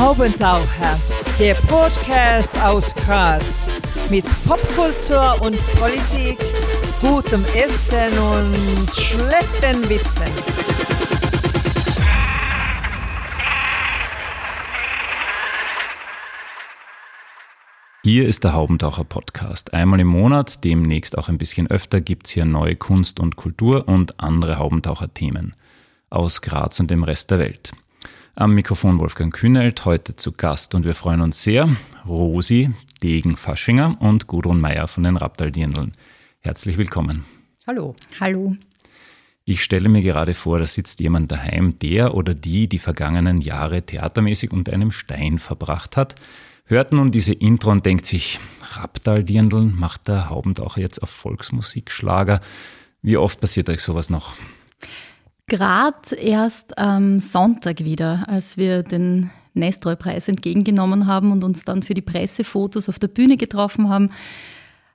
Haubentaucher, 0.00 0.98
der 1.38 1.52
Podcast 1.52 2.58
aus 2.62 2.94
Graz 2.94 3.68
mit 4.08 4.24
Popkultur 4.46 5.42
und 5.42 5.58
Politik, 5.78 6.38
gutem 7.02 7.44
Essen 7.54 8.18
und 8.18 8.94
schlechten 8.94 9.86
Witzen. 9.90 10.24
Hier 18.02 18.26
ist 18.26 18.44
der 18.44 18.54
Haubentaucher 18.54 19.04
Podcast. 19.04 19.74
Einmal 19.74 20.00
im 20.00 20.06
Monat, 20.06 20.64
demnächst 20.64 21.18
auch 21.18 21.28
ein 21.28 21.36
bisschen 21.36 21.66
öfter, 21.66 22.00
gibt 22.00 22.26
es 22.26 22.32
hier 22.32 22.46
neue 22.46 22.76
Kunst 22.76 23.20
und 23.20 23.36
Kultur 23.36 23.86
und 23.86 24.18
andere 24.18 24.58
Haubentaucher-Themen 24.58 25.54
aus 26.08 26.40
Graz 26.40 26.80
und 26.80 26.90
dem 26.90 27.04
Rest 27.04 27.30
der 27.30 27.38
Welt. 27.38 27.72
Am 28.36 28.54
Mikrofon 28.54 29.00
Wolfgang 29.00 29.34
Kühnelt, 29.34 29.84
heute 29.84 30.14
zu 30.14 30.32
Gast 30.32 30.74
und 30.74 30.84
wir 30.84 30.94
freuen 30.94 31.20
uns 31.20 31.42
sehr. 31.42 31.68
Rosi 32.06 32.70
Degen-Faschinger 33.02 33.96
und 34.00 34.28
Gudrun 34.28 34.60
Meyer 34.60 34.86
von 34.86 35.02
den 35.02 35.16
Raptaldirndeln. 35.16 35.92
Herzlich 36.38 36.78
willkommen. 36.78 37.24
Hallo. 37.66 37.96
Hallo. 38.20 38.56
Ich 39.44 39.64
stelle 39.64 39.88
mir 39.88 40.00
gerade 40.00 40.34
vor, 40.34 40.60
da 40.60 40.66
sitzt 40.66 41.00
jemand 41.00 41.32
daheim, 41.32 41.78
der 41.80 42.14
oder 42.14 42.32
die 42.32 42.68
die 42.68 42.78
vergangenen 42.78 43.40
Jahre 43.40 43.82
theatermäßig 43.82 44.52
unter 44.52 44.72
einem 44.72 44.92
Stein 44.92 45.38
verbracht 45.38 45.96
hat, 45.96 46.14
hört 46.66 46.92
nun 46.92 47.10
diese 47.10 47.32
Intro 47.32 47.72
und 47.72 47.84
denkt 47.84 48.06
sich, 48.06 48.38
Raptaldirndeln 48.62 49.74
macht 49.76 50.06
der 50.06 50.30
Haubentaucher 50.30 50.80
jetzt 50.80 51.02
auf 51.02 51.10
Volksmusikschlager. 51.10 52.40
Wie 53.02 53.16
oft 53.16 53.40
passiert 53.40 53.68
euch 53.68 53.80
sowas 53.80 54.08
noch? 54.08 54.36
Gerade 55.50 56.14
erst 56.14 56.78
am 56.78 57.18
Sonntag 57.18 57.80
wieder, 57.80 58.22
als 58.28 58.56
wir 58.56 58.84
den 58.84 59.32
Nestroy-Preis 59.54 60.28
entgegengenommen 60.28 61.08
haben 61.08 61.32
und 61.32 61.42
uns 61.42 61.64
dann 61.64 61.82
für 61.82 61.92
die 61.92 62.02
Pressefotos 62.02 62.88
auf 62.88 63.00
der 63.00 63.08
Bühne 63.08 63.36
getroffen 63.36 63.88
haben, 63.88 64.10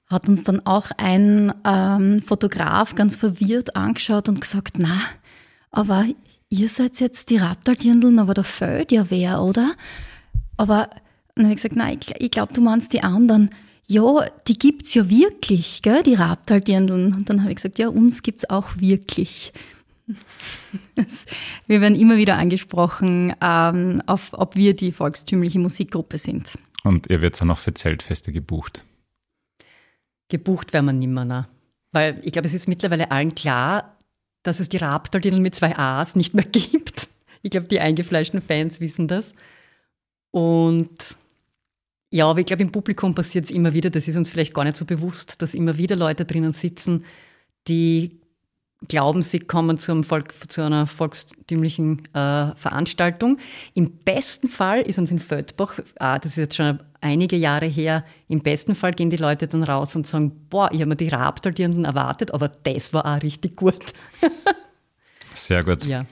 hat 0.08 0.30
uns 0.30 0.46
dann 0.46 0.66
auch 0.66 0.92
ein 0.96 1.54
ähm, 1.66 2.22
Fotograf 2.22 2.96
ganz 2.96 3.18
verwirrt 3.18 3.76
angeschaut 3.76 4.30
und 4.30 4.40
gesagt, 4.40 4.76
na, 4.78 4.98
aber 5.72 6.06
ihr 6.48 6.70
seid 6.70 7.02
jetzt 7.02 7.32
die 7.32 7.38
Raptaldirndeln, 7.38 8.18
aber 8.18 8.34
da 8.34 8.44
fehlt 8.44 8.94
ja 8.94 9.08
wer, 9.10 9.42
oder? 9.42 9.74
Aber 10.56 10.90
dann 11.36 11.48
habe 11.48 11.54
ich 11.54 11.62
gesagt, 11.62 11.76
nein, 11.76 12.00
ich, 12.02 12.22
ich 12.22 12.32
glaube, 12.32 12.54
du 12.54 12.62
meinst 12.62 12.94
die 12.94 13.04
anderen. 13.04 13.50
Ja, 13.88 14.26
die 14.48 14.58
gibt's 14.58 14.94
ja 14.94 15.10
wirklich, 15.10 15.82
gell, 15.82 16.02
die 16.02 16.14
Raptaldirndeln. 16.14 17.14
Und 17.14 17.30
dann 17.30 17.42
habe 17.42 17.52
ich 17.52 17.58
gesagt, 17.58 17.78
ja, 17.78 17.90
uns 17.90 18.24
gibt's 18.24 18.50
auch 18.50 18.78
wirklich. 18.78 19.52
Wir 21.68 21.82
werden 21.82 22.00
immer 22.00 22.18
wieder 22.18 22.38
angesprochen, 22.38 23.34
ähm, 23.42 24.02
auf, 24.06 24.34
ob 24.34 24.56
wir 24.56 24.76
die 24.76 24.92
volkstümliche 24.92 25.60
Musikgruppe 25.60 26.18
sind. 26.18 26.58
Und 26.84 27.10
ihr 27.10 27.22
werdet 27.22 27.42
auch 27.42 27.46
noch 27.46 27.58
für 27.58 27.74
Zeltfeste 27.74 28.32
gebucht? 28.32 28.84
Gebucht 30.30 30.74
werden 30.74 30.86
wir 30.86 30.94
nimmer, 30.94 31.26
ne? 31.26 31.48
Weil 31.92 32.20
ich 32.24 32.32
glaube, 32.32 32.48
es 32.48 32.54
ist 32.54 32.68
mittlerweile 32.68 33.10
allen 33.10 33.34
klar, 33.34 33.98
dass 34.44 34.60
es 34.60 34.70
die 34.70 34.78
Raptaldirndl 34.78 35.42
mit 35.42 35.56
zwei 35.56 35.78
A's 35.78 36.16
nicht 36.16 36.34
mehr 36.34 36.46
gibt. 36.52 37.10
Ich 37.42 37.52
glaube, 37.52 37.68
die 37.68 37.80
eingefleischten 37.80 38.42
Fans 38.42 38.80
wissen 38.80 39.08
das. 39.08 39.34
Und 40.32 41.18
ja, 42.12 42.28
aber 42.28 42.40
ich 42.40 42.46
glaube, 42.46 42.64
im 42.64 42.72
Publikum 42.72 43.16
passiert 43.16 43.46
es 43.46 43.52
immer 43.52 43.74
wieder, 43.74 43.90
das 43.90 44.08
ist 44.08 44.18
uns 44.18 44.32
vielleicht 44.32 44.54
gar 44.54 44.64
nicht 44.64 44.78
so 44.78 44.86
bewusst, 44.86 45.42
dass 45.42 45.54
immer 45.54 45.78
wieder 45.78 45.96
Leute 45.96 46.26
drinnen 46.26 46.54
sitzen, 46.54 47.06
die 47.68 48.20
glauben, 48.88 49.22
sie 49.22 49.40
kommen 49.40 49.78
zu, 49.78 50.04
Volk, 50.04 50.34
zu 50.48 50.64
einer 50.64 50.88
volkstümlichen 50.88 52.04
äh, 52.14 52.56
Veranstaltung. 52.56 53.38
Im 53.74 53.92
besten 54.00 54.48
Fall 54.48 54.82
ist 54.82 55.00
uns 55.00 55.12
in 55.12 55.20
Földbach, 55.20 55.80
ah, 56.00 56.20
das 56.20 56.34
ist 56.34 56.38
jetzt 56.38 56.56
schon 56.56 56.80
einige 57.02 57.36
Jahre 57.36 57.66
her, 57.66 58.04
im 58.28 58.42
besten 58.42 58.76
Fall 58.76 58.92
gehen 58.92 59.10
die 59.10 59.18
Leute 59.18 59.48
dann 59.48 59.64
raus 59.64 59.96
und 59.96 60.08
sagen, 60.08 60.48
boah, 60.50 60.70
ich 60.72 60.80
habe 60.80 60.90
mir 60.90 60.96
die 60.96 61.08
Raptaldirnden 61.08 61.86
erwartet, 61.86 62.34
aber 62.34 62.50
das 62.50 62.94
war 62.94 63.06
auch 63.06 63.22
richtig 63.22 63.56
gut. 63.56 63.84
Sehr 65.34 65.64
gut. 65.64 65.86
Ja 65.86 66.06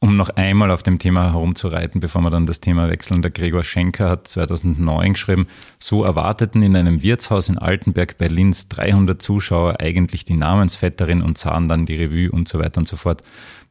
um 0.00 0.16
noch 0.16 0.28
einmal 0.30 0.70
auf 0.70 0.82
dem 0.82 0.98
Thema 0.98 1.32
herumzureiten, 1.32 2.00
bevor 2.00 2.22
wir 2.22 2.30
dann 2.30 2.46
das 2.46 2.60
Thema 2.60 2.88
wechseln. 2.88 3.20
Der 3.20 3.32
Gregor 3.32 3.64
Schenker 3.64 4.08
hat 4.08 4.28
2009 4.28 5.14
geschrieben, 5.14 5.48
so 5.78 6.04
erwarteten 6.04 6.62
in 6.62 6.76
einem 6.76 7.02
Wirtshaus 7.02 7.48
in 7.48 7.58
Altenberg 7.58 8.16
Berlins 8.16 8.68
300 8.68 9.20
Zuschauer 9.20 9.80
eigentlich 9.80 10.24
die 10.24 10.36
Namensvetterin 10.36 11.20
und 11.20 11.36
sahen 11.36 11.68
dann 11.68 11.84
die 11.84 11.96
Revue 11.96 12.30
und 12.30 12.46
so 12.46 12.60
weiter 12.60 12.78
und 12.78 12.86
so 12.86 12.96
fort. 12.96 13.22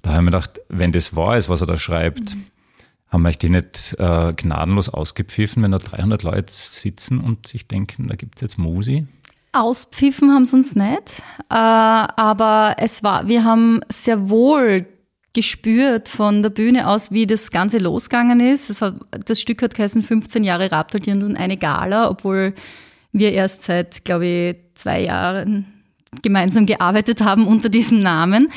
Da 0.01 0.13
haben 0.13 0.25
wir 0.25 0.31
gedacht, 0.31 0.59
wenn 0.67 0.91
das 0.91 1.15
wahr 1.15 1.37
ist, 1.37 1.47
was 1.47 1.61
er 1.61 1.67
da 1.67 1.77
schreibt, 1.77 2.35
mhm. 2.35 2.43
haben 3.07 3.21
wir 3.21 3.29
euch 3.29 3.39
die 3.39 3.49
nicht 3.49 3.95
äh, 3.97 4.33
gnadenlos 4.35 4.89
ausgepfiffen, 4.89 5.63
wenn 5.63 5.71
da 5.71 5.79
300 5.79 6.23
Leute 6.23 6.51
sitzen 6.51 7.19
und 7.19 7.47
sich 7.47 7.69
denken, 7.69 8.09
da 8.09 8.15
gibt 8.15 8.35
es 8.35 8.41
jetzt 8.41 8.57
Musi? 8.57 9.07
Auspfiffen 9.53 10.33
haben 10.33 10.45
sie 10.45 10.57
uns 10.57 10.75
nicht, 10.75 11.23
äh, 11.49 11.55
aber 11.55 12.75
es 12.79 13.01
war, 13.01 13.27
wir 13.27 13.45
haben 13.45 13.79
sehr 13.89 14.29
wohl 14.29 14.85
gespürt 15.37 16.09
von 16.09 16.41
der 16.41 16.49
Bühne 16.49 16.87
aus, 16.87 17.11
wie 17.11 17.27
das 17.27 17.51
Ganze 17.51 17.77
losgegangen 17.77 18.39
ist. 18.39 18.71
Das, 18.71 18.81
hat, 18.81 18.95
das 19.25 19.39
Stück 19.39 19.61
hat 19.61 19.75
geheißen 19.75 20.01
15 20.01 20.43
Jahre 20.43 20.71
Raptordirndl 20.71 21.37
eine 21.37 21.57
Gala, 21.57 22.09
obwohl 22.09 22.55
wir 23.11 23.33
erst 23.33 23.61
seit, 23.61 24.03
glaube 24.03 24.25
ich, 24.25 24.55
zwei 24.73 25.01
Jahren 25.01 25.67
gemeinsam 26.23 26.65
gearbeitet 26.65 27.21
haben 27.21 27.45
unter 27.45 27.69
diesem 27.69 27.99
Namen. 27.99 28.49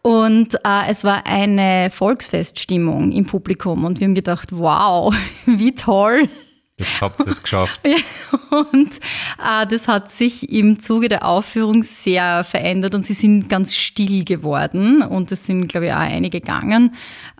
Und 0.00 0.54
äh, 0.64 0.88
es 0.88 1.04
war 1.04 1.26
eine 1.26 1.90
Volksfeststimmung 1.90 3.12
im 3.12 3.26
Publikum 3.26 3.84
und 3.84 4.00
wir 4.00 4.06
haben 4.06 4.14
gedacht, 4.14 4.48
wow, 4.50 5.14
wie 5.46 5.74
toll, 5.74 6.30
Jetzt 6.78 7.00
habt 7.00 7.20
ihr 7.20 7.28
es 7.28 7.42
geschafft. 7.42 7.80
und 8.50 8.90
äh, 9.38 9.66
das 9.66 9.86
hat 9.86 10.10
sich 10.10 10.50
im 10.50 10.80
Zuge 10.80 11.08
der 11.08 11.24
Aufführung 11.24 11.82
sehr 11.84 12.42
verändert 12.42 12.94
und 12.94 13.06
sie 13.06 13.14
sind 13.14 13.48
ganz 13.48 13.74
still 13.74 14.24
geworden 14.24 15.02
und 15.02 15.30
es 15.30 15.46
sind, 15.46 15.68
glaube 15.68 15.86
ich, 15.86 15.92
auch 15.92 15.98
einige 15.98 16.40
gegangen. 16.40 16.94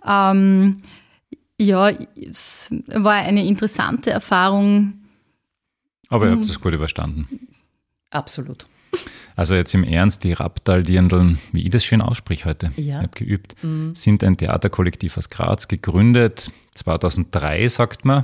Ähm, 0.05 0.77
ja, 1.57 1.89
es 1.89 2.69
war 2.87 3.13
eine 3.13 3.45
interessante 3.45 4.11
Erfahrung. 4.11 5.01
Aber 6.09 6.25
ihr 6.25 6.31
habt 6.31 6.45
es 6.45 6.61
gut 6.61 6.73
überstanden. 6.73 7.27
Absolut. 8.11 8.67
Also 9.35 9.55
jetzt 9.55 9.73
im 9.73 9.83
Ernst, 9.83 10.23
die 10.23 10.31
Raptal-Dirndeln, 10.31 11.39
wie 11.51 11.63
ich 11.63 11.69
das 11.69 11.83
schön 11.83 12.01
ausspreche 12.01 12.45
heute, 12.45 12.71
ja. 12.77 12.83
ich 12.83 12.93
habe 12.93 13.09
geübt, 13.09 13.61
mhm. 13.63 13.93
sind 13.93 14.23
ein 14.23 14.37
Theaterkollektiv 14.37 15.17
aus 15.17 15.29
Graz, 15.29 15.67
gegründet 15.67 16.51
2003, 16.75 17.67
sagt 17.67 18.05
man. 18.05 18.23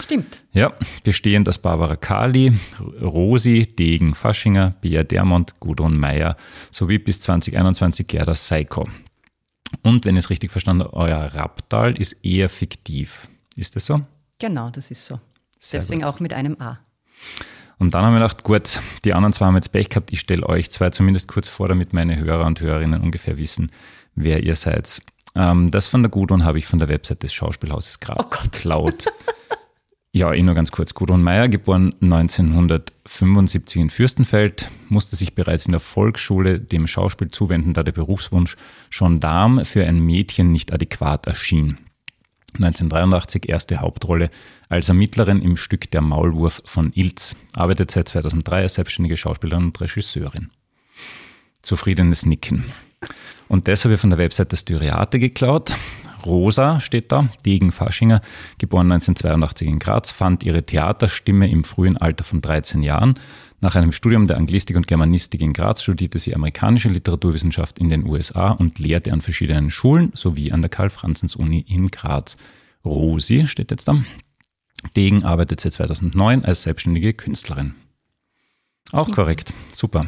Stimmt. 0.00 0.42
Ja, 0.52 0.72
bestehend 1.04 1.48
aus 1.48 1.58
Barbara 1.58 1.96
Kali, 1.96 2.52
Rosi, 3.00 3.66
Degen, 3.66 4.14
Faschinger, 4.14 4.74
Bea 4.80 5.04
Dermont, 5.04 5.60
Gudrun 5.60 5.98
Meyer 5.98 6.36
sowie 6.72 6.98
bis 6.98 7.20
2021 7.20 8.06
Gerda 8.06 8.34
Seiko. 8.34 8.88
Und 9.82 10.04
wenn 10.04 10.16
ich 10.16 10.24
es 10.24 10.30
richtig 10.30 10.50
verstanden 10.50 10.84
habe, 10.84 10.94
euer 10.94 11.34
Raptal 11.34 11.96
ist 11.96 12.24
eher 12.24 12.48
fiktiv. 12.48 13.28
Ist 13.56 13.76
das 13.76 13.86
so? 13.86 14.02
Genau, 14.38 14.70
das 14.70 14.90
ist 14.90 15.06
so. 15.06 15.20
Sehr 15.58 15.80
Deswegen 15.80 16.02
gut. 16.02 16.10
auch 16.10 16.20
mit 16.20 16.32
einem 16.32 16.60
A. 16.60 16.78
Und 17.78 17.94
dann 17.94 18.04
haben 18.04 18.14
wir 18.14 18.20
gedacht, 18.20 18.44
gut, 18.44 18.80
die 19.04 19.14
anderen 19.14 19.32
zwei 19.32 19.46
haben 19.46 19.56
jetzt 19.56 19.72
Pech 19.72 19.88
gehabt, 19.88 20.12
ich 20.12 20.20
stelle 20.20 20.46
euch 20.48 20.70
zwei 20.70 20.90
zumindest 20.90 21.28
kurz 21.28 21.48
vor, 21.48 21.68
damit 21.68 21.92
meine 21.92 22.16
Hörer 22.16 22.46
und 22.46 22.60
Hörerinnen 22.60 23.00
ungefähr 23.00 23.38
wissen, 23.38 23.70
wer 24.14 24.42
ihr 24.42 24.56
seid. 24.56 25.02
Ähm, 25.34 25.70
das 25.70 25.88
von 25.88 26.02
der 26.02 26.10
Gudrun 26.10 26.44
habe 26.44 26.58
ich 26.58 26.66
von 26.66 26.78
der 26.78 26.88
Website 26.88 27.22
des 27.22 27.32
Schauspielhauses 27.32 28.00
Graz 28.00 28.30
oh 28.32 28.42
geklaut. 28.42 29.06
Ja, 30.16 30.32
ich 30.32 30.44
nur 30.44 30.54
ganz 30.54 30.70
kurz. 30.70 30.94
Gudrun 30.94 31.24
Meyer, 31.24 31.48
geboren 31.48 31.92
1975 32.00 33.82
in 33.82 33.90
Fürstenfeld, 33.90 34.70
musste 34.88 35.16
sich 35.16 35.34
bereits 35.34 35.66
in 35.66 35.72
der 35.72 35.80
Volksschule 35.80 36.60
dem 36.60 36.86
Schauspiel 36.86 37.32
zuwenden, 37.32 37.74
da 37.74 37.82
der 37.82 37.90
Berufswunsch 37.90 38.56
Gendarm 38.96 39.64
für 39.64 39.84
ein 39.84 39.98
Mädchen 39.98 40.52
nicht 40.52 40.72
adäquat 40.72 41.26
erschien. 41.26 41.78
1983 42.54 43.48
erste 43.48 43.80
Hauptrolle 43.80 44.30
als 44.68 44.88
Ermittlerin 44.88 45.42
im 45.42 45.56
Stück 45.56 45.90
Der 45.90 46.00
Maulwurf 46.00 46.62
von 46.64 46.92
Ilz, 46.92 47.34
arbeitet 47.56 47.90
seit 47.90 48.06
2003 48.06 48.62
als 48.62 48.74
selbstständige 48.74 49.16
Schauspielerin 49.16 49.64
und 49.64 49.80
Regisseurin. 49.80 50.50
Zufriedenes 51.60 52.24
Nicken. 52.24 52.62
Und 53.48 53.66
das 53.66 53.84
habe 53.84 53.94
ich 53.94 54.00
von 54.00 54.10
der 54.10 54.20
Website 54.20 54.52
der 54.52 54.58
Styriate 54.58 55.18
geklaut. 55.18 55.74
Rosa 56.26 56.80
steht 56.80 57.12
da, 57.12 57.28
Degen 57.44 57.72
Faschinger, 57.72 58.20
geboren 58.58 58.90
1982 58.92 59.68
in 59.68 59.78
Graz, 59.78 60.10
fand 60.10 60.42
ihre 60.42 60.64
Theaterstimme 60.64 61.48
im 61.50 61.64
frühen 61.64 61.96
Alter 61.96 62.24
von 62.24 62.40
13 62.40 62.82
Jahren. 62.82 63.14
Nach 63.60 63.76
einem 63.76 63.92
Studium 63.92 64.26
der 64.26 64.36
Anglistik 64.36 64.76
und 64.76 64.86
Germanistik 64.86 65.40
in 65.40 65.52
Graz 65.52 65.82
studierte 65.82 66.18
sie 66.18 66.34
amerikanische 66.34 66.90
Literaturwissenschaft 66.90 67.78
in 67.78 67.88
den 67.88 68.06
USA 68.06 68.50
und 68.50 68.78
lehrte 68.78 69.12
an 69.12 69.20
verschiedenen 69.20 69.70
Schulen 69.70 70.10
sowie 70.14 70.52
an 70.52 70.60
der 70.60 70.68
Karl-Franzens-Uni 70.68 71.64
in 71.66 71.90
Graz. 71.90 72.36
Rosi 72.84 73.46
steht 73.48 73.70
jetzt 73.70 73.88
da. 73.88 73.96
Degen 74.96 75.24
arbeitet 75.24 75.60
seit 75.60 75.72
2009 75.72 76.44
als 76.44 76.62
selbstständige 76.62 77.14
Künstlerin. 77.14 77.74
Auch 78.92 79.10
korrekt. 79.10 79.54
Super. 79.72 80.06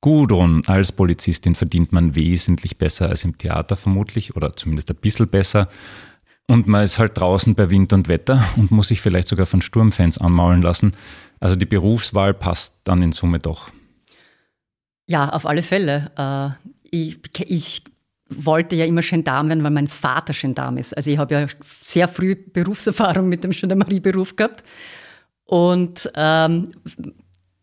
Gudrun, 0.00 0.62
als 0.66 0.92
Polizistin 0.92 1.54
verdient 1.54 1.92
man 1.92 2.14
wesentlich 2.14 2.78
besser 2.78 3.08
als 3.08 3.24
im 3.24 3.36
Theater 3.36 3.76
vermutlich 3.76 4.34
oder 4.36 4.54
zumindest 4.54 4.90
ein 4.90 4.96
bisschen 4.96 5.28
besser. 5.28 5.68
und 6.46 6.66
man 6.66 6.82
ist 6.82 6.98
halt 6.98 7.16
draußen 7.18 7.54
bei 7.54 7.70
Wind 7.70 7.92
und 7.92 8.08
Wetter 8.08 8.42
und 8.56 8.70
muss 8.70 8.88
sich 8.88 9.00
vielleicht 9.00 9.28
sogar 9.28 9.46
von 9.46 9.62
Sturmfans 9.62 10.18
anmaulen 10.18 10.62
lassen. 10.62 10.92
Also 11.38 11.56
die 11.56 11.66
Berufswahl 11.66 12.34
passt 12.34 12.80
dann 12.84 13.02
in 13.02 13.12
Summe 13.12 13.38
doch. 13.38 13.70
Ja, 15.06 15.28
auf 15.28 15.46
alle 15.46 15.62
Fälle. 15.62 16.10
Äh, 16.16 16.68
ich, 16.90 17.18
ich 17.40 17.84
wollte 18.28 18.76
ja 18.76 18.84
immer 18.84 19.00
Gendarm 19.02 19.48
werden, 19.48 19.64
weil 19.64 19.70
mein 19.70 19.88
Vater 19.88 20.32
Gendarm 20.32 20.76
ist. 20.76 20.96
Also 20.96 21.10
ich 21.10 21.18
habe 21.18 21.34
ja 21.34 21.46
sehr 21.80 22.08
früh 22.08 22.34
Berufserfahrung 22.36 23.28
mit 23.28 23.44
dem 23.44 23.50
Gendarmerieberuf 23.50 24.36
gehabt. 24.36 24.62
Und 25.44 26.10
ähm, 26.14 26.68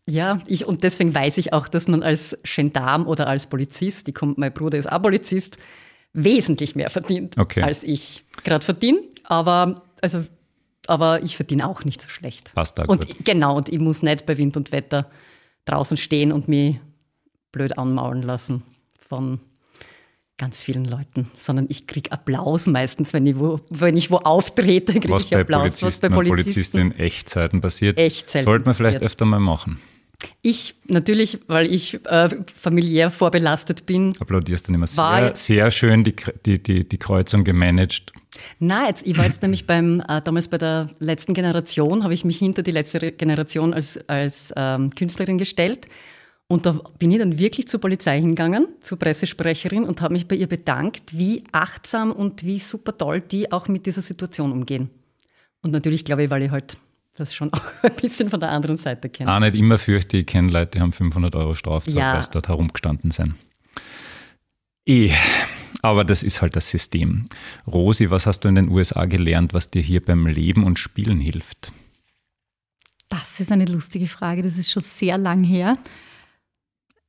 ja, 0.08 0.40
ich, 0.46 0.64
und 0.64 0.84
deswegen 0.84 1.14
weiß 1.14 1.36
ich 1.36 1.52
auch, 1.52 1.68
dass 1.68 1.86
man 1.86 2.02
als 2.02 2.36
Gendarm 2.42 3.06
oder 3.06 3.26
als 3.26 3.46
Polizist, 3.46 4.06
die 4.06 4.12
kommt, 4.12 4.38
mein 4.38 4.52
Bruder 4.52 4.78
ist 4.78 4.90
auch 4.90 5.02
Polizist, 5.02 5.58
wesentlich 6.14 6.74
mehr 6.74 6.88
verdient 6.88 7.38
okay. 7.38 7.62
als 7.62 7.84
ich 7.84 8.24
gerade 8.42 8.64
verdiene. 8.64 9.00
Aber, 9.24 9.74
also, 10.00 10.24
aber 10.86 11.22
ich 11.22 11.36
verdiene 11.36 11.68
auch 11.68 11.84
nicht 11.84 12.00
so 12.00 12.08
schlecht. 12.08 12.54
Passt 12.54 12.78
da 12.78 12.84
und 12.84 13.06
gut. 13.06 13.16
genau, 13.24 13.56
und 13.56 13.68
ich 13.68 13.78
muss 13.80 14.02
nicht 14.02 14.24
bei 14.24 14.38
Wind 14.38 14.56
und 14.56 14.72
Wetter 14.72 15.10
draußen 15.66 15.98
stehen 15.98 16.32
und 16.32 16.48
mich 16.48 16.80
blöd 17.52 17.76
anmaulen 17.76 18.22
lassen 18.22 18.62
von 19.06 19.40
ganz 20.38 20.62
vielen 20.62 20.86
Leuten, 20.86 21.30
sondern 21.34 21.66
ich 21.68 21.86
kriege 21.86 22.12
Applaus 22.12 22.66
meistens, 22.66 23.12
wenn 23.12 23.26
ich 23.26 23.38
wo, 23.38 23.60
wenn 23.68 23.96
ich 23.96 24.10
wo 24.10 24.16
auftrete, 24.16 24.92
kriege 25.00 25.14
ich 25.14 25.36
Applaus. 25.36 25.82
was 25.82 26.00
bei 26.00 26.08
Polizisten, 26.08 26.30
Polizisten 26.30 26.78
in 26.78 26.92
Echtzeiten 26.92 27.60
passiert. 27.60 27.98
Echtzeiten 27.98 28.46
Sollte 28.46 28.64
man 28.64 28.74
vielleicht 28.74 29.02
öfter 29.02 29.26
mal 29.26 29.40
machen. 29.40 29.78
Ich 30.42 30.74
natürlich, 30.86 31.38
weil 31.46 31.72
ich 31.72 32.04
äh, 32.06 32.28
familiär 32.54 33.10
vorbelastet 33.10 33.86
bin. 33.86 34.14
Applaudierst 34.18 34.68
du 34.68 34.74
immer 34.74 34.86
sehr, 34.86 35.36
sehr 35.36 35.70
schön 35.70 36.02
die, 36.02 36.14
die, 36.44 36.60
die, 36.60 36.88
die 36.88 36.98
Kreuzung 36.98 37.44
gemanagt. 37.44 38.12
Na, 38.58 38.88
jetzt, 38.88 39.06
ich 39.06 39.16
war 39.16 39.24
jetzt 39.24 39.42
nämlich 39.42 39.66
beim, 39.66 40.00
äh, 40.08 40.20
damals 40.22 40.48
bei 40.48 40.58
der 40.58 40.90
letzten 40.98 41.34
Generation, 41.34 42.02
habe 42.02 42.14
ich 42.14 42.24
mich 42.24 42.38
hinter 42.38 42.62
die 42.62 42.70
letzte 42.70 43.12
Generation 43.12 43.72
als, 43.74 43.98
als 44.08 44.52
ähm, 44.56 44.90
Künstlerin 44.90 45.38
gestellt. 45.38 45.88
Und 46.48 46.66
da 46.66 46.80
bin 46.98 47.10
ich 47.10 47.18
dann 47.18 47.38
wirklich 47.38 47.68
zur 47.68 47.80
Polizei 47.80 48.18
hingegangen, 48.20 48.68
zur 48.80 48.98
Pressesprecherin 48.98 49.84
und 49.84 50.00
habe 50.00 50.14
mich 50.14 50.26
bei 50.26 50.34
ihr 50.34 50.46
bedankt, 50.46 51.16
wie 51.16 51.44
achtsam 51.52 52.10
und 52.10 52.44
wie 52.44 52.58
super 52.58 52.96
toll 52.96 53.20
die 53.20 53.52
auch 53.52 53.68
mit 53.68 53.86
dieser 53.86 54.02
Situation 54.02 54.50
umgehen. 54.50 54.88
Und 55.62 55.72
natürlich 55.72 56.04
glaube 56.04 56.24
ich, 56.24 56.30
weil 56.30 56.42
ich 56.42 56.50
halt 56.50 56.78
das 57.18 57.34
schon 57.34 57.52
auch 57.52 57.60
ein 57.82 57.94
bisschen 57.94 58.30
von 58.30 58.40
der 58.40 58.50
anderen 58.50 58.76
Seite 58.76 59.08
kennen. 59.08 59.28
Auch 59.28 59.40
nicht 59.40 59.54
immer 59.54 59.78
fürchte, 59.78 60.18
ich 60.18 60.26
kenne 60.26 60.50
Leute, 60.50 60.72
die 60.72 60.80
haben 60.80 60.92
500 60.92 61.34
Euro 61.36 61.54
Strafzahl, 61.54 61.94
ja. 61.94 62.14
weil 62.14 62.22
sie 62.22 62.30
dort 62.32 62.48
herumgestanden 62.48 63.10
sind. 63.10 63.34
Eh, 64.86 65.12
aber 65.82 66.04
das 66.04 66.22
ist 66.22 66.42
halt 66.42 66.56
das 66.56 66.70
System. 66.70 67.26
Rosi, 67.66 68.10
was 68.10 68.26
hast 68.26 68.40
du 68.40 68.48
in 68.48 68.54
den 68.54 68.68
USA 68.68 69.04
gelernt, 69.04 69.54
was 69.54 69.70
dir 69.70 69.82
hier 69.82 70.04
beim 70.04 70.26
Leben 70.26 70.64
und 70.64 70.78
Spielen 70.78 71.20
hilft? 71.20 71.72
Das 73.08 73.40
ist 73.40 73.52
eine 73.52 73.64
lustige 73.64 74.06
Frage, 74.06 74.42
das 74.42 74.58
ist 74.58 74.70
schon 74.70 74.82
sehr 74.82 75.18
lang 75.18 75.44
her. 75.44 75.76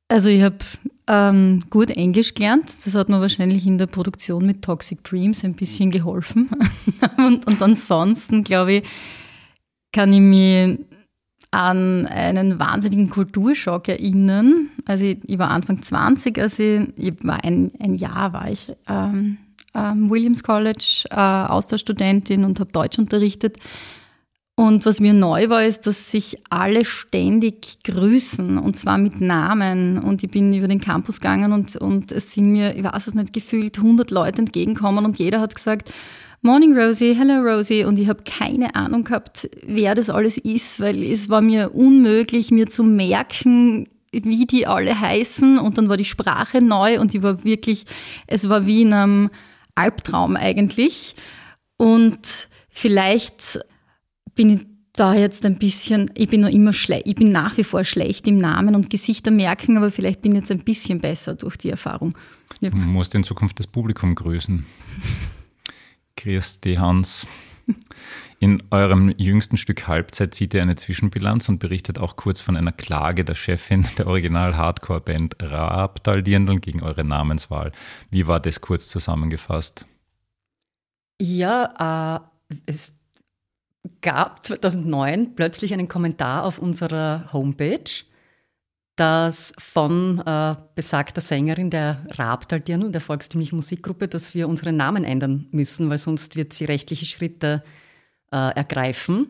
Also 0.08 0.28
ich 0.28 0.42
habe 0.42 0.58
ähm, 1.06 1.60
gut 1.70 1.90
Englisch 1.90 2.34
gelernt. 2.34 2.64
Das 2.64 2.94
hat 2.94 3.08
mir 3.08 3.20
wahrscheinlich 3.20 3.66
in 3.66 3.78
der 3.78 3.86
Produktion 3.86 4.44
mit 4.44 4.62
Toxic 4.62 5.04
Dreams 5.04 5.44
ein 5.44 5.54
bisschen 5.54 5.90
geholfen. 5.90 6.50
und, 7.16 7.46
und 7.46 7.62
ansonsten, 7.62 8.42
glaube 8.42 8.72
ich, 8.72 8.88
kann 9.92 10.12
ich 10.12 10.20
mich 10.20 10.78
an 11.50 12.06
einen 12.06 12.60
wahnsinnigen 12.60 13.10
Kulturschock 13.10 13.88
erinnern. 13.88 14.68
Also 14.86 15.04
ich, 15.04 15.18
ich 15.26 15.38
war 15.38 15.50
Anfang 15.50 15.82
20, 15.82 16.38
also 16.38 16.62
ich, 16.62 16.88
ich 16.96 17.14
war 17.22 17.42
ein, 17.44 17.72
ein 17.80 17.94
Jahr 17.94 18.32
war 18.32 18.48
ich 18.50 18.72
ähm, 18.88 19.38
ähm, 19.74 20.10
Williams 20.10 20.42
College 20.42 21.04
äh, 21.10 21.16
Austauschstudentin 21.16 22.44
und 22.44 22.60
habe 22.60 22.72
Deutsch 22.72 22.98
unterrichtet. 22.98 23.56
Und 24.56 24.84
was 24.84 25.00
mir 25.00 25.14
neu 25.14 25.48
war, 25.48 25.64
ist, 25.64 25.86
dass 25.86 26.10
sich 26.10 26.36
alle 26.50 26.84
ständig 26.84 27.82
grüßen 27.82 28.58
und 28.58 28.76
zwar 28.76 28.98
mit 28.98 29.20
Namen. 29.20 29.98
Und 29.98 30.22
ich 30.22 30.30
bin 30.30 30.52
über 30.52 30.68
den 30.68 30.82
Campus 30.82 31.16
gegangen 31.20 31.52
und, 31.52 31.76
und 31.76 32.12
es 32.12 32.32
sind 32.32 32.52
mir, 32.52 32.76
ich 32.76 32.84
weiß 32.84 33.06
es 33.06 33.14
nicht, 33.14 33.32
gefühlt 33.32 33.78
100 33.78 34.10
Leute 34.10 34.40
entgegenkommen 34.40 35.06
und 35.06 35.18
jeder 35.18 35.40
hat 35.40 35.54
gesagt, 35.54 35.90
Morning 36.42 36.74
Rosie, 36.74 37.14
hello 37.14 37.42
Rosie. 37.42 37.84
Und 37.84 37.98
ich 37.98 38.08
habe 38.08 38.22
keine 38.24 38.74
Ahnung 38.74 39.04
gehabt, 39.04 39.50
wer 39.62 39.94
das 39.94 40.08
alles 40.08 40.38
ist, 40.38 40.80
weil 40.80 41.02
es 41.04 41.28
war 41.28 41.42
mir 41.42 41.74
unmöglich, 41.74 42.50
mir 42.50 42.66
zu 42.66 42.82
merken, 42.82 43.88
wie 44.10 44.46
die 44.46 44.66
alle 44.66 44.98
heißen. 44.98 45.58
Und 45.58 45.76
dann 45.76 45.90
war 45.90 45.98
die 45.98 46.06
Sprache 46.06 46.64
neu 46.64 46.98
und 46.98 47.12
die 47.12 47.22
war 47.22 47.44
wirklich, 47.44 47.84
es 48.26 48.48
war 48.48 48.64
wie 48.64 48.82
in 48.82 48.94
einem 48.94 49.30
Albtraum 49.74 50.34
eigentlich. 50.36 51.14
Und 51.76 52.48
vielleicht 52.70 53.60
bin 54.34 54.50
ich 54.50 54.66
da 54.94 55.14
jetzt 55.14 55.44
ein 55.44 55.58
bisschen, 55.58 56.10
ich 56.16 56.28
bin 56.28 56.40
noch 56.40 56.48
immer 56.48 56.72
schlecht, 56.72 57.06
ich 57.06 57.16
bin 57.16 57.28
nach 57.28 57.58
wie 57.58 57.64
vor 57.64 57.84
schlecht 57.84 58.26
im 58.26 58.38
Namen 58.38 58.74
und 58.74 58.88
Gesichter 58.88 59.30
merken, 59.30 59.76
aber 59.76 59.90
vielleicht 59.90 60.22
bin 60.22 60.32
ich 60.32 60.38
jetzt 60.38 60.50
ein 60.50 60.64
bisschen 60.64 61.00
besser 61.00 61.34
durch 61.34 61.58
die 61.58 61.70
Erfahrung. 61.70 62.16
Ja. 62.60 62.70
Du 62.70 62.76
musst 62.76 63.14
in 63.14 63.24
Zukunft 63.24 63.58
das 63.58 63.66
Publikum 63.66 64.14
grüßen. 64.14 64.64
Christi 66.20 66.74
Hans. 66.74 67.26
In 68.40 68.62
eurem 68.70 69.14
jüngsten 69.16 69.56
Stück 69.56 69.88
Halbzeit 69.88 70.34
zieht 70.34 70.52
ihr 70.52 70.60
eine 70.60 70.76
Zwischenbilanz 70.76 71.48
und 71.48 71.60
berichtet 71.60 71.98
auch 71.98 72.16
kurz 72.16 72.42
von 72.42 72.56
einer 72.56 72.72
Klage 72.72 73.24
der 73.24 73.34
Chefin 73.34 73.86
der 73.96 74.06
Original-Hardcore-Band 74.06 75.36
Raabtal 75.40 76.22
Dirndl 76.22 76.58
gegen 76.58 76.82
eure 76.82 77.04
Namenswahl. 77.04 77.72
Wie 78.10 78.26
war 78.26 78.38
das 78.38 78.60
kurz 78.60 78.88
zusammengefasst? 78.88 79.86
Ja, 81.20 82.20
äh, 82.50 82.54
es 82.66 82.98
gab 84.02 84.44
2009 84.44 85.34
plötzlich 85.36 85.72
einen 85.72 85.88
Kommentar 85.88 86.44
auf 86.44 86.58
unserer 86.58 87.32
Homepage, 87.32 87.90
dass 89.00 89.54
von 89.56 90.18
äh, 90.26 90.56
besagter 90.74 91.22
Sängerin 91.22 91.70
der 91.70 92.04
Rabtal 92.18 92.60
Dirndl, 92.60 92.92
der 92.92 93.00
volkstümlichen 93.00 93.56
Musikgruppe, 93.56 94.08
dass 94.08 94.34
wir 94.34 94.46
unseren 94.46 94.76
Namen 94.76 95.04
ändern 95.04 95.46
müssen, 95.52 95.88
weil 95.88 95.96
sonst 95.96 96.36
wird 96.36 96.52
sie 96.52 96.66
rechtliche 96.66 97.06
Schritte 97.06 97.62
äh, 98.30 98.36
ergreifen, 98.36 99.28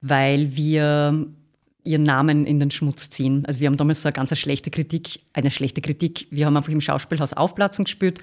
weil 0.00 0.56
wir 0.56 1.26
ihren 1.84 2.02
Namen 2.04 2.46
in 2.46 2.58
den 2.58 2.70
Schmutz 2.70 3.10
ziehen. 3.10 3.44
Also 3.44 3.60
wir 3.60 3.66
haben 3.66 3.76
damals 3.76 4.00
so 4.00 4.08
eine 4.08 4.14
ganz 4.14 4.34
schlechte 4.38 4.70
Kritik, 4.70 5.20
eine 5.34 5.50
schlechte 5.50 5.82
Kritik. 5.82 6.28
Wir 6.30 6.46
haben 6.46 6.56
einfach 6.56 6.72
im 6.72 6.80
Schauspielhaus 6.80 7.34
Aufplatzen 7.34 7.84
gespürt 7.84 8.18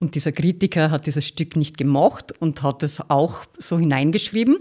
und 0.00 0.16
dieser 0.16 0.32
Kritiker 0.32 0.90
hat 0.90 1.06
dieses 1.06 1.28
Stück 1.28 1.54
nicht 1.54 1.78
gemocht 1.78 2.32
und 2.40 2.60
hat 2.64 2.82
es 2.82 3.08
auch 3.08 3.44
so 3.56 3.78
hineingeschrieben. 3.78 4.56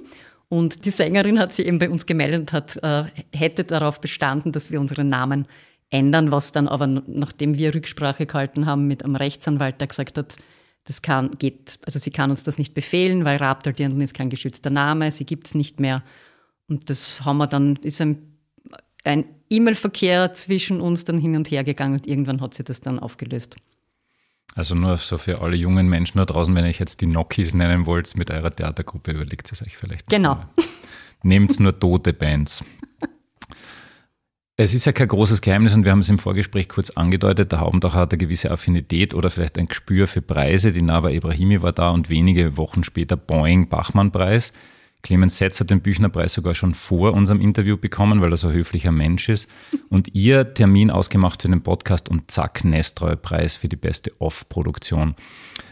Und 0.53 0.86
die 0.86 0.91
Sängerin 0.91 1.39
hat 1.39 1.51
sich 1.51 1.65
eben 1.65 1.79
bei 1.79 1.89
uns 1.89 2.05
gemeldet 2.05 2.41
und 2.41 2.53
hat, 2.53 2.77
äh, 2.83 3.05
hätte 3.36 3.63
darauf 3.63 4.00
bestanden, 4.00 4.51
dass 4.51 4.69
wir 4.69 4.79
unseren 4.79 5.07
Namen 5.07 5.48
ändern, 5.89 6.31
was 6.31 6.51
dann 6.51 6.67
aber, 6.67 6.86
nachdem 6.86 7.57
wir 7.57 7.74
Rücksprache 7.74 8.27
gehalten 8.27 8.67
haben 8.67 8.86
mit 8.86 9.03
einem 9.03 9.15
Rechtsanwalt, 9.15 9.81
der 9.81 9.88
gesagt 9.88 10.15
hat, 10.15 10.36
das 10.83 11.01
kann, 11.01 11.31
geht, 11.39 11.79
also 11.88 11.98
sie 11.98 12.12
kann 12.12 12.29
uns 12.29 12.43
das 12.43 12.60
nicht 12.60 12.75
befehlen, 12.75 13.25
weil 13.25 13.38
Raptal 13.38 13.74
Dirndl 13.74 14.03
ist 14.03 14.13
kein 14.13 14.29
geschützter 14.29 14.69
Name, 14.69 15.12
sie 15.12 15.25
gibt 15.25 15.48
es 15.48 15.55
nicht 15.55 15.79
mehr. 15.79 16.03
Und 16.67 16.88
das 16.91 17.25
haben 17.25 17.38
wir 17.38 17.48
dann, 17.48 17.77
ist 17.77 18.00
ein, 18.00 18.38
ein 19.03 19.25
E-Mail-Verkehr 19.50 20.36
zwischen 20.36 20.81
uns 20.81 21.03
dann 21.03 21.17
hin 21.17 21.36
und 21.36 21.50
her 21.50 21.63
gegangen 21.63 21.95
und 21.95 22.05
irgendwann 22.05 22.41
hat 22.41 22.53
sie 22.53 22.63
das 22.63 22.79
dann 22.79 23.00
aufgelöst. 23.00 23.55
Also 24.55 24.75
nur 24.75 24.98
so 24.98 25.17
für 25.17 25.41
alle 25.41 25.55
jungen 25.55 25.88
Menschen 25.89 26.19
da 26.19 26.25
draußen, 26.25 26.53
wenn 26.55 26.65
ihr 26.65 26.72
jetzt 26.72 27.01
die 27.01 27.07
Nokis 27.07 27.53
nennen 27.53 27.86
wollt 27.86 28.15
mit 28.15 28.29
eurer 28.29 28.51
Theatergruppe, 28.51 29.12
überlegt 29.12 29.51
es 29.51 29.62
euch 29.63 29.75
vielleicht. 29.77 30.10
Genau. 30.10 30.39
Nehmt 31.24 31.60
nur 31.60 31.79
tote 31.79 32.13
Bands. 32.13 32.63
Es 34.55 34.75
ist 34.75 34.86
ja 34.86 34.91
kein 34.91 35.07
großes 35.07 35.41
Geheimnis 35.41 35.74
und 35.74 35.83
wir 35.83 35.91
haben 35.91 36.00
es 36.00 36.10
im 36.10 36.19
Vorgespräch 36.19 36.69
kurz 36.69 36.91
angedeutet, 36.91 37.51
der 37.51 37.60
Haubendacher 37.60 38.00
hat 38.00 38.13
eine 38.13 38.19
gewisse 38.19 38.51
Affinität 38.51 39.15
oder 39.15 39.31
vielleicht 39.31 39.57
ein 39.57 39.65
Gespür 39.65 40.05
für 40.05 40.22
Preise. 40.22 40.72
Die 40.72 40.83
Nava 40.83 41.10
Ibrahimi 41.10 41.63
war 41.63 41.72
da 41.72 41.89
und 41.89 42.10
wenige 42.10 42.55
Wochen 42.55 42.83
später 42.83 43.17
Boeing-Bachmann-Preis. 43.17 44.53
Clemens 45.03 45.38
Setz 45.38 45.60
hat 45.60 45.69
den 45.69 45.81
Büchnerpreis 45.81 46.33
sogar 46.33 46.55
schon 46.55 46.74
vor 46.74 47.13
unserem 47.13 47.41
Interview 47.41 47.75
bekommen, 47.75 48.22
weil 48.22 48.31
er 48.31 48.38
so 48.38 48.48
ein 48.48 48.53
höflicher 48.53 48.93
Mensch 48.93 49.27
ist. 49.27 49.50
Und 49.89 50.15
ihr 50.15 50.53
Termin 50.53 50.89
ausgemacht 50.89 51.41
für 51.41 51.50
den 51.50 51.62
Podcast 51.62 52.07
und 52.07 52.31
zack, 52.31 52.63
Nestreu-Preis 52.63 53.57
für 53.57 53.67
die 53.67 53.75
beste 53.75 54.12
Off-Produktion. 54.19 55.15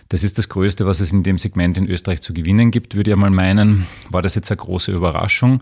Das 0.10 0.26
ist 0.26 0.38
das 0.38 0.50
Größte, 0.50 0.86
was 0.86 1.00
es 1.00 1.14
in 1.14 1.24
dem 1.24 1.38
Segment 1.38 1.78
in 1.78 1.88
Österreich 1.88 2.22
zu 2.22 2.34
gewinnen 2.34 2.72
gibt, 2.72 2.96
würde 2.96 3.12
ich 3.12 3.16
mal 3.16 3.30
meinen. 3.30 3.88
War 4.10 4.22
das 4.22 4.36
jetzt 4.36 4.52
eine 4.52 4.58
große 4.58 4.92
Überraschung? 4.92 5.62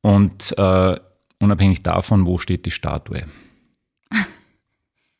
Und 0.00 0.56
äh, 0.56 0.96
unabhängig 1.40 1.82
davon, 1.82 2.24
wo 2.24 2.38
steht 2.38 2.66
die 2.66 2.70
Statue? 2.70 3.24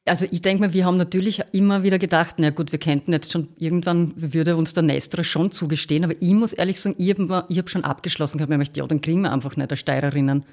Also 0.09 0.27
ich 0.31 0.43
denke 0.43 0.63
mal, 0.63 0.73
wir 0.73 0.85
haben 0.85 0.97
natürlich 0.97 1.43
immer 1.53 1.83
wieder 1.83 1.99
gedacht, 1.99 2.37
na 2.39 2.51
gut, 2.51 2.73
wir 2.73 2.79
könnten 2.79 3.13
jetzt 3.13 3.33
schon, 3.33 3.49
irgendwann 3.59 4.13
würde 4.17 4.57
uns 4.57 4.75
der 4.75 4.83
Nestor 4.83 5.25
schon 5.25 5.51
zugestehen, 5.51 6.05
aber 6.05 6.15
ich 6.21 6.33
muss 6.33 6.53
ehrlich 6.53 6.81
sagen, 6.81 6.97
ich 6.99 7.11
habe 7.11 7.47
hab 7.49 7.71
schon 7.71 7.85
abgeschlossen 7.85 8.39
gehabt, 8.39 8.53
ich 8.53 8.59
möchte, 8.59 8.81
ja, 8.81 8.87
dann 8.87 9.01
kriegen 9.01 9.23
wir 9.23 9.33
einfach 9.33 9.57
nicht 9.57 9.71
der 9.71 9.77
Steirerinnen. 9.77 10.45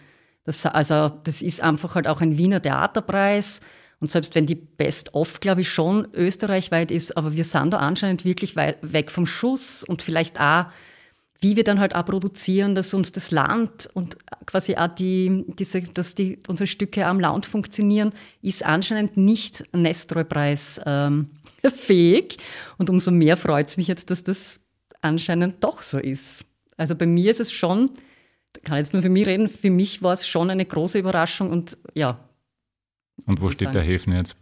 Das, 0.45 0.65
also 0.65 1.11
das 1.23 1.41
ist 1.41 1.61
einfach 1.61 1.95
halt 1.95 2.07
auch 2.07 2.21
ein 2.21 2.37
Wiener 2.37 2.61
Theaterpreis 2.61 3.61
Und 3.99 4.11
selbst 4.11 4.35
wenn 4.35 4.45
die 4.45 4.55
Best-of, 4.55 5.39
glaube 5.39 5.61
ich, 5.61 5.69
schon 5.69 6.07
österreichweit 6.13 6.91
ist, 6.91 7.17
aber 7.17 7.33
wir 7.33 7.43
sind 7.43 7.73
da 7.73 7.77
anscheinend 7.77 8.25
wirklich 8.25 8.55
weg 8.55 9.11
vom 9.11 9.25
Schuss 9.25 9.83
und 9.83 10.01
vielleicht 10.01 10.39
auch, 10.39 10.65
wie 11.41 11.55
wir 11.55 11.63
dann 11.63 11.79
halt 11.79 11.95
auch 11.95 12.05
produzieren, 12.05 12.75
dass 12.75 12.93
uns 12.93 13.11
das 13.11 13.31
Land 13.31 13.89
und 13.93 14.17
quasi 14.45 14.75
auch 14.75 14.87
die, 14.87 15.45
diese, 15.59 15.81
dass 15.81 16.15
die, 16.15 16.39
unsere 16.47 16.67
Stücke 16.67 17.05
am 17.05 17.19
Land 17.19 17.45
funktionieren, 17.45 18.11
ist 18.41 18.65
anscheinend 18.65 19.17
nicht 19.17 19.63
Nestroy-Preis 19.73 20.81
ähm, 20.85 21.29
fähig. 21.75 22.37
Und 22.77 22.89
umso 22.89 23.11
mehr 23.11 23.37
freut 23.37 23.67
es 23.67 23.77
mich 23.77 23.87
jetzt, 23.87 24.09
dass 24.11 24.23
das 24.23 24.59
anscheinend 25.01 25.63
doch 25.63 25.81
so 25.81 25.99
ist. 25.99 26.45
Also 26.77 26.95
bei 26.95 27.05
mir 27.05 27.31
ist 27.31 27.39
es 27.39 27.51
schon, 27.51 27.91
kann 28.63 28.77
jetzt 28.77 28.93
nur 28.93 29.01
für 29.01 29.09
mich 29.09 29.27
reden, 29.27 29.47
für 29.47 29.69
mich 29.69 30.01
war 30.01 30.13
es 30.13 30.27
schon 30.27 30.49
eine 30.49 30.65
große 30.65 30.99
Überraschung 30.99 31.51
und 31.51 31.77
ja. 31.93 32.19
Und 33.25 33.41
wo 33.41 33.49
steht 33.49 33.73
der 33.73 33.81
Häfen 33.81 34.13
jetzt? 34.13 34.35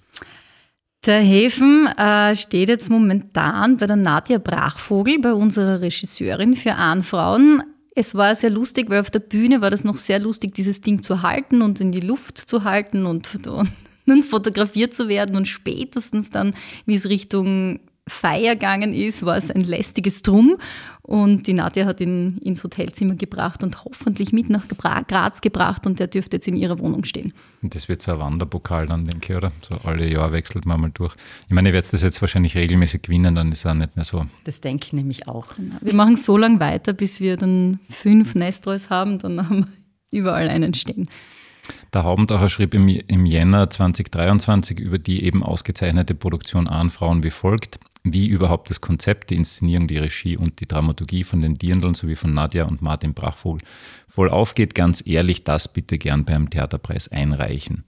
Der 1.05 1.19
Häfen 1.19 1.87
äh, 1.97 2.33
steht 2.33 2.69
jetzt 2.69 2.89
momentan 2.89 3.75
bei 3.75 3.87
der 3.87 3.97
Nadja 3.97 4.37
Brachvogel, 4.37 5.19
bei 5.19 5.33
unserer 5.33 5.81
Regisseurin 5.81 6.55
für 6.55 6.75
Ahnfrauen. 6.75 7.61
Es 7.93 8.15
war 8.15 8.33
sehr 8.35 8.49
lustig, 8.49 8.89
weil 8.89 9.01
auf 9.01 9.11
der 9.11 9.19
Bühne 9.19 9.59
war 9.59 9.69
das 9.69 9.83
noch 9.83 9.97
sehr 9.97 10.19
lustig, 10.19 10.53
dieses 10.53 10.79
Ding 10.79 11.03
zu 11.03 11.21
halten 11.21 11.61
und 11.61 11.81
in 11.81 11.91
die 11.91 11.99
Luft 11.99 12.37
zu 12.37 12.63
halten 12.63 13.05
und, 13.05 13.29
und, 13.45 13.69
und 14.07 14.23
fotografiert 14.23 14.93
zu 14.93 15.09
werden. 15.09 15.35
Und 15.35 15.49
spätestens 15.49 16.29
dann, 16.29 16.53
wie 16.85 16.95
es 16.95 17.09
Richtung 17.09 17.81
Feier 18.07 18.55
gegangen 18.55 18.93
ist, 18.93 19.25
war 19.25 19.37
es 19.37 19.49
ein 19.49 19.61
lästiges 19.61 20.21
Drum. 20.21 20.57
Und 21.01 21.47
die 21.47 21.53
Nadja 21.53 21.85
hat 21.85 21.99
ihn 21.99 22.37
ins 22.37 22.63
Hotelzimmer 22.63 23.15
gebracht 23.15 23.63
und 23.63 23.83
hoffentlich 23.83 24.31
mit 24.31 24.49
nach 24.49 24.65
Graz 24.67 25.41
gebracht 25.41 25.85
und 25.85 25.99
der 25.99 26.07
dürfte 26.07 26.37
jetzt 26.37 26.47
in 26.47 26.55
ihrer 26.55 26.79
Wohnung 26.79 27.03
stehen. 27.03 27.33
Und 27.61 27.75
das 27.75 27.89
wird 27.89 28.01
so 28.01 28.13
ein 28.13 28.19
Wanderpokal 28.19 28.85
dann, 28.85 29.05
denke 29.05 29.33
ich, 29.33 29.37
oder? 29.37 29.51
So 29.61 29.75
alle 29.87 30.09
Jahre 30.09 30.31
wechselt 30.31 30.65
man 30.65 30.79
mal 30.79 30.91
durch. 30.93 31.15
Ich 31.47 31.53
meine, 31.53 31.69
ihr 31.69 31.73
werdet 31.73 31.91
das 31.91 32.03
jetzt 32.03 32.21
wahrscheinlich 32.21 32.55
regelmäßig 32.55 33.01
gewinnen, 33.01 33.35
dann 33.35 33.51
ist 33.51 33.59
es 33.59 33.65
auch 33.65 33.73
nicht 33.73 33.95
mehr 33.95 34.05
so. 34.05 34.25
Das 34.45 34.61
denke 34.61 34.85
ich 34.85 34.93
nämlich 34.93 35.27
auch. 35.27 35.55
Genau. 35.55 35.75
Wir 35.81 35.93
machen 35.93 36.15
so 36.15 36.37
lange 36.37 36.61
weiter, 36.61 36.93
bis 36.93 37.19
wir 37.19 37.35
dann 37.35 37.79
fünf 37.89 38.33
Nestroys 38.35 38.89
haben, 38.89 39.19
dann 39.19 39.49
haben 39.49 39.67
wir 40.11 40.19
überall 40.19 40.47
einen 40.47 40.73
stehen. 40.73 41.09
Der 41.93 42.03
Haubendacher 42.03 42.49
schrieb 42.49 42.73
im, 42.73 42.87
im 42.87 43.25
Jänner 43.25 43.69
2023 43.69 44.79
über 44.79 44.99
die 44.99 45.23
eben 45.23 45.43
ausgezeichnete 45.43 46.15
Produktion 46.15 46.67
Ahnfrauen 46.67 47.23
wie 47.23 47.29
folgt 47.29 47.79
wie 48.03 48.27
überhaupt 48.27 48.69
das 48.69 48.81
Konzept, 48.81 49.29
die 49.29 49.35
Inszenierung, 49.35 49.87
die 49.87 49.97
Regie 49.97 50.35
und 50.37 50.59
die 50.59 50.67
Dramaturgie 50.67 51.23
von 51.23 51.41
den 51.41 51.55
Dirndln 51.55 51.93
sowie 51.93 52.15
von 52.15 52.33
Nadja 52.33 52.65
und 52.65 52.81
Martin 52.81 53.13
Brachvogel 53.13 53.61
voll 54.07 54.29
aufgeht. 54.29 54.75
Ganz 54.75 55.05
ehrlich, 55.05 55.43
das 55.45 55.71
bitte 55.71 55.97
gern 55.97 56.25
beim 56.25 56.49
Theaterpreis 56.49 57.07
einreichen. 57.07 57.85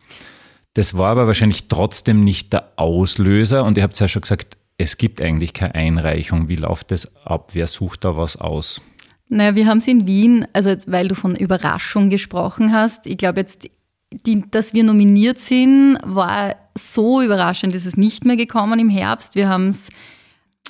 Das 0.73 0.97
war 0.97 1.11
aber 1.11 1.27
wahrscheinlich 1.27 1.67
trotzdem 1.67 2.23
nicht 2.23 2.53
der 2.53 2.71
Auslöser 2.77 3.63
und 3.65 3.77
ihr 3.77 3.83
habt 3.83 3.93
es 3.93 3.99
ja 3.99 4.07
schon 4.07 4.21
gesagt, 4.21 4.57
es 4.77 4.97
gibt 4.97 5.21
eigentlich 5.21 5.53
keine 5.53 5.75
Einreichung. 5.75 6.49
Wie 6.49 6.57
läuft 6.57 6.91
das 6.91 7.15
ab? 7.25 7.51
Wer 7.53 7.67
sucht 7.67 8.03
da 8.03 8.17
was 8.17 8.37
aus? 8.37 8.81
Naja, 9.27 9.55
wir 9.55 9.67
haben 9.67 9.79
es 9.79 9.87
in 9.87 10.05
Wien, 10.05 10.45
also 10.53 10.69
jetzt, 10.69 10.91
weil 10.91 11.07
du 11.07 11.15
von 11.15 11.35
Überraschung 11.35 12.09
gesprochen 12.09 12.71
hast, 12.71 13.07
ich 13.07 13.17
glaube 13.17 13.39
jetzt, 13.39 13.69
die, 14.11 14.43
dass 14.51 14.73
wir 14.73 14.83
nominiert 14.83 15.39
sind, 15.39 15.97
war 16.03 16.55
so 16.77 17.21
überraschend, 17.21 17.73
ist 17.75 17.85
es 17.85 17.97
nicht 17.97 18.25
mehr 18.25 18.35
gekommen 18.35 18.79
im 18.79 18.89
Herbst. 18.89 19.35
Wir 19.35 19.49
haben 19.49 19.67
es, 19.67 19.89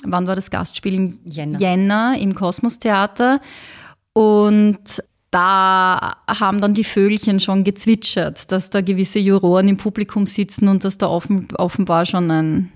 wann 0.04 0.26
war 0.26 0.36
das 0.36 0.50
Gastspiel? 0.50 0.94
Im 0.94 1.18
Jänner, 1.24 1.58
Jänner 1.58 2.16
im 2.18 2.34
Kosmos 2.34 2.78
Theater. 2.78 3.40
Und 4.12 5.02
da 5.30 6.16
haben 6.28 6.60
dann 6.60 6.74
die 6.74 6.84
Vögelchen 6.84 7.40
schon 7.40 7.64
gezwitschert, 7.64 8.50
dass 8.52 8.70
da 8.70 8.80
gewisse 8.80 9.18
Juroren 9.18 9.68
im 9.68 9.76
Publikum 9.76 10.26
sitzen 10.26 10.68
und 10.68 10.84
dass 10.84 10.96
da 10.96 11.08
offen, 11.08 11.48
offenbar 11.58 12.06
schon 12.06 12.30
ein, 12.30 12.72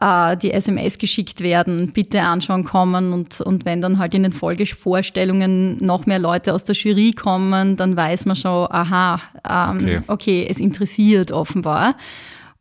äh, 0.00 0.36
die 0.38 0.52
SMS 0.52 0.96
geschickt 0.96 1.40
werden, 1.40 1.92
bitte 1.92 2.22
anschauen 2.22 2.64
kommen 2.64 3.12
und, 3.12 3.40
und 3.40 3.66
wenn 3.66 3.82
dann 3.82 3.98
halt 3.98 4.14
in 4.14 4.22
den 4.22 4.32
Folgevorstellungen 4.32 5.84
noch 5.84 6.06
mehr 6.06 6.18
Leute 6.18 6.54
aus 6.54 6.64
der 6.64 6.76
Jury 6.76 7.12
kommen, 7.12 7.76
dann 7.76 7.96
weiß 7.96 8.24
man 8.24 8.36
schon, 8.36 8.68
aha, 8.70 9.20
ähm, 9.46 9.76
okay. 9.76 10.00
okay, 10.06 10.46
es 10.48 10.58
interessiert 10.58 11.32
offenbar. 11.32 11.96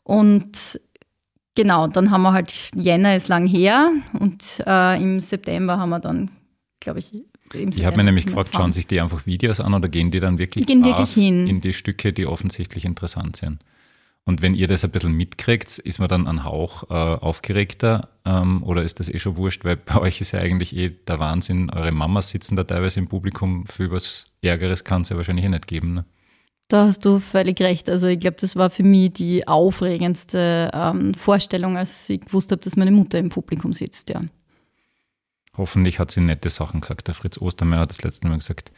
Und 0.05 0.79
genau, 1.55 1.87
dann 1.87 2.11
haben 2.11 2.21
wir 2.21 2.31
halt, 2.31 2.69
Jänner 2.75 3.15
ist 3.15 3.27
lang 3.27 3.47
her 3.47 3.91
und 4.13 4.63
äh, 4.65 5.01
im 5.01 5.19
September 5.19 5.77
haben 5.77 5.89
wir 5.89 5.99
dann, 5.99 6.31
glaube 6.79 6.99
ich, 6.99 7.11
ich 7.53 7.85
habe 7.85 7.97
mir 7.97 8.03
nämlich 8.03 8.25
gefragt, 8.25 8.53
schauen 8.53 8.71
sich 8.71 8.87
die 8.87 8.99
einfach 8.99 9.25
Videos 9.25 9.59
an 9.59 9.73
oder 9.73 9.87
gehen 9.87 10.11
die 10.11 10.19
dann 10.19 10.39
wirklich, 10.39 10.65
die 10.65 10.73
gehen 10.73 10.83
wirklich 10.83 11.13
hin. 11.13 11.47
in 11.47 11.61
die 11.61 11.73
Stücke, 11.73 12.11
die 12.11 12.25
offensichtlich 12.25 12.85
interessant 12.85 13.35
sind? 13.35 13.59
Und 14.27 14.41
wenn 14.41 14.55
ihr 14.55 14.67
das 14.67 14.83
ein 14.83 14.89
bisschen 14.89 15.13
mitkriegt, 15.13 15.77
ist 15.77 15.99
man 15.99 16.07
dann 16.07 16.27
ein 16.27 16.43
Hauch 16.43 16.89
äh, 16.89 16.93
aufgeregter 16.93 18.09
ähm, 18.25 18.63
oder 18.63 18.81
ist 18.81 18.99
das 18.99 19.07
eh 19.07 19.19
schon 19.19 19.37
wurscht, 19.37 19.63
weil 19.63 19.77
bei 19.77 19.97
euch 20.01 20.19
ist 20.21 20.31
ja 20.31 20.39
eigentlich 20.39 20.75
eh 20.75 20.89
der 20.89 21.19
Wahnsinn, 21.19 21.69
eure 21.69 21.91
Mamas 21.91 22.29
sitzen 22.29 22.55
da 22.55 22.63
teilweise 22.63 22.99
im 22.99 23.07
Publikum, 23.07 23.67
für 23.67 23.91
was 23.91 24.25
Ärgeres 24.41 24.83
kann 24.83 25.03
es 25.03 25.09
ja 25.09 25.17
wahrscheinlich 25.17 25.45
eh 25.45 25.49
nicht 25.49 25.67
geben. 25.67 25.93
Ne? 25.93 26.05
Da 26.67 26.85
hast 26.85 27.05
du 27.05 27.19
völlig 27.19 27.61
recht. 27.61 27.89
Also 27.89 28.07
ich 28.07 28.19
glaube, 28.19 28.37
das 28.39 28.55
war 28.55 28.69
für 28.69 28.83
mich 28.83 29.13
die 29.13 29.47
aufregendste 29.47 30.71
ähm, 30.73 31.13
Vorstellung, 31.13 31.77
als 31.77 32.09
ich 32.09 32.21
gewusst 32.21 32.51
habe, 32.51 32.61
dass 32.61 32.75
meine 32.75 32.91
Mutter 32.91 33.19
im 33.19 33.29
Publikum 33.29 33.71
sitzt, 33.71 34.09
ja. 34.09 34.23
Hoffentlich 35.57 35.99
hat 35.99 36.11
sie 36.11 36.21
nette 36.21 36.49
Sachen 36.49 36.81
gesagt. 36.81 37.07
Der 37.07 37.13
Fritz 37.13 37.37
Ostermeier 37.37 37.81
hat 37.81 37.91
das 37.91 38.01
letzte 38.01 38.27
Mal 38.27 38.39
gesagt, 38.39 38.71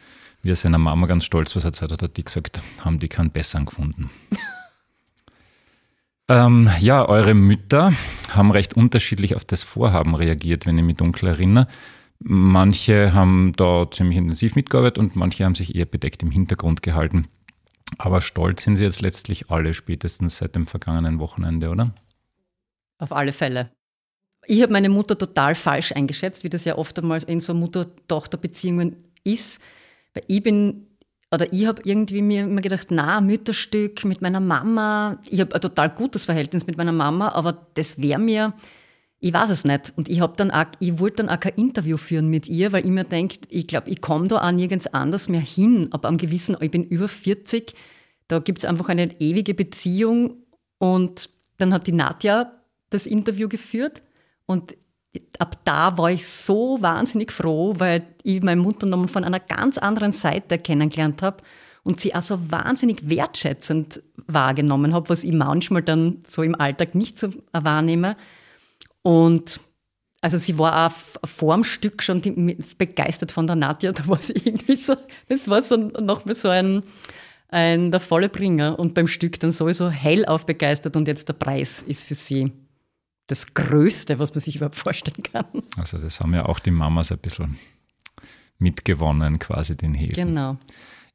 wir 0.43 0.55
sind 0.55 0.63
seiner 0.63 0.77
Mama 0.77 1.07
ganz 1.07 1.25
stolz, 1.25 1.55
was 1.55 1.63
er 1.63 1.71
gesagt 1.71 1.91
hat, 1.91 2.01
hat 2.01 2.17
die 2.17 2.23
gesagt, 2.23 2.61
haben 2.83 2.99
die 2.99 3.07
keinen 3.07 3.31
besseren 3.31 3.65
gefunden. 3.65 4.09
ähm, 6.27 6.69
ja, 6.79 7.07
eure 7.07 7.33
Mütter 7.33 7.93
haben 8.29 8.51
recht 8.51 8.75
unterschiedlich 8.75 9.35
auf 9.35 9.45
das 9.45 9.63
Vorhaben 9.63 10.13
reagiert, 10.13 10.65
wenn 10.65 10.77
ich 10.77 10.83
mich 10.83 10.97
dunkel 10.97 11.29
erinnere. 11.29 11.67
Manche 12.19 13.13
haben 13.13 13.53
da 13.55 13.89
ziemlich 13.89 14.17
intensiv 14.17 14.55
mitgearbeitet 14.55 14.97
und 14.99 15.15
manche 15.15 15.45
haben 15.45 15.55
sich 15.55 15.73
eher 15.75 15.85
bedeckt 15.85 16.21
im 16.21 16.31
Hintergrund 16.31 16.83
gehalten. 16.83 17.27
Aber 17.97 18.21
stolz 18.21 18.63
sind 18.63 18.77
sie 18.77 18.83
jetzt 18.83 19.01
letztlich 19.01 19.49
alle, 19.49 19.73
spätestens 19.73 20.37
seit 20.37 20.55
dem 20.55 20.67
vergangenen 20.67 21.19
Wochenende, 21.19 21.69
oder? 21.69 21.93
Auf 22.99 23.11
alle 23.11 23.33
Fälle. 23.33 23.71
Ich 24.45 24.61
habe 24.61 24.71
meine 24.71 24.89
Mutter 24.89 25.17
total 25.17 25.55
falsch 25.55 25.91
eingeschätzt, 25.91 26.43
wie 26.43 26.49
das 26.49 26.65
ja 26.65 26.77
oftmals 26.77 27.23
in 27.23 27.39
so 27.39 27.53
Mutter-Tochter-Beziehungen 27.53 28.95
ist. 29.23 29.61
Weil 30.13 30.23
ich 30.27 30.43
bin, 30.43 30.87
oder 31.31 31.51
ich 31.51 31.65
habe 31.65 31.81
irgendwie 31.83 32.21
mir 32.21 32.43
immer 32.43 32.61
gedacht, 32.61 32.87
na, 32.89 33.19
Mütterstück 33.19 34.05
mit 34.05 34.21
meiner 34.21 34.39
Mama. 34.39 35.19
Ich 35.29 35.39
habe 35.41 35.53
ein 35.53 35.61
total 35.61 35.89
gutes 35.89 36.25
Verhältnis 36.25 36.65
mit 36.65 36.77
meiner 36.77 36.93
Mama, 36.93 37.29
aber 37.29 37.67
das 37.73 38.01
wäre 38.01 38.19
mir, 38.19 38.53
ich 39.19 39.33
weiß 39.33 39.49
es 39.49 39.63
nicht. 39.63 39.93
Und 39.95 40.09
ich, 40.09 40.21
ich 40.79 40.99
wollte 40.99 41.15
dann 41.17 41.29
auch 41.29 41.39
kein 41.39 41.53
Interview 41.55 41.97
führen 41.97 42.27
mit 42.27 42.47
ihr, 42.47 42.71
weil 42.71 42.85
ich 42.85 42.91
mir 42.91 43.03
denke, 43.03 43.39
ich 43.49 43.67
glaube, 43.67 43.89
ich 43.89 44.01
komme 44.01 44.27
da 44.27 44.47
auch 44.47 44.51
nirgends 44.51 44.87
anders 44.87 45.27
mehr 45.27 45.41
hin. 45.41 45.89
Aber 45.91 46.07
am 46.07 46.17
gewissen, 46.17 46.55
ich 46.59 46.71
bin 46.71 46.83
über 46.83 47.07
40, 47.07 47.73
da 48.27 48.39
gibt 48.39 48.59
es 48.59 48.65
einfach 48.65 48.89
eine 48.89 49.19
ewige 49.19 49.53
Beziehung. 49.53 50.43
Und 50.77 51.29
dann 51.57 51.73
hat 51.73 51.87
die 51.87 51.93
Nadja 51.93 52.51
das 52.89 53.07
Interview 53.07 53.47
geführt. 53.47 54.03
Und 54.45 54.75
ab 55.39 55.57
da 55.65 55.97
war 55.97 56.11
ich 56.11 56.27
so 56.27 56.77
wahnsinnig 56.81 57.31
froh, 57.31 57.73
weil 57.77 58.03
ich 58.23 58.41
meine 58.43 58.61
Mutter 58.61 58.85
nochmal 58.85 59.07
von 59.07 59.23
einer 59.23 59.39
ganz 59.39 59.77
anderen 59.77 60.11
Seite 60.11 60.57
kennengelernt 60.59 61.21
habe 61.21 61.37
und 61.83 61.99
sie 61.99 62.13
auch 62.13 62.21
so 62.21 62.51
wahnsinnig 62.51 63.09
wertschätzend 63.09 64.01
wahrgenommen 64.27 64.93
habe, 64.93 65.09
was 65.09 65.23
ich 65.23 65.33
manchmal 65.33 65.81
dann 65.81 66.19
so 66.25 66.43
im 66.43 66.53
Alltag 66.53 66.95
nicht 66.95 67.17
so 67.17 67.29
wahrnehme. 67.53 68.15
Und 69.01 69.59
also 70.21 70.37
sie 70.37 70.57
war 70.57 70.87
auch 70.87 71.27
vor 71.27 71.53
dem 71.55 71.63
Stück 71.63 72.01
schon 72.01 72.21
begeistert 72.77 73.31
von 73.31 73.47
der 73.47 73.55
Nadja. 73.55 73.91
Da 73.93 74.07
war 74.07 74.21
sie 74.21 74.33
irgendwie 74.33 74.75
so, 74.75 74.95
das 75.29 75.47
war 75.47 75.61
so 75.61 75.77
nochmal 75.77 76.35
so 76.35 76.49
ein, 76.49 76.83
ein 77.49 77.91
der 77.91 77.99
volle 77.99 78.29
Bringer. 78.29 78.77
Und 78.79 78.93
beim 78.93 79.07
Stück 79.07 79.39
dann 79.39 79.51
sowieso 79.51 79.89
hellauf 79.89 80.45
begeistert 80.45 80.95
und 80.95 81.07
jetzt 81.07 81.29
der 81.29 81.33
Preis 81.33 81.83
ist 81.83 82.05
für 82.05 82.15
sie 82.15 82.51
das 83.27 83.53
Größte, 83.53 84.19
was 84.19 84.33
man 84.33 84.41
sich 84.41 84.55
überhaupt 84.55 84.75
vorstellen 84.75 85.23
kann. 85.23 85.45
Also 85.75 85.97
das 85.97 86.19
haben 86.19 86.33
ja 86.33 86.45
auch 86.45 86.59
die 86.59 86.71
Mamas 86.71 87.11
ein 87.11 87.19
bisschen 87.19 87.57
mitgewonnen, 88.57 89.37
quasi 89.37 89.75
den 89.75 89.93
Häfen. 89.93 90.27
Genau. 90.27 90.57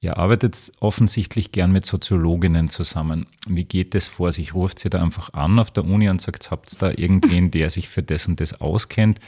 Ihr 0.03 0.17
arbeitet 0.17 0.73
offensichtlich 0.81 1.53
gern 1.53 1.71
mit 1.71 1.87
Soziologinnen 1.87 2.69
zusammen. 2.69 3.27
Wie 3.47 3.63
geht 3.63 3.95
das 3.95 4.09
vor 4.09 4.33
sich? 4.33 4.53
Ruft 4.53 4.81
sie 4.81 4.91
da 4.91 5.01
einfach 5.01 5.33
an 5.33 5.61
auf 5.61 5.71
der 5.71 5.85
Uni 5.85 6.09
und 6.09 6.21
sagt, 6.21 6.51
habt 6.51 6.73
ihr 6.73 6.79
da 6.81 6.91
irgendwen, 6.91 7.53
der 7.53 7.71
sich 7.71 7.89
für 7.89 8.03
das 8.03 8.27
und 8.27 8.41
das 8.41 8.61
auskennt? 8.61 9.21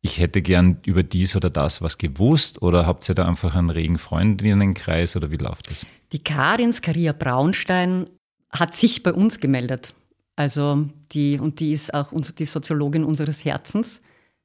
Ich 0.00 0.20
hätte 0.20 0.40
gern 0.40 0.78
über 0.86 1.02
dies 1.02 1.34
oder 1.34 1.50
das 1.50 1.82
was 1.82 1.98
gewusst 1.98 2.62
oder 2.62 2.86
habt 2.86 3.08
ihr 3.08 3.16
da 3.16 3.26
einfach 3.26 3.56
einen 3.56 3.70
regen 3.70 3.98
Freundinnenkreis 3.98 5.16
oder 5.16 5.32
wie 5.32 5.38
läuft 5.38 5.72
das? 5.72 5.86
Die 6.12 6.20
Karin 6.20 6.72
Skaria 6.72 7.12
Braunstein 7.12 8.04
hat 8.50 8.76
sich 8.76 9.02
bei 9.02 9.12
uns 9.12 9.40
gemeldet. 9.40 9.92
Also 10.36 10.88
die, 11.10 11.40
und 11.40 11.58
die 11.58 11.72
ist 11.72 11.92
auch 11.94 12.12
die 12.12 12.44
Soziologin 12.44 13.02
unseres 13.02 13.44
Herzens, 13.44 14.02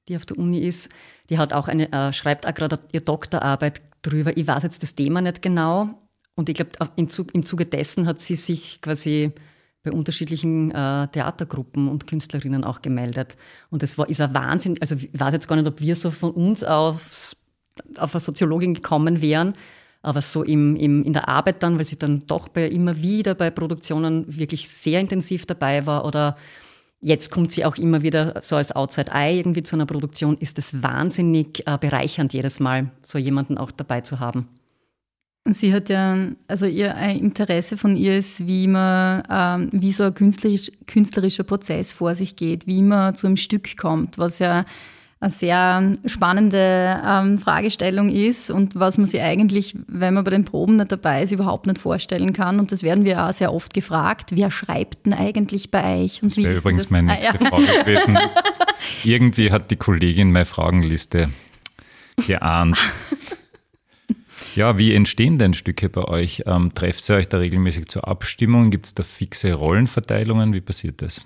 die 0.08 0.16
auf 0.16 0.26
der 0.26 0.40
Uni 0.40 0.60
ist. 0.60 0.90
Die 1.30 1.38
hat 1.38 1.54
auch 1.54 1.68
eine, 1.68 1.92
äh, 1.92 2.14
schreibt 2.14 2.48
auch 2.48 2.54
gerade 2.56 2.80
ihre 2.92 3.04
Doktorarbeit 3.04 3.82
drüber. 4.08 4.36
Ich 4.36 4.48
weiß 4.48 4.64
jetzt 4.64 4.84
das 4.84 4.96
Thema 4.96 5.22
nicht 5.22 5.42
genau. 5.42 5.90
Und 6.36 6.50
ich 6.50 6.56
glaube, 6.56 6.72
im 6.96 7.10
Zuge 7.10 7.66
dessen 7.66 8.06
hat 8.06 8.22
sie 8.22 8.36
sich 8.36 8.80
quasi 8.82 9.32
bei 9.84 9.92
unterschiedlichen 9.92 10.72
äh, 10.72 11.08
Theatergruppen 11.08 11.88
und 11.88 12.08
Künstlerinnen 12.08 12.64
auch 12.64 12.82
gemeldet. 12.82 13.38
Und 13.70 13.84
das 13.84 13.98
war, 13.98 14.10
ist 14.10 14.22
ein 14.22 14.34
Wahnsinn. 14.34 14.76
Also 14.82 14.96
ich 14.96 15.10
weiß 15.14 15.34
jetzt 15.34 15.48
gar 15.48 15.56
nicht, 15.56 15.68
ob 15.68 15.80
wir 15.80 15.96
so 15.96 16.12
von 16.12 16.32
uns 16.32 16.64
aufs, 16.64 17.38
auf 17.98 18.14
eine 18.14 18.20
Soziologin 18.20 18.74
gekommen 18.74 19.22
wären, 19.22 19.54
aber 20.02 20.22
so 20.22 20.44
im, 20.44 20.76
im, 20.76 21.04
in 21.04 21.14
der 21.14 21.28
Arbeit 21.28 21.64
dann, 21.64 21.78
weil 21.78 21.86
sie 21.86 21.98
dann 21.98 22.24
doch 22.28 22.50
bei, 22.50 22.68
immer 22.68 23.02
wieder 23.02 23.34
bei 23.34 23.50
Produktionen 23.50 24.26
wirklich 24.28 24.70
sehr 24.70 25.00
intensiv 25.00 25.46
dabei 25.46 25.86
war 25.86 26.06
oder 26.06 26.38
Jetzt 27.00 27.30
kommt 27.32 27.52
sie 27.52 27.64
auch 27.64 27.78
immer 27.78 28.02
wieder 28.02 28.42
so 28.42 28.56
als 28.56 28.76
Outside 28.76 29.12
Eye 29.12 29.38
irgendwie 29.38 29.62
zu 29.62 29.76
einer 29.76 29.86
Produktion. 29.86 30.38
Ist 30.40 30.58
es 30.58 30.82
wahnsinnig 30.82 31.64
äh, 31.68 31.78
bereichernd, 31.78 32.34
jedes 32.34 32.60
Mal 32.60 32.92
so 33.02 33.18
jemanden 33.18 33.58
auch 33.58 33.72
dabei 33.72 34.02
zu 34.02 34.20
haben. 34.20 34.48
Sie 35.54 35.74
hat 35.74 35.88
ja, 35.90 36.18
also 36.48 36.66
ihr 36.66 36.96
ein 36.96 37.20
Interesse 37.20 37.78
von 37.78 37.96
ihr 37.96 38.18
ist, 38.18 38.46
wie 38.48 38.68
man, 38.68 39.24
ähm, 39.30 39.70
wie 39.72 39.92
so 39.92 40.04
ein 40.04 40.14
künstlerisch, 40.14 40.72
künstlerischer 40.88 41.44
Prozess 41.44 41.94
vor 41.94 42.16
sich 42.16 42.36
geht, 42.36 42.68
wie 42.68 42.82
man 42.82 43.16
zu 43.16 43.28
einem 43.28 43.38
Stück 43.38 43.78
kommt, 43.78 44.18
was 44.18 44.40
ja 44.40 44.66
eine 45.20 45.32
sehr 45.32 45.98
spannende 46.06 47.02
ähm, 47.04 47.40
Fragestellung 47.40 48.10
ist 48.10 48.52
und 48.52 48.76
was 48.76 48.98
man 48.98 49.08
sich 49.08 49.22
eigentlich, 49.22 49.76
wenn 49.88 50.14
man 50.14 50.24
bei 50.24 50.30
den 50.30 50.46
Proben 50.46 50.76
nicht 50.76 50.92
dabei 50.92 51.24
ist, 51.24 51.32
überhaupt 51.32 51.66
nicht 51.66 51.80
vorstellen 51.80 52.34
kann. 52.34 52.60
Und 52.60 52.72
das 52.72 52.84
werden 52.84 53.04
wir 53.04 53.26
auch 53.26 53.34
sehr 53.34 53.52
oft 53.52 53.74
gefragt. 53.74 54.32
Wer 54.34 54.52
schreibt 54.52 55.06
denn 55.06 55.14
eigentlich 55.14 55.72
bei 55.72 56.04
euch? 56.04 56.22
Und 56.22 56.32
das 56.32 56.38
wäre 56.38 56.58
übrigens 56.58 56.84
das? 56.84 56.92
meine 56.92 57.14
nächste 57.14 57.40
ah, 57.40 57.44
ja. 57.44 57.50
Frage 57.50 57.66
gewesen. 57.86 58.18
Irgendwie 59.04 59.52
hat 59.52 59.72
die 59.72 59.76
Kollegin 59.76 60.32
meine 60.32 60.46
Fragenliste 60.46 61.30
geahnt. 62.28 62.78
Ja, 64.56 64.78
wie 64.78 64.94
entstehen 64.94 65.40
denn 65.40 65.54
Stücke 65.54 65.90
bei 65.90 66.04
euch? 66.04 66.44
Ähm, 66.46 66.74
trefft 66.74 67.08
ihr 67.10 67.16
euch 67.16 67.28
da 67.28 67.38
regelmäßig 67.38 67.88
zur 67.88 68.08
Abstimmung? 68.08 68.70
Gibt 68.70 68.88
es 68.88 68.96
da 68.96 69.04
fixe 69.04 69.54
Rollenverteilungen? 69.54 70.54
Wie 70.54 70.62
passiert 70.62 71.02
das? 71.02 71.22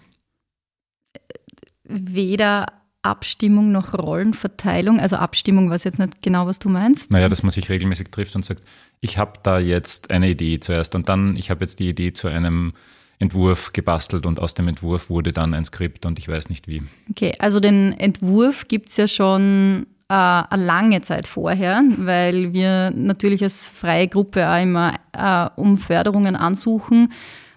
Weder 1.83 2.65
Abstimmung 3.03 3.72
noch 3.72 3.93
Rollenverteilung? 3.93 5.00
Also 5.00 5.15
Abstimmung, 5.15 5.70
weiß 5.70 5.84
jetzt 5.84 6.00
nicht 6.00 6.22
genau, 6.22 6.46
was 6.46 6.60
du 6.60 6.70
meinst. 6.70 7.12
Naja, 7.12 7.29
dass 7.29 7.43
man 7.43 7.51
sich 7.51 7.70
regelmäßig 7.70 8.12
trifft 8.12 8.36
und 8.36 8.46
sagt, 8.46 8.62
ich 9.00 9.17
habe 9.17 9.34
da 9.43 9.60
jetzt 9.60 10.12
eine 10.12 10.29
Idee 10.29 10.60
zuerst 10.60 10.96
und 10.96 11.10
dann, 11.10 11.36
ich 11.36 11.50
habe 11.50 11.62
jetzt 11.62 11.79
die 11.79 11.89
Idee 11.89 12.13
zu 12.13 12.27
einem 12.27 12.74
Entwurf 13.20 13.74
gebastelt 13.74 14.25
und 14.25 14.39
aus 14.39 14.53
dem 14.55 14.67
Entwurf 14.67 15.10
wurde 15.10 15.31
dann 15.31 15.53
ein 15.53 15.63
Skript 15.63 16.05
und 16.05 16.20
ich 16.20 16.27
weiß 16.27 16.50
nicht 16.50 16.67
wie. 16.67 16.81
Okay, 17.10 17.34
also 17.39 17.60
den 17.60 17.93
Entwurf 17.93 18.67
gibt 18.67 18.89
es 18.89 18.98
ja 18.98 19.08
schon 19.08 19.86
äh, 20.10 20.13
eine 20.13 20.65
lange 20.65 21.01
Zeit 21.01 21.27
vorher, 21.27 21.84
weil 21.98 22.53
wir 22.53 22.91
natürlich 22.91 23.43
als 23.43 23.67
freie 23.67 24.08
Gruppe 24.08 24.50
auch 24.50 24.62
immer 24.62 24.96
äh, 25.13 25.50
um 25.55 25.77
Förderungen 25.77 26.36
ansuchen 26.36 27.13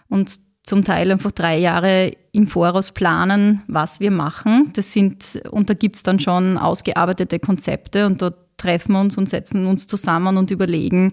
und 0.08 0.38
zum 0.64 0.82
Teil 0.82 1.12
einfach 1.12 1.30
drei 1.30 1.58
Jahre 1.58 2.12
im 2.32 2.46
Voraus 2.46 2.90
planen, 2.90 3.62
was 3.68 4.00
wir 4.00 4.10
machen. 4.10 4.70
Das 4.74 4.92
sind, 4.92 5.40
und 5.50 5.70
da 5.70 5.74
gibt's 5.74 6.02
dann 6.02 6.18
schon 6.18 6.58
ausgearbeitete 6.58 7.38
Konzepte 7.38 8.06
und 8.06 8.22
da 8.22 8.32
treffen 8.56 8.92
wir 8.92 9.00
uns 9.00 9.16
und 9.18 9.28
setzen 9.28 9.66
uns 9.66 9.86
zusammen 9.86 10.38
und 10.38 10.50
überlegen, 10.50 11.12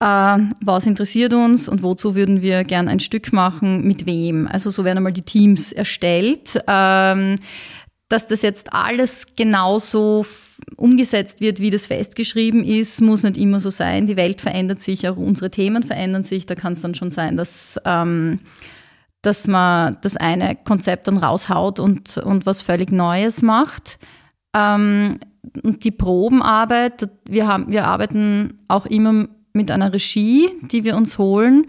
äh, 0.00 0.38
was 0.60 0.86
interessiert 0.86 1.32
uns 1.32 1.66
und 1.66 1.82
wozu 1.82 2.14
würden 2.14 2.42
wir 2.42 2.64
gern 2.64 2.88
ein 2.88 3.00
Stück 3.00 3.32
machen, 3.32 3.86
mit 3.86 4.04
wem. 4.04 4.46
Also 4.46 4.68
so 4.68 4.84
werden 4.84 4.98
einmal 4.98 5.12
die 5.12 5.22
Teams 5.22 5.72
erstellt. 5.72 6.62
Ähm, 6.66 7.36
dass 8.12 8.26
das 8.26 8.42
jetzt 8.42 8.74
alles 8.74 9.24
genauso 9.36 10.26
umgesetzt 10.76 11.40
wird, 11.40 11.60
wie 11.60 11.70
das 11.70 11.86
festgeschrieben 11.86 12.62
ist, 12.62 13.00
muss 13.00 13.22
nicht 13.22 13.38
immer 13.38 13.58
so 13.58 13.70
sein. 13.70 14.06
Die 14.06 14.18
Welt 14.18 14.42
verändert 14.42 14.80
sich, 14.80 15.08
auch 15.08 15.16
unsere 15.16 15.50
Themen 15.50 15.82
verändern 15.82 16.22
sich. 16.22 16.44
Da 16.44 16.54
kann 16.54 16.74
es 16.74 16.82
dann 16.82 16.94
schon 16.94 17.10
sein, 17.10 17.38
dass, 17.38 17.80
ähm, 17.86 18.40
dass 19.22 19.46
man 19.46 19.96
das 20.02 20.18
eine 20.18 20.56
Konzept 20.56 21.08
dann 21.08 21.16
raushaut 21.16 21.80
und, 21.80 22.18
und 22.18 22.44
was 22.44 22.60
völlig 22.60 22.92
Neues 22.92 23.40
macht. 23.40 23.98
Ähm, 24.54 25.18
und 25.62 25.82
die 25.82 25.90
Probenarbeit, 25.90 27.08
wir, 27.24 27.46
haben, 27.46 27.72
wir 27.72 27.86
arbeiten 27.86 28.60
auch 28.68 28.84
immer 28.84 29.26
mit 29.54 29.70
einer 29.70 29.92
Regie, 29.92 30.50
die 30.70 30.84
wir 30.84 30.96
uns 30.96 31.16
holen 31.16 31.66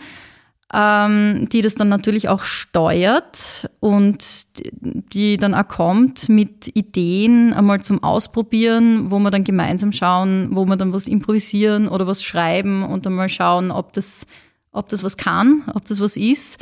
ähm, 0.71 1.47
die 1.51 1.61
das 1.61 1.75
dann 1.75 1.89
natürlich 1.89 2.29
auch 2.29 2.43
steuert 2.43 3.69
und 3.79 4.47
die 4.81 5.37
dann 5.37 5.53
auch 5.53 5.67
kommt 5.67 6.29
mit 6.29 6.75
Ideen 6.75 7.53
einmal 7.53 7.81
zum 7.81 8.03
Ausprobieren, 8.03 9.11
wo 9.11 9.19
wir 9.19 9.31
dann 9.31 9.43
gemeinsam 9.43 9.91
schauen, 9.91 10.49
wo 10.51 10.65
wir 10.65 10.75
dann 10.75 10.93
was 10.93 11.07
improvisieren 11.07 11.87
oder 11.87 12.07
was 12.07 12.23
schreiben 12.23 12.83
und 12.83 13.05
dann 13.05 13.13
mal 13.13 13.29
schauen, 13.29 13.71
ob 13.71 13.93
das, 13.93 14.25
ob 14.71 14.89
das 14.89 15.03
was 15.03 15.17
kann, 15.17 15.63
ob 15.73 15.85
das 15.85 15.99
was 15.99 16.17
ist. 16.17 16.59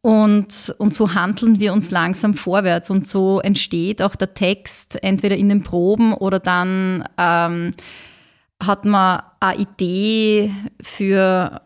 Und, 0.00 0.74
und 0.78 0.94
so 0.94 1.14
handeln 1.14 1.58
wir 1.58 1.72
uns 1.72 1.90
langsam 1.90 2.34
vorwärts 2.34 2.88
und 2.90 3.06
so 3.06 3.40
entsteht 3.40 4.00
auch 4.00 4.14
der 4.14 4.32
Text 4.32 5.02
entweder 5.02 5.36
in 5.36 5.48
den 5.48 5.62
Proben 5.62 6.12
oder 6.12 6.38
dann 6.38 7.04
ähm, 7.18 7.74
hat 8.62 8.84
man 8.84 9.22
eine 9.40 9.60
Idee 9.60 10.52
für 10.80 11.62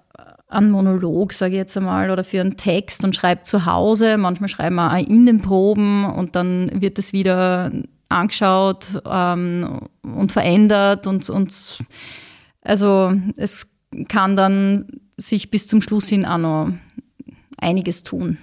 einen 0.52 0.70
Monolog, 0.70 1.32
sage 1.32 1.52
ich 1.52 1.58
jetzt 1.58 1.76
einmal, 1.76 2.10
oder 2.10 2.24
für 2.24 2.40
einen 2.40 2.56
Text 2.56 3.04
und 3.04 3.16
schreibt 3.16 3.46
zu 3.46 3.66
Hause. 3.66 4.18
Manchmal 4.18 4.48
schreiben 4.48 4.76
wir 4.76 4.92
auch 4.92 4.98
in 4.98 5.26
den 5.26 5.42
Proben 5.42 6.04
und 6.04 6.36
dann 6.36 6.70
wird 6.80 6.98
es 6.98 7.12
wieder 7.12 7.72
angeschaut 8.08 9.02
ähm, 9.06 9.88
und 10.02 10.32
verändert 10.32 11.06
und, 11.06 11.28
und 11.30 11.78
also 12.60 13.12
es 13.36 13.68
kann 14.08 14.36
dann 14.36 14.86
sich 15.16 15.50
bis 15.50 15.66
zum 15.66 15.82
Schluss 15.82 16.08
hin 16.08 16.24
auch 16.24 16.38
noch 16.38 16.70
einiges 17.56 18.02
tun. 18.02 18.38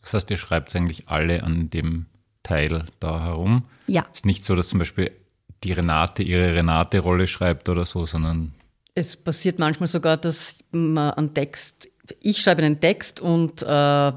Das 0.00 0.14
heißt, 0.14 0.30
ihr 0.30 0.36
schreibt 0.36 0.74
eigentlich 0.74 1.08
alle 1.08 1.44
an 1.44 1.70
dem 1.70 2.06
Teil 2.42 2.86
da 3.00 3.22
herum. 3.22 3.64
Ja. 3.86 4.04
Es 4.10 4.20
ist 4.20 4.26
nicht 4.26 4.44
so, 4.44 4.56
dass 4.56 4.68
zum 4.68 4.78
Beispiel 4.78 5.12
die 5.62 5.72
Renate 5.72 6.22
ihre 6.22 6.54
Renate-Rolle 6.54 7.26
schreibt 7.26 7.68
oder 7.68 7.84
so, 7.84 8.04
sondern 8.04 8.52
es 8.94 9.16
passiert 9.16 9.58
manchmal 9.58 9.88
sogar, 9.88 10.16
dass 10.16 10.58
man 10.70 11.14
einen 11.14 11.34
Text, 11.34 11.88
ich 12.20 12.38
schreibe 12.38 12.62
einen 12.62 12.80
Text 12.80 13.20
und 13.20 13.62
äh, 13.62 14.12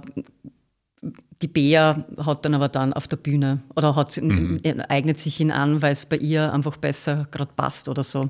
die 1.41 1.47
Bea 1.47 2.05
hat 2.17 2.45
dann 2.45 2.53
aber 2.53 2.69
dann 2.69 2.93
auf 2.93 3.07
der 3.07 3.17
Bühne 3.17 3.61
oder 3.75 3.95
hat, 3.95 4.17
mhm. 4.21 4.59
eignet 4.87 5.19
sich 5.19 5.39
ihn 5.39 5.51
an, 5.51 5.81
weil 5.81 5.91
es 5.91 6.05
bei 6.05 6.17
ihr 6.17 6.51
einfach 6.53 6.77
besser 6.77 7.27
gerade 7.31 7.51
passt 7.55 7.89
oder 7.89 8.03
so. 8.03 8.29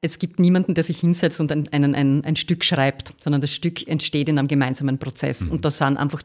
Es 0.00 0.18
gibt 0.18 0.38
niemanden, 0.38 0.74
der 0.74 0.84
sich 0.84 1.00
hinsetzt 1.00 1.40
und 1.40 1.50
ein, 1.50 1.68
ein, 1.72 1.94
ein, 1.94 2.24
ein 2.24 2.36
Stück 2.36 2.64
schreibt, 2.64 3.14
sondern 3.20 3.40
das 3.40 3.52
Stück 3.52 3.86
entsteht 3.88 4.28
in 4.28 4.38
einem 4.38 4.48
gemeinsamen 4.48 4.98
Prozess. 4.98 5.42
Mhm. 5.42 5.52
Und 5.52 5.64
da 5.64 5.70
sind 5.70 5.96
einfach 5.96 6.22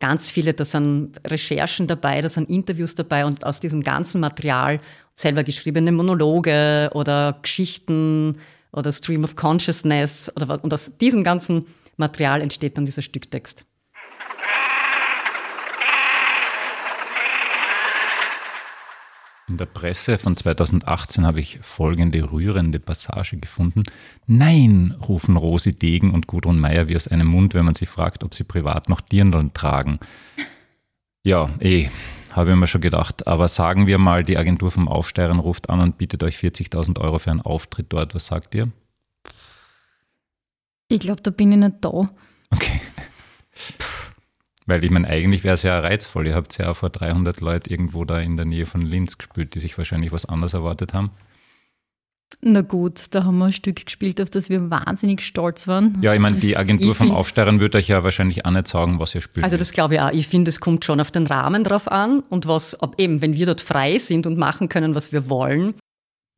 ganz 0.00 0.30
viele, 0.30 0.52
da 0.54 0.64
sind 0.64 1.20
Recherchen 1.24 1.86
dabei, 1.86 2.20
da 2.20 2.28
sind 2.28 2.50
Interviews 2.50 2.96
dabei 2.96 3.24
und 3.24 3.46
aus 3.46 3.60
diesem 3.60 3.82
ganzen 3.82 4.20
Material 4.20 4.80
selber 5.14 5.44
geschriebene 5.44 5.92
Monologe 5.92 6.90
oder 6.94 7.38
Geschichten, 7.40 8.38
oder 8.72 8.90
Stream 8.90 9.24
of 9.24 9.36
Consciousness 9.36 10.30
oder 10.34 10.48
was. 10.48 10.60
Und 10.60 10.72
aus 10.72 10.96
diesem 10.98 11.24
ganzen 11.24 11.66
Material 11.96 12.40
entsteht 12.40 12.76
dann 12.76 12.86
dieser 12.86 13.02
Stücktext. 13.02 13.66
In 19.48 19.58
der 19.58 19.66
Presse 19.66 20.16
von 20.16 20.34
2018 20.34 21.26
habe 21.26 21.40
ich 21.40 21.58
folgende 21.60 22.32
rührende 22.32 22.80
Passage 22.80 23.36
gefunden. 23.36 23.82
Nein, 24.26 24.96
rufen 25.06 25.36
Rosi 25.36 25.78
Degen 25.78 26.14
und 26.14 26.26
Gudrun 26.26 26.58
Meyer 26.58 26.88
wie 26.88 26.96
aus 26.96 27.06
einem 27.06 27.26
Mund, 27.26 27.52
wenn 27.52 27.66
man 27.66 27.74
sie 27.74 27.84
fragt, 27.84 28.24
ob 28.24 28.34
sie 28.34 28.44
privat 28.44 28.88
noch 28.88 29.02
Dirndln 29.02 29.52
tragen. 29.52 29.98
Ja, 31.22 31.50
eh, 31.60 31.88
habe 32.36 32.50
ich 32.50 32.56
mir 32.56 32.66
schon 32.66 32.80
gedacht. 32.80 33.26
Aber 33.26 33.48
sagen 33.48 33.86
wir 33.86 33.98
mal, 33.98 34.24
die 34.24 34.36
Agentur 34.36 34.70
vom 34.70 34.88
Aufsteigern 34.88 35.38
ruft 35.38 35.70
an 35.70 35.80
und 35.80 35.98
bietet 35.98 36.22
euch 36.22 36.36
40.000 36.36 37.00
Euro 37.00 37.18
für 37.18 37.30
einen 37.30 37.40
Auftritt 37.40 37.86
dort. 37.90 38.14
Was 38.14 38.26
sagt 38.26 38.54
ihr? 38.54 38.70
Ich 40.88 41.00
glaube, 41.00 41.22
da 41.22 41.30
bin 41.30 41.52
ich 41.52 41.58
nicht 41.58 41.76
da. 41.80 42.08
Okay. 42.50 42.80
Weil 44.66 44.84
ich 44.84 44.90
meine, 44.90 45.08
eigentlich 45.08 45.44
wäre 45.44 45.54
es 45.54 45.62
ja 45.62 45.78
reizvoll. 45.78 46.26
Ihr 46.26 46.34
habt 46.34 46.56
ja 46.58 46.72
vor 46.74 46.90
300 46.90 47.40
Leuten 47.40 47.70
irgendwo 47.70 48.04
da 48.04 48.20
in 48.20 48.36
der 48.36 48.46
Nähe 48.46 48.66
von 48.66 48.82
Linz 48.82 49.18
gespielt, 49.18 49.54
die 49.54 49.60
sich 49.60 49.76
wahrscheinlich 49.76 50.12
was 50.12 50.26
anderes 50.26 50.54
erwartet 50.54 50.94
haben. 50.94 51.10
Na 52.40 52.62
gut, 52.62 53.06
da 53.10 53.24
haben 53.24 53.38
wir 53.38 53.46
ein 53.46 53.52
Stück 53.52 53.84
gespielt, 53.84 54.20
auf 54.20 54.30
das 54.30 54.48
wir 54.48 54.70
wahnsinnig 54.70 55.20
stolz 55.22 55.68
waren. 55.68 55.98
Ja, 56.00 56.14
ich 56.14 56.20
meine, 56.20 56.36
die 56.36 56.56
Agentur 56.56 56.92
ich 56.92 56.96
vom 56.96 57.10
Aufsteigern 57.10 57.60
wird 57.60 57.74
euch 57.74 57.88
ja 57.88 58.04
wahrscheinlich 58.04 58.44
auch 58.46 58.50
nicht 58.50 58.68
sagen, 58.68 58.98
was 58.98 59.14
ihr 59.14 59.20
spielt. 59.20 59.44
Also 59.44 59.56
das 59.56 59.72
glaube 59.72 59.94
ich 59.94 60.00
auch. 60.00 60.10
Ich 60.12 60.28
finde, 60.28 60.48
es 60.48 60.60
kommt 60.60 60.84
schon 60.84 61.00
auf 61.00 61.10
den 61.10 61.26
Rahmen 61.26 61.64
drauf 61.64 61.90
an 61.90 62.20
und 62.28 62.46
was, 62.46 62.80
ob 62.82 62.98
eben, 62.98 63.22
wenn 63.22 63.34
wir 63.34 63.46
dort 63.46 63.60
frei 63.60 63.98
sind 63.98 64.26
und 64.26 64.38
machen 64.38 64.68
können, 64.68 64.94
was 64.94 65.12
wir 65.12 65.28
wollen. 65.28 65.74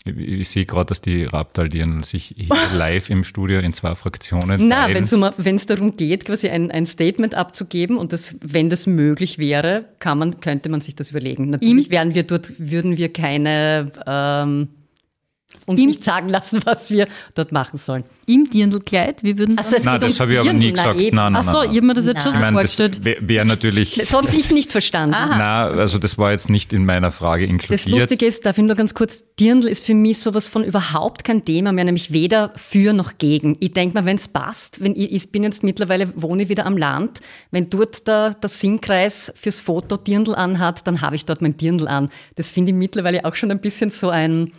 Ich, 0.07 0.17
ich 0.17 0.49
sehe 0.49 0.67
gerade, 0.67 0.87
dass 0.87 1.01
die 1.01 1.25
Raptaldieren 1.25 2.03
sich 2.03 2.35
live 2.77 3.09
im 3.09 3.25
Studio 3.25 3.61
in 3.61 3.73
zwei 3.73 3.95
Fraktionen 3.95 4.69
Na, 4.69 4.89
wenn 4.89 5.57
es 5.57 5.67
darum 5.67 5.97
geht, 5.97 6.27
quasi 6.27 6.49
ein, 6.49 6.71
ein 6.71 6.87
Statement 6.87 7.35
abzugeben 7.35 7.97
und 7.97 8.13
das, 8.13 8.37
wenn 8.43 8.69
das 8.69 8.87
möglich 8.87 9.39
wäre, 9.39 9.87
kann 9.99 10.19
man, 10.19 10.41
könnte 10.41 10.69
man 10.69 10.81
sich 10.81 10.95
das 10.95 11.11
überlegen. 11.11 11.51
Natürlich 11.51 11.91
wären 11.91 12.15
wir 12.15 12.25
dort, 12.25 12.53
würden 12.59 12.99
wir 12.99 13.13
keine 13.13 13.91
ähm, 14.07 14.69
und 15.67 15.79
Im- 15.81 15.87
nicht 15.87 16.05
sagen 16.05 16.29
lassen, 16.29 16.61
was 16.65 16.91
wir 16.91 17.07
dort 17.35 17.53
machen 17.53 17.79
sollen. 17.79 18.05
Im 18.27 18.49
Dirndlkleid, 18.49 19.23
wir 19.23 19.37
würden. 19.39 19.59
Also 19.59 19.77
Nein, 19.85 20.01
das 20.01 20.19
habe 20.19 20.33
ich 20.33 20.39
aber 20.39 20.53
nie 20.55 20.73
gesagt. 20.73 20.99
eben. 20.99 21.15
Nein, 21.17 21.35
nein, 21.35 21.43
Ach 21.47 21.53
so, 21.53 21.59
nein, 21.61 21.71
ich 21.73 21.77
habe 21.77 21.87
mir 21.87 21.93
das 21.95 22.07
jetzt 22.07 22.23
schon 22.23 22.33
so 22.33 22.39
das 22.41 22.53
vorgestellt. 22.53 23.05
wäre 23.05 23.29
wär 23.29 23.45
natürlich. 23.45 24.01
So 24.07 24.17
habe 24.17 24.29
ich 24.35 24.51
nicht 24.51 24.73
verstanden. 24.73 25.15
Na, 25.15 25.67
also 25.67 25.99
das 25.99 26.17
war 26.17 26.31
jetzt 26.33 26.49
nicht 26.49 26.73
in 26.73 26.87
meiner 26.87 27.11
Frage 27.13 27.45
inkludiert. 27.45 27.85
Das 27.85 27.87
Lustige 27.87 28.25
ist, 28.25 28.47
darf 28.47 28.57
ich 28.57 28.65
nur 28.65 28.77
ganz 28.77 28.95
kurz, 28.95 29.25
Dirndl 29.39 29.69
ist 29.69 29.85
für 29.85 29.95
mich 29.95 30.21
sowas 30.21 30.49
von 30.49 30.65
überhaupt 30.65 31.25
kein 31.25 31.45
Thema 31.45 31.73
mehr, 31.73 31.85
nämlich 31.85 32.13
weder 32.13 32.53
für 32.57 32.95
noch 32.95 33.19
gegen. 33.19 33.59
Ich 33.61 33.73
denke 33.73 33.95
mal, 33.95 34.07
wenn 34.07 34.17
es 34.17 34.29
passt, 34.29 34.83
wenn 34.83 34.93
ich, 34.97 35.13
ich 35.13 35.31
bin 35.31 35.43
jetzt 35.43 35.63
mittlerweile, 35.63 36.11
wohne 36.17 36.45
ich 36.45 36.49
wieder 36.49 36.65
am 36.65 36.79
Land, 36.79 37.21
wenn 37.51 37.69
dort 37.69 38.07
der, 38.09 38.31
der 38.35 38.49
Singkreis 38.49 39.33
fürs 39.37 39.61
Foto 39.61 39.99
Dirndl 39.99 40.35
anhat, 40.35 40.87
dann 40.87 41.03
habe 41.03 41.15
ich 41.17 41.27
dort 41.27 41.43
mein 41.43 41.59
Dirndl 41.59 41.89
an. 41.89 42.09
Das 42.37 42.51
finde 42.51 42.73
ich 42.73 42.77
mittlerweile 42.79 43.27
auch 43.27 43.35
schon 43.35 43.51
ein 43.51 43.61
bisschen 43.61 43.91
so 43.91 44.09
ein, 44.09 44.53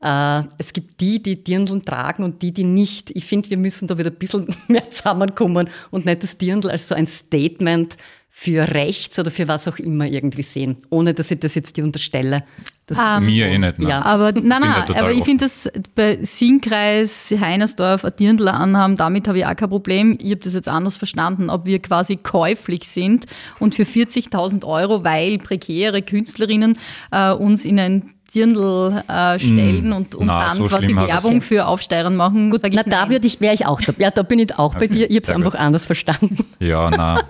äh, 0.00 0.42
es 0.58 0.72
gibt 0.72 1.00
die, 1.00 1.22
die 1.22 1.42
Dirndl 1.42 1.82
tragen 1.82 2.22
und 2.22 2.42
die, 2.42 2.52
die 2.52 2.64
nicht. 2.64 3.10
Ich 3.14 3.24
finde, 3.24 3.50
wir 3.50 3.56
müssen 3.56 3.88
da 3.88 3.98
wieder 3.98 4.10
ein 4.10 4.16
bisschen 4.16 4.46
mehr 4.68 4.90
zusammenkommen 4.90 5.68
und 5.90 6.06
nicht 6.06 6.22
das 6.22 6.38
Dirndl 6.38 6.70
als 6.70 6.88
so 6.88 6.94
ein 6.94 7.06
Statement 7.06 7.96
für 8.40 8.72
rechts 8.72 9.18
oder 9.18 9.32
für 9.32 9.48
was 9.48 9.66
auch 9.66 9.80
immer 9.80 10.06
irgendwie 10.06 10.42
sehen. 10.42 10.76
Ohne, 10.90 11.12
dass 11.12 11.32
ich 11.32 11.40
das 11.40 11.56
jetzt 11.56 11.76
dir 11.76 11.82
unterstelle. 11.82 12.44
dass 12.86 12.96
du 12.96 13.02
das 13.02 13.22
Mir 13.24 13.48
eh 13.48 13.58
nicht, 13.58 13.80
nein. 13.80 13.88
Ja. 13.88 14.02
Aber 14.02 14.30
nein, 14.30 14.62
nein, 14.62 14.94
aber 14.94 15.10
ich 15.10 15.24
finde 15.24 15.46
das 15.46 15.68
bei 15.96 16.22
Singkreis, 16.22 17.34
Heinersdorf, 17.36 18.04
ein 18.04 18.12
Dirndl 18.16 18.46
anhaben, 18.46 18.94
damit 18.94 19.26
habe 19.26 19.38
ich 19.38 19.46
auch 19.46 19.56
kein 19.56 19.68
Problem. 19.68 20.16
Ich 20.20 20.30
habe 20.30 20.40
das 20.40 20.54
jetzt 20.54 20.68
anders 20.68 20.96
verstanden, 20.96 21.50
ob 21.50 21.66
wir 21.66 21.80
quasi 21.80 22.14
käuflich 22.14 22.86
sind 22.86 23.26
und 23.58 23.74
für 23.74 23.82
40.000 23.82 24.64
Euro, 24.64 25.02
weil 25.02 25.38
prekäre 25.38 26.02
Künstlerinnen 26.02 26.78
äh, 27.10 27.32
uns 27.32 27.64
in 27.64 27.80
ein 27.80 28.14
Dirndl 28.34 29.02
äh, 29.08 29.38
stellen 29.38 29.92
und, 29.92 30.14
und 30.14 30.26
na, 30.26 30.48
dann 30.48 30.56
so 30.58 30.66
quasi 30.66 30.94
Werbung 30.94 31.40
für 31.40 31.66
Aufsteigern 31.66 32.16
machen. 32.16 32.50
Gut, 32.50 32.62
Na, 32.70 32.82
da 32.82 33.08
würde 33.08 33.26
ich, 33.26 33.40
wäre 33.40 33.54
ich 33.54 33.66
auch 33.66 33.80
da. 33.80 33.92
Ja, 33.98 34.10
da 34.10 34.22
bin 34.22 34.38
ich 34.38 34.58
auch 34.58 34.74
bei 34.74 34.86
dir. 34.86 35.10
Ich 35.10 35.16
habe 35.16 35.24
es 35.24 35.30
einfach 35.30 35.52
gut. 35.52 35.60
anders 35.60 35.86
verstanden. 35.86 36.38
Ja, 36.58 36.90
na. 36.90 37.22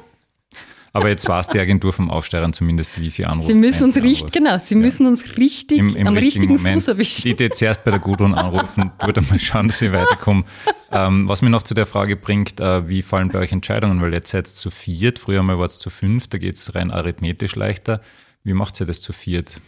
Aber 0.93 1.09
jetzt 1.09 1.29
weiß 1.29 1.49
die 1.49 1.61
Agentur 1.61 1.93
vom 1.93 2.11
Aufsteigern 2.11 2.53
zumindest, 2.53 2.99
wie 3.01 3.11
sie 3.11 3.25
anrufen. 3.25 3.47
Sie 3.47 3.55
müssen 3.55 3.85
uns 3.85 3.97
richtig, 3.97 4.33
genau, 4.33 4.59
sie 4.59 4.75
müssen 4.75 5.07
uns 5.07 5.37
richtig 5.37 5.79
Im, 5.79 5.95
im 5.95 6.07
am 6.09 6.15
richtigen, 6.15 6.47
richtigen, 6.47 6.53
Moment. 6.55 6.83
Fuß 6.83 6.89
erwischen. 6.89 7.23
Die, 7.23 7.37
die 7.37 7.51
zuerst 7.51 7.85
bei 7.85 7.91
der 7.91 8.01
Gudrun 8.01 8.35
anrufen, 8.35 8.91
würde 9.05 9.21
mal 9.21 9.39
schauen, 9.39 9.69
dass 9.69 9.79
sie 9.79 9.93
weiterkommen. 9.93 10.45
Ähm, 10.91 11.29
was 11.29 11.43
mir 11.43 11.51
noch 11.51 11.63
zu 11.63 11.75
der 11.75 11.87
Frage 11.87 12.17
bringt, 12.17 12.59
äh, 12.61 12.89
wie 12.89 13.03
fallen 13.03 13.29
bei 13.29 13.39
euch 13.39 13.53
Entscheidungen? 13.53 14.01
Weil 14.01 14.13
jetzt 14.13 14.31
seid 14.31 14.49
ihr 14.49 14.53
zu 14.53 14.71
viert, 14.71 15.19
früher 15.19 15.43
mal 15.43 15.59
war 15.59 15.67
es 15.67 15.79
zu 15.79 15.91
fünf, 15.91 16.27
da 16.29 16.39
geht 16.39 16.57
es 16.57 16.75
rein 16.75 16.91
arithmetisch 16.91 17.55
leichter. 17.55 18.01
Wie 18.43 18.55
macht 18.55 18.81
ihr 18.81 18.87
das 18.87 19.01
zu 19.01 19.13
viert? 19.13 19.61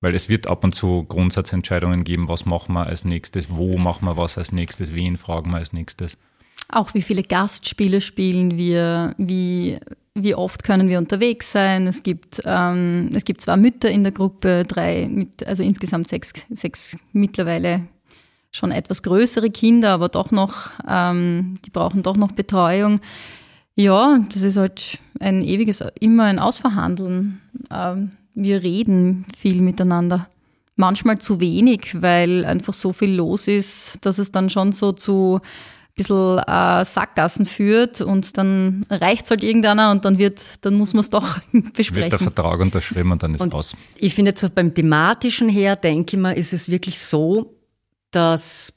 Weil 0.00 0.14
es 0.14 0.28
wird 0.28 0.46
ab 0.46 0.64
und 0.64 0.74
zu 0.74 1.04
Grundsatzentscheidungen 1.04 2.04
geben, 2.04 2.28
was 2.28 2.46
machen 2.46 2.72
wir 2.74 2.86
als 2.86 3.04
nächstes, 3.04 3.50
wo 3.50 3.76
machen 3.76 4.06
wir 4.06 4.16
was 4.16 4.38
als 4.38 4.50
nächstes, 4.50 4.94
wen 4.94 5.16
fragen 5.16 5.50
wir 5.50 5.58
als 5.58 5.72
nächstes. 5.72 6.16
Auch 6.70 6.94
wie 6.94 7.02
viele 7.02 7.22
Gastspiele 7.22 8.00
spielen 8.00 8.56
wir, 8.56 9.14
wie, 9.18 9.78
wie 10.14 10.34
oft 10.34 10.62
können 10.62 10.88
wir 10.88 10.98
unterwegs 10.98 11.52
sein. 11.52 11.86
Es 11.86 12.02
gibt, 12.02 12.40
ähm, 12.44 13.10
es 13.14 13.24
gibt 13.24 13.40
zwei 13.40 13.56
Mütter 13.56 13.90
in 13.90 14.02
der 14.02 14.12
Gruppe, 14.12 14.64
drei, 14.64 15.08
mit, 15.10 15.46
also 15.46 15.62
insgesamt 15.62 16.08
sechs, 16.08 16.32
sechs 16.48 16.96
mittlerweile 17.12 17.86
schon 18.52 18.72
etwas 18.72 19.02
größere 19.02 19.50
Kinder, 19.50 19.90
aber 19.90 20.08
doch 20.08 20.30
noch, 20.30 20.70
ähm, 20.88 21.58
die 21.64 21.70
brauchen 21.70 22.02
doch 22.02 22.16
noch 22.16 22.32
Betreuung. 22.32 23.00
Ja, 23.74 24.18
das 24.32 24.42
ist 24.42 24.56
halt 24.56 24.98
ein 25.20 25.42
ewiges, 25.42 25.82
immer 26.00 26.24
ein 26.24 26.38
Ausverhandeln. 26.38 27.40
Ähm, 27.70 28.12
wir 28.42 28.62
reden 28.62 29.26
viel 29.36 29.60
miteinander. 29.62 30.28
Manchmal 30.76 31.18
zu 31.18 31.40
wenig, 31.40 32.00
weil 32.00 32.44
einfach 32.44 32.72
so 32.72 32.92
viel 32.92 33.14
los 33.14 33.48
ist, 33.48 33.98
dass 34.00 34.18
es 34.18 34.32
dann 34.32 34.48
schon 34.50 34.72
so 34.72 34.92
zu 34.92 35.40
ein 35.42 35.94
bisschen 35.94 36.38
äh, 36.38 36.84
Sackgassen 36.84 37.44
führt 37.44 38.00
und 38.00 38.38
dann 38.38 38.86
reicht 38.88 39.24
es 39.24 39.30
halt 39.30 39.44
irgendeiner 39.44 39.90
und 39.90 40.04
dann 40.04 40.16
wird, 40.18 40.40
dann 40.64 40.74
muss 40.74 40.94
man 40.94 41.00
es 41.00 41.10
doch 41.10 41.36
Wird 41.52 41.64
der 41.66 41.70
besprechen. 41.72 42.18
Vertrag 42.18 42.60
unterschrieben 42.60 43.12
und 43.12 43.22
dann 43.22 43.34
ist 43.34 43.40
Und 43.42 43.54
aus. 43.54 43.76
ich 43.98 44.14
finde 44.14 44.30
jetzt 44.30 44.40
so 44.40 44.48
beim 44.48 44.72
thematischen 44.72 45.48
her, 45.48 45.76
denke 45.76 46.16
ich 46.16 46.22
mal, 46.22 46.32
ist 46.32 46.52
es 46.54 46.70
wirklich 46.70 47.00
so, 47.00 47.54
dass 48.10 48.72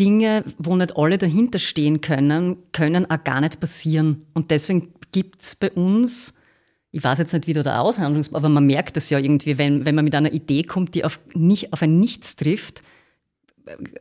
Dinge, 0.00 0.44
wo 0.58 0.74
nicht 0.76 0.96
alle 0.96 1.18
dahinter 1.18 1.58
stehen 1.58 2.00
können, 2.00 2.56
können 2.72 3.08
auch 3.10 3.22
gar 3.22 3.40
nicht 3.40 3.60
passieren. 3.60 4.26
Und 4.34 4.50
deswegen 4.50 4.92
gibt 5.12 5.42
es 5.42 5.54
bei 5.54 5.70
uns, 5.70 6.33
ich 6.94 7.02
weiß 7.02 7.18
jetzt 7.18 7.32
nicht, 7.32 7.48
wie 7.48 7.52
da 7.52 7.62
der 7.62 7.74
aber 7.74 8.48
man 8.48 8.66
merkt 8.66 8.96
es 8.96 9.10
ja 9.10 9.18
irgendwie, 9.18 9.58
wenn, 9.58 9.84
wenn 9.84 9.96
man 9.96 10.04
mit 10.04 10.14
einer 10.14 10.32
Idee 10.32 10.62
kommt, 10.62 10.94
die 10.94 11.04
auf, 11.04 11.18
nicht, 11.34 11.72
auf 11.72 11.82
ein 11.82 11.98
Nichts 11.98 12.36
trifft. 12.36 12.82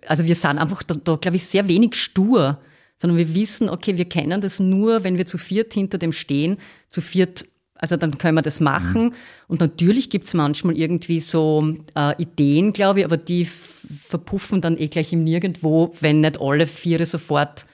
Also 0.07 0.25
wir 0.25 0.35
sind 0.35 0.59
einfach 0.59 0.83
da, 0.83 0.93
da 0.93 1.15
glaube 1.15 1.37
ich, 1.37 1.45
sehr 1.45 1.67
wenig 1.67 1.95
stur, 1.95 2.59
sondern 2.95 3.17
wir 3.17 3.33
wissen, 3.33 3.67
okay, 3.67 3.97
wir 3.97 4.05
kennen 4.05 4.41
das 4.41 4.59
nur, 4.59 5.03
wenn 5.03 5.17
wir 5.17 5.25
zu 5.25 5.39
viert 5.39 5.73
hinter 5.73 5.97
dem 5.97 6.11
stehen, 6.11 6.57
zu 6.87 7.01
viert 7.01 7.45
also 7.73 7.97
dann 7.97 8.17
können 8.19 8.35
wir 8.35 8.43
das 8.43 8.61
machen. 8.61 9.15
Und 9.47 9.59
natürlich 9.59 10.11
gibt 10.11 10.27
es 10.27 10.35
manchmal 10.35 10.77
irgendwie 10.77 11.19
so 11.19 11.75
äh, 11.95 12.21
Ideen, 12.21 12.73
glaube 12.73 12.99
ich, 12.99 13.05
aber 13.05 13.17
die 13.17 13.45
verpuffen 13.45 14.61
dann 14.61 14.77
eh 14.77 14.87
gleich 14.87 15.11
im 15.11 15.23
Nirgendwo, 15.23 15.93
wenn 15.99 16.21
nicht 16.21 16.39
alle 16.39 16.67
Viere 16.67 17.07
sofort 17.07 17.65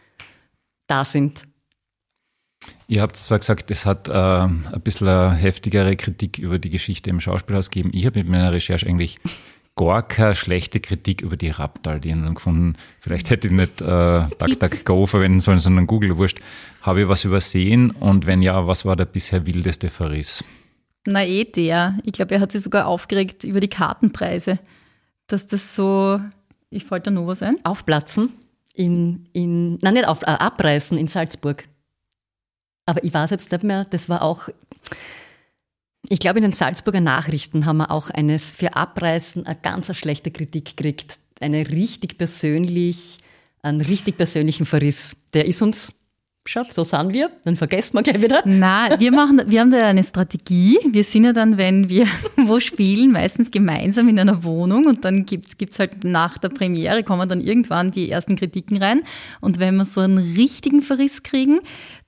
da 0.87 1.03
sind. 1.03 1.48
Ihr 2.87 3.01
habt 3.01 3.15
zwar 3.15 3.39
gesagt, 3.39 3.71
es 3.71 3.85
hat 3.85 4.07
äh, 4.07 4.11
ein 4.11 4.81
bisschen 4.83 5.07
eine 5.07 5.33
heftigere 5.33 5.95
Kritik 5.95 6.37
über 6.39 6.59
die 6.59 6.69
Geschichte 6.69 7.09
im 7.09 7.19
Schauspielhaus 7.19 7.69
gegeben. 7.69 7.91
Ich 7.93 8.05
habe 8.05 8.19
mit 8.19 8.29
meiner 8.29 8.51
Recherche 8.51 8.87
eigentlich 8.87 9.19
gar 9.75 10.03
keine 10.03 10.35
schlechte 10.35 10.79
Kritik 10.79 11.21
über 11.21 11.37
die 11.37 11.51
Raptal 11.51 12.01
dirndl 12.01 12.33
gefunden. 12.33 12.75
Vielleicht 12.99 13.29
hätte 13.29 13.47
ich 13.47 13.53
nicht 13.53 13.81
äh, 13.81 14.25
DuckDuckGo 14.39 15.05
verwenden 15.05 15.39
sollen, 15.39 15.59
sondern 15.59 15.87
Google, 15.87 16.17
wurscht. 16.17 16.39
Habe 16.81 17.03
ich 17.03 17.07
was 17.07 17.23
übersehen? 17.23 17.91
Und 17.91 18.25
wenn 18.25 18.41
ja, 18.41 18.67
was 18.67 18.83
war 18.83 18.95
der 18.95 19.05
bisher 19.05 19.45
wildeste 19.47 19.89
Verriss? 19.89 20.43
Na 21.05 21.25
eh 21.25 21.45
der. 21.45 21.97
Ich 22.03 22.11
glaube, 22.11 22.35
er 22.35 22.41
hat 22.41 22.51
sich 22.51 22.61
sogar 22.61 22.87
aufgeregt 22.87 23.45
über 23.45 23.61
die 23.61 23.69
Kartenpreise. 23.69 24.59
Dass 25.27 25.47
das 25.47 25.75
so, 25.75 26.19
ich 26.69 26.83
fällt 26.83 27.07
da 27.07 27.11
noch 27.11 27.27
was 27.27 27.41
ein? 27.41 27.63
Aufplatzen 27.63 28.33
in, 28.73 29.29
in 29.31 29.77
nein, 29.81 29.93
nicht 29.93 30.07
auf, 30.07 30.23
äh, 30.23 30.25
abreißen 30.25 30.97
in 30.97 31.07
Salzburg. 31.07 31.65
Aber 32.89 33.03
ich 33.03 33.13
weiß 33.13 33.29
jetzt 33.29 33.51
nicht 33.51 33.63
mehr, 33.63 33.85
das 33.85 34.09
war 34.09 34.23
auch, 34.23 34.49
ich 36.07 36.19
glaube, 36.19 36.39
in 36.39 36.43
den 36.43 36.53
Salzburger 36.53 37.01
Nachrichten 37.01 37.67
haben 37.67 37.77
wir 37.77 37.91
auch 37.91 38.09
eines 38.09 38.51
für 38.51 38.75
Abreißen 38.75 39.45
eine 39.45 39.59
ganz 39.61 39.95
schlechte 39.95 40.31
Kritik 40.31 40.75
gekriegt. 40.75 41.19
Eine 41.39 41.69
richtig 41.69 42.17
persönlich, 42.17 43.19
einen 43.61 43.79
richtig 43.79 44.17
persönlichen 44.17 44.65
Verriss. 44.65 45.15
Der 45.35 45.45
ist 45.45 45.61
uns, 45.61 45.93
schau, 46.47 46.63
so 46.67 46.83
sind 46.83 47.13
wir, 47.13 47.29
dann 47.43 47.55
vergessen 47.55 47.93
wir 47.93 48.01
gleich 48.01 48.23
wieder. 48.23 48.41
Na, 48.45 48.99
wir 48.99 49.11
machen, 49.11 49.39
wir 49.45 49.59
haben 49.59 49.69
da 49.69 49.87
eine 49.87 50.03
Strategie. 50.03 50.79
Wir 50.91 51.03
sind 51.03 51.25
ja 51.25 51.33
dann, 51.33 51.59
wenn 51.59 51.89
wir 51.89 52.07
wo 52.37 52.59
spielen, 52.59 53.11
meistens 53.11 53.51
gemeinsam 53.51 54.09
in 54.09 54.17
einer 54.17 54.43
Wohnung 54.43 54.85
und 54.85 55.05
dann 55.05 55.27
gibt's 55.27 55.59
gibt's 55.59 55.77
halt 55.77 56.03
nach 56.03 56.39
der 56.39 56.49
Premiere 56.49 57.03
kommen 57.03 57.29
dann 57.29 57.39
irgendwann 57.39 57.91
die 57.91 58.09
ersten 58.09 58.35
Kritiken 58.35 58.81
rein. 58.81 59.03
Und 59.41 59.59
wenn 59.59 59.75
wir 59.75 59.85
so 59.85 60.01
einen 60.01 60.17
richtigen 60.17 60.81
Verriss 60.81 61.21
kriegen, 61.21 61.59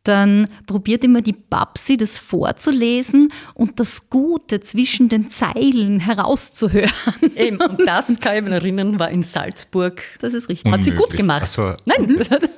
dann 0.03 0.47
probiert 0.65 1.03
immer 1.03 1.21
die 1.21 1.33
Babsi, 1.33 1.95
das 1.95 2.17
vorzulesen 2.17 3.31
und 3.53 3.79
das 3.79 4.09
Gute 4.09 4.59
zwischen 4.59 5.09
den 5.09 5.29
Zeilen 5.29 5.99
herauszuhören. 5.99 6.91
Eben, 7.35 7.57
und 7.61 7.85
das 7.85 8.19
kann 8.19 8.37
ich 8.37 8.43
mich 8.43 8.53
erinnern, 8.53 8.99
war 8.99 9.11
in 9.11 9.21
Salzburg. 9.23 10.01
Das 10.19 10.33
ist 10.33 10.49
richtig. 10.49 10.71
Hat 10.71 10.83
sie 10.83 10.91
gut 10.91 11.13
Unmöglich. 11.13 11.17
gemacht. 11.17 11.41
Ach 11.43 11.47
so. 11.47 11.73
Nein, 11.85 12.15
das 12.17 12.29
hat, 12.31 12.49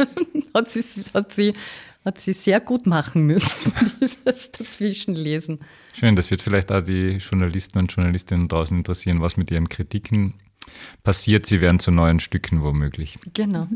hat, 0.54 0.70
sie, 0.70 0.84
hat, 1.14 1.34
sie, 1.34 1.54
hat 2.06 2.20
sie 2.20 2.34
sehr 2.34 2.62
gut 2.62 2.86
machen 2.88 3.26
müssen, 3.26 3.74
dieses 4.02 4.52
Dazwischenlesen. 4.52 5.60
Schön, 6.00 6.16
das 6.16 6.32
wird 6.32 6.42
vielleicht 6.42 6.72
auch 6.72 6.82
die 6.82 7.18
Journalisten 7.18 7.80
und 7.80 7.92
Journalistinnen 7.92 8.48
draußen 8.48 8.78
interessieren, 8.78 9.22
was 9.22 9.36
mit 9.36 9.52
ihren 9.52 9.68
Kritiken 9.68 10.36
passiert. 11.04 11.46
Sie 11.46 11.60
werden 11.60 11.80
zu 11.80 11.92
neuen 11.92 12.20
Stücken 12.20 12.64
womöglich. 12.64 13.20
Genau. 13.34 13.68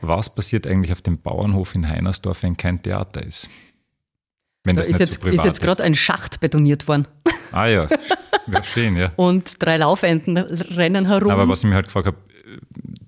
Was 0.00 0.34
passiert 0.34 0.66
eigentlich 0.66 0.92
auf 0.92 1.02
dem 1.02 1.18
Bauernhof 1.20 1.74
in 1.74 1.88
Heinersdorf, 1.88 2.42
wenn 2.42 2.56
kein 2.56 2.82
Theater 2.82 3.24
ist? 3.24 3.48
Wenn 4.64 4.76
Da 4.76 4.80
das 4.80 4.88
ist 4.88 4.98
nicht 4.98 5.10
jetzt, 5.10 5.22
so 5.22 5.28
ist 5.28 5.44
jetzt 5.44 5.60
gerade 5.60 5.82
ein 5.82 5.94
Schacht 5.94 6.40
betoniert 6.40 6.86
worden 6.88 7.08
Ah 7.52 7.66
ja, 7.66 7.88
wäre 8.46 8.62
schön, 8.62 8.96
ja. 8.96 9.12
und 9.16 9.62
drei 9.62 9.76
Laufenden 9.76 10.38
rennen 10.38 11.06
herum. 11.06 11.30
Aber 11.30 11.48
was 11.48 11.60
ich 11.60 11.68
mir 11.68 11.74
halt 11.74 11.86
gefragt 11.86 12.06
habe, 12.06 12.16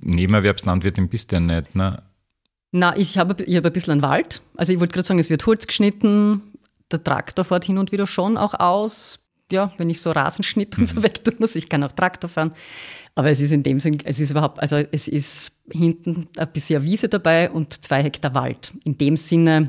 Nebenerwerbslandwirtin 0.03 1.09
bist 1.09 1.33
du 1.33 1.37
ja 1.37 1.41
nicht, 1.41 1.75
ne? 1.75 2.03
Na, 2.73 2.97
ich 2.97 3.19
habe 3.19 3.43
ich 3.43 3.57
hab 3.57 3.65
ein 3.65 3.73
bisschen 3.73 3.93
einen 3.93 4.03
Wald. 4.03 4.43
Also 4.57 4.73
ich 4.73 4.81
wollte 4.81 4.93
gerade 4.93 5.07
sagen, 5.07 5.21
es 5.21 5.31
wird 5.31 5.47
Holz 5.47 5.67
geschnitten, 5.67 6.43
der 6.91 7.03
Traktor 7.03 7.45
fährt 7.45 7.65
hin 7.65 7.79
und 7.79 7.93
wieder 7.93 8.07
schon 8.07 8.37
auch 8.37 8.55
aus. 8.55 9.21
Ja, 9.53 9.73
wenn 9.79 9.91
ich 9.91 10.01
so 10.01 10.11
Rasenschnitt 10.11 10.77
und 10.79 10.87
so 10.87 11.03
weg 11.03 11.23
tun 11.25 11.35
muss, 11.39 11.55
ich 11.57 11.69
kann 11.69 11.85
auch 11.85 11.93
Traktor 11.93 12.29
fahren. 12.29 12.53
Aber 13.17 13.31
es 13.31 13.41
ist 13.41 13.53
in 13.53 13.63
dem 13.63 13.79
Sinn, 13.79 13.99
es 14.05 14.19
ist 14.19 14.31
überhaupt, 14.31 14.61
also 14.61 14.77
es 14.77 15.07
ist 15.07 15.53
hinten 15.71 16.27
ein 16.37 16.53
bisschen 16.53 16.83
Wiese 16.83 17.09
dabei 17.09 17.51
und 17.51 17.85
zwei 17.85 18.03
Hektar 18.03 18.35
Wald. 18.35 18.73
In 18.85 18.99
dem 18.99 19.17
Sinne 19.17 19.69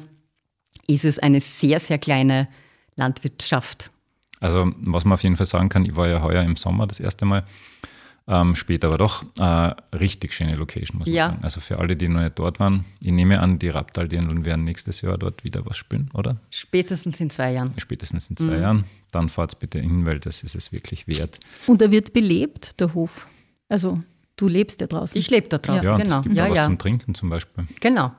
ist 0.87 1.05
es 1.05 1.19
eine 1.19 1.39
sehr, 1.41 1.79
sehr 1.79 1.97
kleine 1.99 2.47
Landwirtschaft. 2.95 3.91
Also, 4.39 4.71
was 4.77 5.05
man 5.05 5.13
auf 5.13 5.23
jeden 5.23 5.35
Fall 5.37 5.45
sagen 5.45 5.69
kann, 5.69 5.85
ich 5.85 5.95
war 5.95 6.07
ja 6.07 6.21
heuer 6.21 6.43
im 6.43 6.55
Sommer 6.55 6.87
das 6.87 6.99
erste 6.99 7.25
Mal 7.25 7.43
Ähm, 8.27 8.55
später 8.55 8.87
aber 8.87 8.97
doch 8.97 9.23
äh, 9.37 9.75
richtig 9.95 10.33
schöne 10.33 10.55
Location, 10.55 10.97
muss 10.97 11.05
man 11.07 11.15
Ja. 11.15 11.27
sagen. 11.29 11.43
Also 11.43 11.59
für 11.61 11.77
alle, 11.77 11.95
die 11.95 12.07
noch 12.07 12.23
nicht 12.23 12.39
dort 12.39 12.59
waren, 12.59 12.83
ich 13.03 13.11
nehme 13.11 13.39
an, 13.39 13.59
die 13.59 13.69
Raptaldirndln 13.69 14.45
werden 14.45 14.63
nächstes 14.63 15.01
Jahr 15.01 15.19
dort 15.19 15.43
wieder 15.43 15.63
was 15.67 15.77
spielen, 15.77 16.09
oder? 16.15 16.37
Spätestens 16.49 17.21
in 17.21 17.29
zwei 17.29 17.51
Jahren. 17.51 17.71
Spätestens 17.77 18.27
in 18.31 18.33
Mhm. 18.33 18.49
zwei 18.49 18.57
Jahren. 18.57 18.85
Dann 19.11 19.29
fahrt 19.29 19.59
bitte 19.59 19.79
hin, 19.79 20.07
weil 20.07 20.19
das 20.19 20.41
ist 20.41 20.55
es 20.55 20.71
wirklich 20.71 21.07
wert. 21.07 21.39
Und 21.67 21.83
er 21.83 21.91
wird 21.91 22.13
belebt, 22.13 22.79
der 22.79 22.95
Hof. 22.95 23.27
Also 23.69 24.01
du 24.37 24.47
lebst 24.47 24.81
ja 24.81 24.87
draußen. 24.87 25.17
Ich 25.19 25.29
lebe 25.29 25.47
da 25.47 25.57
draußen, 25.57 25.87
Ja, 25.89 25.97
genau. 25.97 26.17
es 26.17 26.23
gibt 26.23 26.35
Ja, 26.35 26.49
was 26.49 26.57
ja, 26.57 26.63
zum 26.65 26.77
Trinken 26.77 27.15
zum 27.15 27.29
Beispiel. 27.29 27.65
genau. 27.79 28.11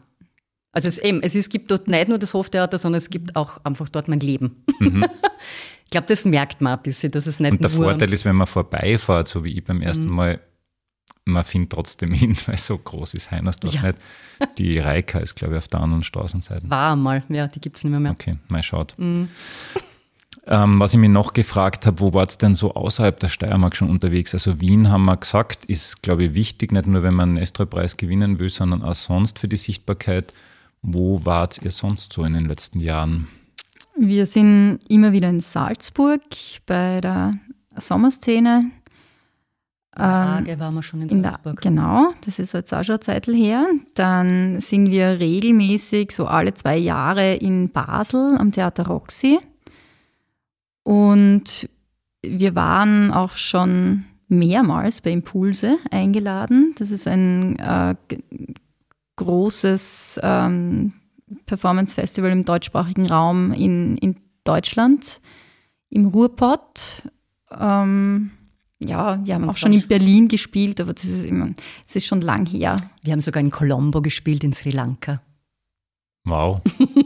Also 0.73 0.89
es, 0.89 0.99
eben, 0.99 1.23
es, 1.23 1.35
ist, 1.35 1.47
es 1.47 1.49
gibt 1.49 1.71
dort 1.71 1.89
nicht 1.89 2.09
nur 2.09 2.19
das 2.19 2.35
Hoftheater, 2.35 2.77
sondern 2.77 2.99
es 2.99 3.09
gibt 3.09 3.35
auch 3.35 3.65
einfach 3.65 3.89
dort 3.89 4.09
mein 4.09 4.21
Leben. 4.21 4.63
ich 4.81 5.91
glaube, 5.91 6.07
das 6.07 6.25
merkt 6.27 6.61
man 6.61 6.77
ein 6.77 6.83
bisschen, 6.83 7.11
dass 7.13 7.27
es 7.27 7.41
nicht 7.41 7.53
Und 7.53 7.63
der 7.65 7.71
nur... 7.71 7.85
Vorteil 7.85 8.13
ist, 8.13 8.25
wenn 8.27 8.37
man 8.37 8.47
vorbeifährt, 8.47 9.27
so 9.29 9.43
wie 9.45 9.57
ich 9.57 9.65
beim 9.65 9.81
ersten 9.81 10.05
Mhm. 10.05 10.11
Mal, 10.15 10.41
man 11.25 11.45
findet 11.45 11.73
trotzdem 11.73 12.13
hin, 12.13 12.37
weil 12.47 12.59
so 12.59 12.77
groß 12.77 13.15
ist 13.15 13.31
Heinersdorf 13.31 13.73
Ja. 13.73 13.83
nicht. 13.85 13.99
Die 14.59 14.79
Reika 14.79 15.19
ist, 15.19 15.35
glaube 15.35 15.55
ich, 15.55 15.59
auf 15.59 15.69
der 15.69 15.81
anderen 15.81 16.05
Straßenseite. 16.05 16.69
war 16.69 16.93
einmal, 16.93 17.23
ja, 17.31 17.49
die 17.49 17.61
gibt 17.61 17.79
es 17.79 17.85
nicht 17.85 17.91
mehr. 17.93 18.01
mehr. 18.01 18.13
Okay, 18.13 18.37
mal 18.49 18.63
schaut. 18.63 18.95
Mhm. 18.99 19.29
Ähm, 20.49 20.79
was 20.79 20.95
ich 20.95 21.01
mich 21.01 21.11
noch 21.11 21.33
gefragt 21.33 21.87
habe, 21.87 21.99
wo 21.99 22.15
war 22.15 22.25
es 22.27 22.39
denn 22.39 22.55
so 22.55 22.75
außerhalb 22.75 23.19
der 23.19 23.29
Steiermark 23.29 23.75
schon 23.75 23.91
unterwegs? 23.91 24.33
Also 24.33 24.61
Wien, 24.61 24.91
haben 24.91 25.05
wir 25.05 25.17
gesagt, 25.17 25.65
ist, 25.65 26.03
glaube 26.03 26.25
ich, 26.25 26.35
wichtig, 26.35 26.71
nicht 26.71 26.87
nur, 26.87 27.03
wenn 27.03 27.15
man 27.15 27.31
einen 27.31 27.39
Nestroy-Preis 27.39 27.97
gewinnen 27.97 28.39
will, 28.39 28.49
sondern 28.49 28.83
auch 28.83 28.95
sonst 28.95 29.41
für 29.41 29.49
die 29.49 29.57
Sichtbarkeit. 29.57 30.33
Wo 30.83 31.25
wart 31.25 31.61
ihr 31.63 31.73
sonst 31.73 32.13
so 32.13 32.23
in 32.25 32.35
den 32.35 32.47
letzten 32.47 32.79
Jahren? 32.79 33.27
Wir 33.99 34.25
sind 34.25 34.79
immer 34.89 35.13
wieder 35.13 35.29
in 35.31 35.41
Salzburg 35.41 36.21
bei 36.67 37.01
der 37.01 37.33
Sommerszene. 37.77 38.71
Tage 39.97 40.61
waren 40.61 40.75
wir 40.75 40.83
schon 40.83 41.03
in 41.03 41.09
In 41.09 41.23
der, 41.23 41.33
Salzburg. 41.33 41.61
genau, 41.63 42.13
das 42.25 42.39
ist 42.39 42.53
jetzt 42.53 42.73
auch 42.73 42.85
schon 42.85 42.97
eine 42.97 43.01
Zeit 43.01 43.27
her. 43.27 43.67
Dann 43.95 44.61
sind 44.61 44.91
wir 44.91 45.19
regelmäßig 45.19 46.13
so 46.13 46.27
alle 46.27 46.55
zwei 46.55 46.77
Jahre 46.77 47.35
in 47.35 47.71
Basel 47.71 48.37
am 48.39 48.53
Theater 48.53 48.87
Roxy. 48.87 49.41
Und 50.87 51.69
wir 52.23 52.55
waren 52.55 53.13
auch 53.13 53.37
schon 53.37 54.05
mehrmals 54.29 55.01
bei 55.01 55.11
Impulse 55.11 55.79
eingeladen. 55.91 56.77
Das 56.79 56.93
ist 56.93 57.09
ein 57.09 57.59
äh, 57.59 57.97
großes 59.17 60.21
ähm, 60.23 60.93
Performance-Festival 61.47 62.31
im 62.31 62.45
deutschsprachigen 62.45 63.07
Raum 63.07 63.53
in, 63.53 63.97
in 63.97 64.15
Deutschland, 64.45 65.21
im 65.91 66.07
Ruhrpott. 66.07 67.03
Ähm, 67.51 68.31
ja, 68.79 69.21
wir 69.27 69.35
haben 69.35 69.51
auch 69.51 69.57
schon 69.57 69.73
in 69.73 69.89
Berlin 69.89 70.29
gespielt, 70.29 70.81
aber 70.81 70.95
das 70.95 71.07
ist 71.07 71.25
immer, 71.25 71.49
das 71.85 71.97
ist 71.97 72.07
schon 72.07 72.21
lang 72.21 72.47
her. 72.47 72.77
Wir 73.03 73.13
haben 73.13 73.21
sogar 73.21 73.41
in 73.41 73.51
Colombo 73.51 74.03
gespielt, 74.03 74.45
in 74.45 74.53
Sri 74.53 74.71
Lanka. 74.71 75.21
Wow. 76.23 76.61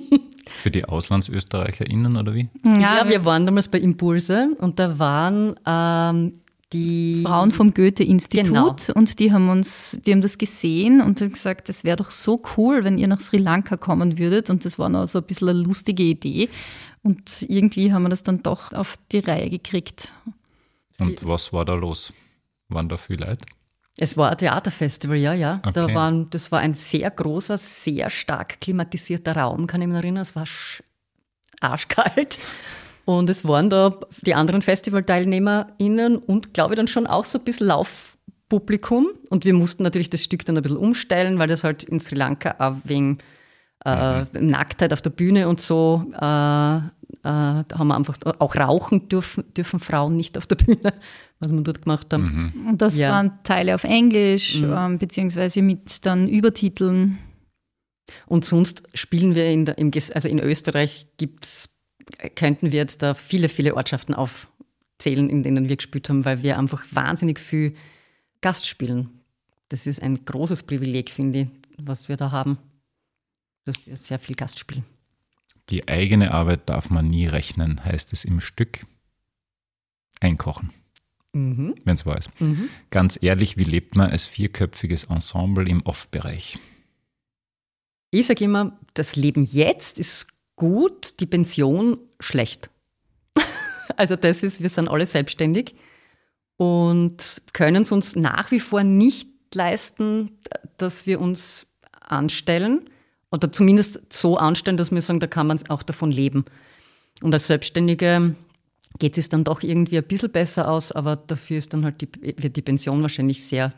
für 0.61 0.71
die 0.71 0.85
AuslandsösterreicherInnen 0.85 2.17
oder 2.17 2.35
wie? 2.35 2.49
Ja, 2.65 3.09
wir 3.09 3.25
waren 3.25 3.45
damals 3.45 3.69
bei 3.69 3.79
Impulse 3.79 4.51
und 4.59 4.79
da 4.79 4.99
waren 4.99 5.57
ähm, 5.67 6.33
die 6.73 7.23
Frauen 7.27 7.51
vom 7.51 7.75
Goethe-Institut 7.75 8.45
Genau. 8.47 8.77
und 8.95 9.19
die 9.19 9.33
haben 9.33 9.49
uns, 9.49 9.99
die 10.07 10.13
haben 10.13 10.21
das 10.21 10.39
gesehen 10.39 11.01
und 11.01 11.21
haben 11.21 11.33
gesagt, 11.33 11.69
das 11.69 11.83
wäre 11.85 11.97
doch 11.97 12.11
so 12.11 12.41
cool, 12.57 12.85
wenn 12.85 12.97
ihr 12.99 13.09
nach 13.09 13.21
Sri 13.21 13.39
Lanka 13.39 13.77
kommen 13.77 14.19
würdet. 14.19 14.51
Und 14.51 14.65
das 14.65 14.79
war 14.79 14.89
noch 14.89 15.07
so 15.09 15.19
ein 15.19 15.25
bisschen 15.25 15.49
eine 15.49 15.61
lustige 15.63 16.05
Idee. 16.05 16.49
Und 17.03 17.43
irgendwie 17.49 17.93
haben 17.93 18.03
wir 18.03 18.09
das 18.11 18.23
dann 18.23 18.43
doch 18.43 18.73
auf 18.73 18.97
die 19.11 19.19
Reihe 19.21 19.51
gekriegt. 19.51 20.13
Und 21.01 21.27
was 21.27 21.53
war 21.53 21.65
da 21.65 21.75
los? 21.75 22.13
Waren 22.69 22.89
da 22.89 22.97
viele 22.99 23.25
Leute? 23.27 23.45
Es 24.01 24.17
war 24.17 24.31
ein 24.31 24.39
Theaterfestival, 24.39 25.17
ja, 25.19 25.35
ja. 25.35 25.57
Da 25.75 25.85
Okay. 25.85 25.95
waren, 25.95 26.29
das 26.31 26.51
war 26.51 26.61
ein 26.61 26.75
sehr 26.75 27.11
großer, 27.11 27.59
sehr 27.59 28.09
stark 28.11 28.61
klimatisierter 28.61 29.37
Raum, 29.37 29.67
kann 29.67 29.83
ich 29.83 29.89
mich 29.89 29.97
erinnern. 29.97 30.23
Es 30.23 30.35
war 30.35 30.45
sch- 30.45 30.83
arschkalt. 31.61 32.39
Und 33.05 33.29
es 33.31 33.47
waren 33.47 33.71
da 33.71 33.99
die 34.23 34.35
anderen 34.35 34.63
FestivalteilnehmerInnen 34.63 36.17
und 36.19 36.55
glaube 36.55 36.75
ich 36.75 36.77
dann 36.77 36.87
schon 36.89 37.07
auch 37.07 37.25
so 37.25 37.39
ein 37.39 37.45
bisschen 37.45 37.67
Laufpublikum. 37.67 39.09
Und 39.31 39.45
wir 39.45 39.55
mussten 39.55 39.83
natürlich 39.83 40.11
das 40.11 40.23
Stück 40.25 40.45
dann 40.45 40.57
ein 40.57 40.63
bisschen 40.63 40.79
umstellen, 40.79 41.39
weil 41.39 41.49
das 41.49 41.65
halt 41.65 41.83
in 41.85 42.01
Sri 42.01 42.15
Lanka 42.15 42.55
auch 42.59 42.77
wegen 42.85 43.19
äh, 43.85 44.25
Nacktheit 44.41 44.93
auf 44.93 45.03
der 45.03 45.11
Bühne 45.11 45.49
und 45.49 45.61
so, 45.61 46.05
äh, 46.13 46.17
äh, 46.17 46.83
da 47.23 47.65
haben 47.77 47.89
wir 47.89 47.97
einfach 47.97 48.17
auch 48.39 48.55
rauchen 48.57 49.09
dürfen, 49.09 49.45
dürfen 49.55 49.81
Frauen 49.81 50.17
nicht 50.17 50.37
auf 50.39 50.47
der 50.47 50.57
Bühne, 50.57 50.95
was 51.39 51.53
wir 51.53 51.61
dort 51.63 51.83
gemacht 51.83 52.13
haben. 52.13 52.53
Und 52.69 52.81
das 52.83 52.97
Ja. 52.97 53.11
waren 53.13 53.39
Teile 53.43 53.75
auf 53.75 53.85
Englisch, 53.85 54.63
ähm, 54.63 54.99
beziehungsweise 54.99 55.63
mit 55.63 56.05
dann 56.07 56.29
Übertiteln. 56.29 57.19
Und 58.27 58.45
sonst 58.45 58.83
spielen 58.95 59.35
wir 59.35 59.47
in, 59.47 59.65
der, 59.65 59.79
im, 59.79 59.91
also 60.15 60.29
in 60.29 60.39
Österreich 60.41 61.07
gibt's, 61.17 61.71
könnten 62.35 62.73
wir 62.73 62.79
jetzt 62.81 63.03
da 63.03 63.15
viele, 63.15 63.49
viele 63.49 63.77
Ortschaften 63.77 64.15
aufzählen, 64.15 65.31
in 65.31 65.43
denen 65.43 65.69
wir 65.69 65.77
gespielt 65.77 66.09
haben, 66.09 66.25
weil 66.25 66.43
wir 66.43 66.59
einfach 66.59 66.85
wahnsinnig 66.93 67.39
viel 67.39 67.75
Gast 68.41 68.67
spielen. 68.67 69.11
Das 69.69 69.87
ist 69.87 70.03
ein 70.03 70.25
großes 70.25 70.65
Privileg, 70.65 71.11
finde 71.11 71.41
ich, 71.41 71.49
was 71.79 72.09
wir 72.09 72.17
da 72.17 72.33
haben, 72.33 72.59
dass 73.71 73.87
wir 73.87 73.97
sehr 73.97 74.19
viel 74.19 74.35
Gast 74.35 74.59
spielen. 74.59 74.85
Die 75.69 75.87
eigene 75.89 76.33
Arbeit 76.33 76.69
darf 76.69 76.91
man 76.91 77.07
nie 77.07 77.27
rechnen, 77.27 77.85
heißt 77.85 78.13
es 78.13 78.25
im 78.25 78.41
Stück. 78.41 78.85
Einkochen, 80.21 80.71
Mhm. 81.33 81.77
wenn 81.85 81.95
es 81.95 82.05
wahr 82.05 82.19
ist. 82.19 82.39
Mhm. 82.41 82.69
Ganz 82.91 83.19
ehrlich, 83.23 83.57
wie 83.57 83.65
lebt 83.65 83.95
man 83.97 84.11
als 84.11 84.27
vierköpfiges 84.27 85.05
Ensemble 85.05 85.69
im 85.69 85.81
Off-Bereich? 85.83 86.59
Ich 88.11 88.27
sage 88.27 88.45
immer, 88.45 88.79
das 88.95 89.15
Leben 89.15 89.45
jetzt 89.45 89.99
ist 90.01 90.27
gut, 90.57 91.21
die 91.21 91.27
Pension 91.27 91.99
schlecht. 92.19 92.71
also 93.97 94.17
das 94.17 94.43
ist, 94.43 94.61
wir 94.61 94.69
sind 94.69 94.89
alle 94.89 95.07
selbstständig 95.07 95.75
und 96.57 97.43
können 97.53 97.83
es 97.83 97.93
uns 97.93 98.17
nach 98.17 98.51
wie 98.51 98.61
vor 98.61 98.83
nicht 98.83 99.29
leisten, 99.55 100.39
dass 100.77 101.07
wir 101.07 101.21
uns 101.21 101.73
anstellen 102.01 102.91
oder 103.31 103.53
zumindest 103.53 104.13
so 104.13 104.37
anstellen, 104.37 104.77
dass 104.77 104.91
wir 104.91 105.01
sagen, 105.01 105.21
da 105.21 105.27
kann 105.27 105.47
man 105.47 105.59
auch 105.69 105.83
davon 105.83 106.11
leben. 106.11 106.45
Und 107.23 107.33
als 107.33 107.47
Selbstständige 107.47 108.35
geht 108.99 109.17
es 109.17 109.29
dann 109.29 109.45
doch 109.45 109.63
irgendwie 109.63 109.99
ein 109.99 110.05
bisschen 110.05 110.33
besser 110.33 110.69
aus, 110.69 110.91
aber 110.91 111.15
dafür 111.15 111.59
ist 111.59 111.73
dann 111.73 111.85
halt 111.85 112.01
die, 112.01 112.09
wird 112.39 112.57
die 112.57 112.63
Pension 112.63 113.01
wahrscheinlich 113.03 113.45
sehr, 113.47 113.73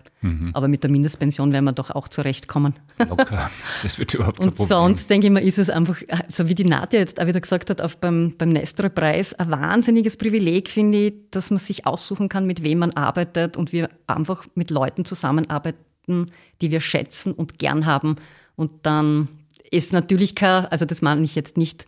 aber 0.54 0.68
mit 0.68 0.82
der 0.84 0.90
Mindestpension 0.90 1.52
werden 1.52 1.64
wir 1.66 1.72
doch 1.72 1.90
auch 1.90 2.08
zurechtkommen. 2.08 2.74
Locker. 2.98 3.50
Das 3.82 3.98
wird 3.98 4.14
überhaupt 4.14 4.38
kein 4.38 4.48
Und 4.48 4.54
Problem. 4.54 4.68
sonst 4.68 5.10
denke 5.10 5.26
ich 5.26 5.32
mir, 5.32 5.42
ist 5.42 5.58
es 5.58 5.68
einfach, 5.68 6.00
so 6.28 6.48
wie 6.48 6.54
die 6.54 6.64
Nadja 6.64 7.00
jetzt 7.00 7.20
auch 7.20 7.26
wieder 7.26 7.40
gesagt 7.40 7.68
hat, 7.68 7.82
auf 7.82 7.98
beim, 7.98 8.34
beim 8.38 8.48
Nestroy-Preis, 8.50 9.34
ein 9.34 9.50
wahnsinniges 9.50 10.16
Privileg, 10.16 10.70
finde 10.70 11.06
ich, 11.06 11.14
dass 11.30 11.50
man 11.50 11.58
sich 11.58 11.86
aussuchen 11.86 12.28
kann, 12.28 12.46
mit 12.46 12.62
wem 12.62 12.78
man 12.78 12.92
arbeitet 12.92 13.56
und 13.56 13.72
wir 13.72 13.90
einfach 14.06 14.46
mit 14.54 14.70
Leuten 14.70 15.04
zusammenarbeiten, 15.04 16.26
die 16.60 16.70
wir 16.70 16.80
schätzen 16.80 17.32
und 17.32 17.58
gern 17.58 17.84
haben. 17.84 18.16
Und 18.56 18.72
dann 18.82 19.28
ist 19.72 19.92
natürlich 19.92 20.34
kein, 20.34 20.66
also 20.66 20.84
das 20.84 21.02
meine 21.02 21.22
ich 21.22 21.34
jetzt 21.34 21.56
nicht, 21.56 21.86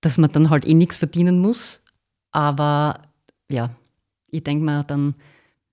dass 0.00 0.18
man 0.18 0.32
dann 0.32 0.50
halt 0.50 0.66
eh 0.66 0.74
nichts 0.74 0.98
verdienen 0.98 1.38
muss, 1.38 1.82
aber 2.32 3.02
ja, 3.50 3.70
ich 4.30 4.42
denke 4.42 4.64
mir 4.64 4.82
dann, 4.84 5.14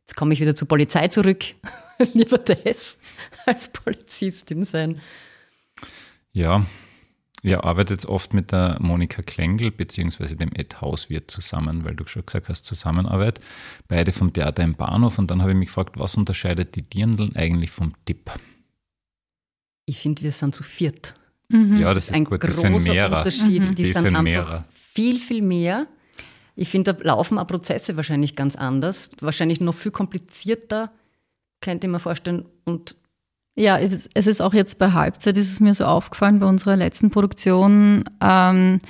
jetzt 0.02 0.16
komme 0.16 0.34
ich 0.34 0.40
wieder 0.40 0.56
zur 0.56 0.68
Polizei 0.68 1.08
zurück, 1.08 1.44
lieber 2.14 2.38
das 2.38 2.98
als 3.46 3.70
Polizistin 3.70 4.66
sein. 4.66 5.02
Ja, 6.32 6.66
ihr 7.42 7.64
arbeitet 7.64 8.06
oft 8.06 8.36
mit 8.36 8.52
der 8.52 8.78
Monika 8.80 9.24
Klengel 9.24 9.72
beziehungsweise 9.72 10.36
dem 10.36 10.52
Ed 10.54 10.82
Hauswirt 10.82 11.32
zusammen, 11.32 11.86
weil 11.86 11.96
du 11.96 12.06
schon 12.06 12.26
gesagt 12.26 12.50
hast, 12.50 12.66
Zusammenarbeit. 12.66 13.40
Beide 13.88 14.12
vom 14.12 14.32
Theater 14.34 14.64
im 14.64 14.76
Bahnhof. 14.76 15.18
Und 15.18 15.32
dann 15.32 15.42
habe 15.42 15.52
ich 15.52 15.58
mich 15.58 15.70
gefragt, 15.70 15.98
was 15.98 16.16
unterscheidet 16.16 16.76
die 16.76 16.84
Dirndl 16.84 17.32
eigentlich 17.36 17.72
vom 17.72 17.94
Tipp? 18.06 18.32
Ich 19.86 20.02
finde, 20.02 20.22
wir 20.22 20.32
sind 20.32 20.54
zu 20.54 20.62
viert. 20.62 21.16
Ja, 21.50 21.94
das 21.94 22.06
ist 22.10 22.14
ein 22.14 22.26
gut. 22.26 22.44
Das 22.44 22.58
großer 22.58 22.80
sind 22.80 22.94
mehrer. 22.94 23.18
Unterschied. 23.20 23.62
Mhm. 23.62 23.76
Die, 23.76 23.76
Die 23.76 23.84
sind, 23.86 23.94
sind 24.04 24.06
einfach 24.08 24.22
mehrer. 24.24 24.66
viel, 24.72 25.20
viel 25.20 25.42
mehr. 25.42 25.88
Ich 26.56 26.70
finde, 26.70 26.94
da 26.94 27.04
laufen 27.04 27.38
auch 27.38 27.48
Prozesse 27.48 27.96
wahrscheinlich 27.96 28.36
ganz 28.36 28.56
anders. 28.56 29.12
Wahrscheinlich 29.22 29.62
noch 29.62 29.76
viel 29.76 29.92
komplizierter, 29.92 30.92
könnte 31.62 31.88
ich 31.88 31.92
mir 31.92 32.00
vorstellen. 32.00 32.46
Und 32.66 32.96
Ja, 33.56 33.78
es 33.80 34.10
es 34.14 34.28
ist 34.28 34.42
auch 34.42 34.54
jetzt 34.54 34.78
bei 34.78 34.92
Halbzeit, 34.92 35.38
ist 35.38 35.52
es 35.52 35.60
mir 35.60 35.74
so 35.74 35.86
aufgefallen 35.86 36.40
bei 36.40 36.48
unserer 36.48 36.76
letzten 36.76 37.12
Produktion, 37.12 38.04
ähm, 38.22 38.82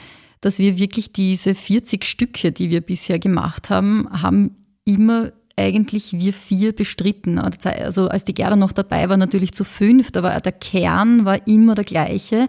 dass 0.42 0.60
wir 0.60 0.78
wirklich 0.80 1.12
diese 1.12 1.56
40 1.56 2.06
Stücke, 2.06 2.52
die 2.52 2.70
wir 2.70 2.82
bisher 2.82 3.20
gemacht 3.20 3.70
haben, 3.70 4.08
haben 4.22 4.56
immer 4.86 5.32
eigentlich 5.58 6.14
wir 6.14 6.34
vier 6.34 6.74
bestritten. 6.74 7.40
Also 7.40 8.08
als 8.08 8.24
die 8.24 8.34
Gerda 8.34 8.56
noch 8.56 8.72
dabei 8.72 9.10
war, 9.10 9.18
natürlich 9.18 9.54
zu 9.54 9.64
fünft, 9.64 10.16
aber 10.16 10.40
der 10.40 10.52
Kern 10.52 11.26
war 11.26 11.46
immer 11.48 11.76
der 11.76 11.86
gleiche. 11.86 12.48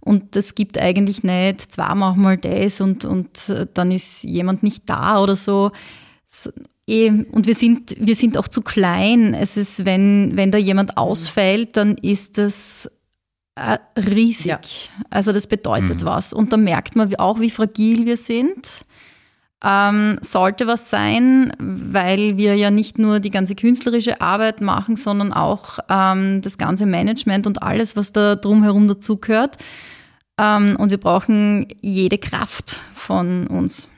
Und 0.00 0.36
es 0.36 0.54
gibt 0.54 0.78
eigentlich 0.80 1.22
nicht, 1.22 1.72
zwar 1.72 1.94
machen 1.94 2.22
wir 2.22 2.36
das 2.36 2.80
und, 2.80 3.04
und 3.04 3.52
dann 3.74 3.90
ist 3.90 4.22
jemand 4.22 4.62
nicht 4.62 4.88
da 4.88 5.20
oder 5.20 5.36
so. 5.36 5.72
Eh, 6.86 7.10
und 7.10 7.46
wir 7.46 7.54
sind, 7.54 7.96
wir 7.98 8.14
sind 8.14 8.38
auch 8.38 8.48
zu 8.48 8.62
klein. 8.62 9.34
Es 9.34 9.56
ist, 9.56 9.84
wenn, 9.84 10.32
wenn 10.36 10.52
da 10.52 10.58
jemand 10.58 10.96
ausfällt, 10.96 11.76
dann 11.76 11.96
ist 11.96 12.38
das 12.38 12.88
äh, 13.56 13.78
riesig. 13.98 14.46
Ja. 14.46 14.60
Also 15.10 15.32
das 15.32 15.48
bedeutet 15.48 16.02
Mhm. 16.02 16.06
was. 16.06 16.32
Und 16.32 16.52
da 16.52 16.56
merkt 16.56 16.94
man 16.94 17.12
auch, 17.16 17.40
wie 17.40 17.50
fragil 17.50 18.06
wir 18.06 18.16
sind. 18.16 18.84
Ähm, 19.64 20.18
sollte 20.20 20.66
was 20.66 20.90
sein, 20.90 21.50
weil 21.58 22.36
wir 22.36 22.56
ja 22.56 22.70
nicht 22.70 22.98
nur 22.98 23.20
die 23.20 23.30
ganze 23.30 23.54
künstlerische 23.54 24.20
Arbeit 24.20 24.60
machen, 24.60 24.96
sondern 24.96 25.32
auch 25.32 25.78
ähm, 25.88 26.42
das 26.42 26.58
ganze 26.58 26.84
Management 26.84 27.46
und 27.46 27.62
alles, 27.62 27.96
was 27.96 28.12
da 28.12 28.36
drumherum 28.36 28.86
dazugehört. 28.86 29.56
Ähm, 30.38 30.76
und 30.78 30.90
wir 30.90 30.98
brauchen 30.98 31.66
jede 31.80 32.18
Kraft 32.18 32.82
von 32.94 33.46
uns. 33.46 33.88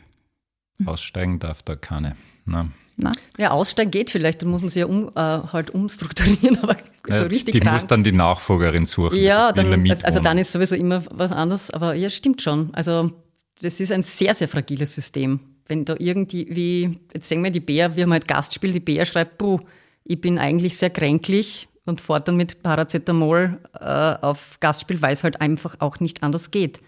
Aussteigen 0.87 1.41
darf 1.41 1.63
da 1.63 1.75
keine. 1.75 2.15
Na. 2.45 2.69
Na? 2.97 3.13
Ja, 3.37 3.51
aussteigen 3.51 3.91
geht 3.91 4.11
vielleicht, 4.11 4.43
dann 4.43 4.51
muss 4.51 4.61
man 4.61 4.71
sich 4.71 4.81
ja 4.81 4.87
um, 4.87 5.09
äh, 5.09 5.13
halt 5.53 5.71
umstrukturieren, 5.71 6.59
aber 6.63 6.77
so 7.07 7.15
Ja, 7.15 7.23
richtig 7.23 7.53
die 7.53 7.61
krank. 7.61 7.75
muss 7.75 7.87
dann 7.87 8.03
die 8.05 8.13
Nachfolgerin 8.13 8.87
suchen. 8.87 9.17
Ja, 9.17 9.53
dann, 9.53 9.89
also 10.03 10.21
dann 10.21 10.39
ist 10.39 10.53
sowieso 10.53 10.75
immer 10.77 11.03
was 11.11 11.31
anderes, 11.33 11.71
aber 11.71 11.95
ja, 11.95 12.11
stimmt 12.11 12.43
schon. 12.43 12.71
Also 12.75 13.13
das 13.61 13.81
ist 13.81 13.93
ein 13.93 14.03
sehr, 14.03 14.35
sehr 14.35 14.49
fragiles 14.49 14.95
System. 14.95 15.41
Wenn 15.67 15.85
da 15.85 15.95
irgendwie, 15.99 16.47
wie, 16.51 16.99
jetzt 17.13 17.29
sagen 17.29 17.45
wir 17.45 17.51
die 17.51 17.61
Bär, 17.61 17.95
wir 17.97 18.05
haben 18.05 18.13
halt 18.13 18.27
Gastspiel, 18.27 18.73
die 18.73 18.81
Bär 18.81 19.05
schreibt, 19.05 19.39
puh, 19.39 19.61
ich 20.05 20.21
bin 20.21 20.39
eigentlich 20.39 20.79
sehr 20.79 20.91
kränklich 20.91 21.69
und 21.85 22.01
fährt 22.01 22.29
dann 22.29 22.37
mit 22.37 22.63
Paracetamol 22.63 23.59
äh, 23.75 23.85
auf 23.85 24.59
Gastspiel, 24.61 25.03
weil 25.03 25.13
es 25.13 25.25
halt 25.25 25.41
einfach 25.41 25.77
auch 25.81 26.01
nicht 26.01 26.23
anders 26.23 26.51
geht. 26.51 26.81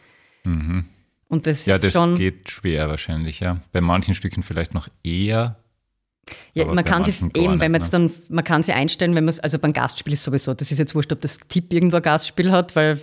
Und 1.29 1.47
das 1.47 1.67
Mhm. 1.67 1.71
Ja, 1.71 1.77
ist 1.77 1.85
das 1.85 1.93
schon, 1.93 2.17
geht 2.17 2.51
schwer 2.51 2.89
wahrscheinlich, 2.89 3.41
ja. 3.41 3.61
Bei 3.73 3.81
manchen 3.81 4.15
Stücken 4.15 4.43
vielleicht 4.43 4.75
noch 4.75 4.89
eher. 5.05 5.57
Ja, 6.55 6.67
man 6.67 6.85
kann 6.85 7.03
gar 7.03 7.09
eben, 7.09 7.61
wenn 7.61 7.73
man 7.73 7.73
nicht, 7.73 7.83
jetzt 7.83 7.95
dann, 7.95 8.11
man 8.29 8.45
kann 8.45 8.63
sie 8.63 8.73
einstellen, 8.73 9.15
wenn 9.15 9.25
man 9.25 9.35
also 9.41 9.59
beim 9.59 9.73
Gastspiel 9.73 10.13
ist 10.13 10.23
sowieso, 10.23 10.55
das 10.55 10.71
ist 10.71 10.79
jetzt 10.79 10.95
wurscht, 10.95 11.13
ob 11.13 11.21
das 11.21 11.39
Tipp 11.49 11.73
irgendwo 11.73 11.97
ein 11.97 12.03
Gastspiel 12.03 12.51
hat, 12.51 12.77
weil 12.77 13.01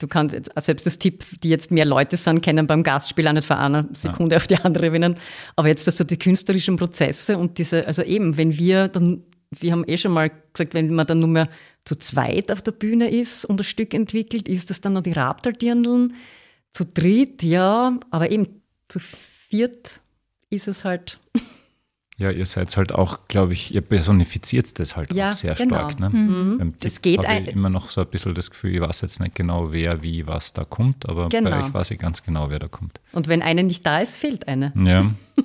du 0.00 0.08
kannst 0.08 0.34
jetzt, 0.34 0.50
selbst 0.56 0.86
das 0.86 0.98
Tipp, 0.98 1.24
die 1.42 1.50
jetzt 1.50 1.70
mehr 1.70 1.84
Leute 1.84 2.16
sind, 2.16 2.42
können 2.42 2.66
beim 2.66 2.82
Gastspiel 2.82 3.28
auch 3.28 3.32
nicht 3.32 3.46
von 3.46 3.58
einer 3.58 3.88
Sekunde 3.92 4.36
auf 4.36 4.48
die 4.48 4.56
andere 4.56 4.88
gewinnen. 4.88 5.14
Aber 5.54 5.68
jetzt 5.68 5.86
das 5.86 5.98
so 5.98 6.04
die 6.04 6.18
künstlerischen 6.18 6.76
Prozesse 6.76 7.38
und 7.38 7.58
diese, 7.58 7.86
also 7.86 8.02
eben, 8.02 8.36
wenn 8.36 8.58
wir 8.58 8.88
dann, 8.88 9.22
wir 9.50 9.72
haben 9.72 9.84
eh 9.86 9.96
schon 9.96 10.12
mal 10.12 10.30
gesagt, 10.52 10.74
wenn 10.74 10.92
man 10.92 11.06
dann 11.06 11.20
nur 11.20 11.28
mehr 11.28 11.48
zu 11.84 11.96
zweit 11.96 12.50
auf 12.50 12.62
der 12.62 12.72
Bühne 12.72 13.10
ist 13.10 13.44
und 13.44 13.60
ein 13.60 13.64
Stück 13.64 13.94
entwickelt, 13.94 14.48
ist 14.48 14.70
das 14.70 14.80
dann 14.80 14.94
noch 14.94 15.02
die 15.02 15.12
Raptordirndeln? 15.12 16.14
Zu 16.72 16.84
dritt, 16.86 17.42
ja, 17.42 17.98
aber 18.10 18.30
eben 18.30 18.46
zu 18.88 19.00
viert 19.00 20.00
ist 20.50 20.68
es 20.68 20.84
halt 20.84 21.18
Ja, 22.20 22.30
ihr 22.30 22.44
seid 22.44 22.76
halt 22.76 22.92
auch, 22.92 23.18
glaube 23.28 23.54
ich, 23.54 23.74
ihr 23.74 23.80
personifiziert 23.80 24.78
das 24.78 24.94
halt 24.94 25.12
Ja, 25.12 25.30
auch 25.30 25.32
sehr 25.32 25.54
genau. 25.54 25.74
stark. 25.88 25.98
Ne? 26.00 26.10
Beim 26.10 26.74
Das 26.80 26.94
Tipp 26.94 27.02
geht 27.02 27.26
habe 27.26 27.40
ich 27.40 27.48
immer 27.48 27.70
noch 27.70 27.88
so 27.88 28.02
ein 28.02 28.06
bisschen 28.08 28.34
das 28.34 28.50
Gefühl, 28.50 28.74
ich 28.74 28.80
weiß 28.82 29.00
jetzt 29.00 29.20
nicht 29.20 29.34
genau, 29.34 29.72
wer, 29.72 30.02
wie, 30.02 30.26
was 30.26 30.52
da 30.52 30.64
kommt, 30.64 31.08
aber 31.08 31.30
Genau. 31.30 31.50
bei 31.50 31.64
euch 31.64 31.72
weiß 31.72 31.90
ich 31.92 31.98
ganz 31.98 32.22
genau, 32.22 32.50
wer 32.50 32.58
da 32.58 32.68
kommt. 32.68 33.00
Und 33.12 33.26
wenn 33.28 33.40
eine 33.40 33.62
nicht 33.62 33.86
da 33.86 34.00
ist, 34.00 34.16
fehlt 34.18 34.46
eine. 34.48 34.72
Ja. 34.86 35.06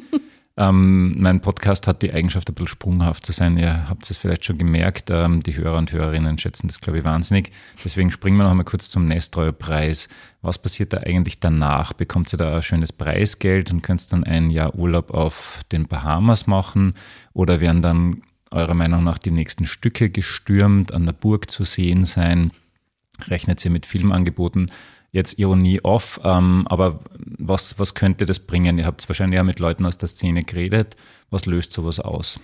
ähm, 0.58 1.16
mein 1.20 1.42
Podcast 1.42 1.86
hat 1.86 2.02
die 2.02 2.14
Eigenschaft, 2.14 2.50
ein 2.50 2.54
bisschen 2.54 2.70
sprunghaft 2.70 3.26
zu 3.26 3.34
sein. 3.34 3.58
Ihr 3.58 3.90
habt 3.90 4.10
es 4.10 4.18
vielleicht 4.18 4.46
schon 4.46 4.58
gemerkt. 4.58 5.10
Ähm, 5.10 5.44
die 5.44 5.58
Hörer 5.58 5.78
und 5.78 5.92
Hörerinnen 5.92 6.38
schätzen 6.38 6.68
das, 6.68 6.80
glaube 6.80 7.00
ich, 7.00 7.04
wahnsinnig. 7.04 7.52
Deswegen 7.84 8.10
springen 8.10 8.38
wir 8.38 8.44
noch 8.44 8.52
einmal 8.52 8.66
kurz 8.66 8.90
zum 8.90 9.06
Nestreuer-Preis. 9.06 10.08
Was 10.42 10.58
passiert 10.58 10.94
da 10.94 11.00
eigentlich 11.00 11.42
danach? 11.42 11.92
Bekommt 11.92 12.34
ihr 12.34 12.38
da 12.38 12.56
ein 12.56 12.62
schönes 12.62 12.94
Preisgeld 12.94 13.70
und 13.72 13.82
könnt 13.82 14.10
dann 14.14 14.24
ein 14.24 14.50
Jahr 14.50 14.76
Urlaub 14.76 15.12
auf 15.12 15.62
den 15.74 15.88
Bahamas 15.88 16.48
machen? 16.48 16.94
Oder 17.34 17.60
werden 17.60 17.82
dann 17.82 18.22
eurer 18.52 18.76
Meinung 18.76 19.04
nach 19.04 19.18
die 19.18 19.32
nächsten 19.32 19.66
Stücke 19.66 20.10
gestürmt, 20.10 20.94
an 20.94 21.06
der 21.06 21.14
Burg 21.14 21.52
zu 21.52 21.66
sehen 21.66 22.06
sein? 22.06 22.52
Rechnet 23.28 23.64
ihr 23.66 23.72
mit 23.72 23.86
Filmangeboten? 23.86 24.72
Jetzt 25.16 25.40
Ironie 25.40 25.80
off, 25.82 26.20
ähm, 26.26 26.68
aber 26.68 27.00
was, 27.38 27.80
was 27.80 27.94
könnte 27.94 28.26
das 28.26 28.40
bringen? 28.40 28.78
Ihr 28.78 28.86
habt 28.86 29.08
wahrscheinlich 29.08 29.38
ja 29.38 29.44
mit 29.44 29.60
Leuten 29.60 29.86
aus 29.86 29.98
der 29.98 30.10
Szene 30.10 30.42
geredet. 30.42 30.98
Was 31.30 31.46
löst 31.46 31.72
sowas 31.72 32.02
aus? 32.02 32.38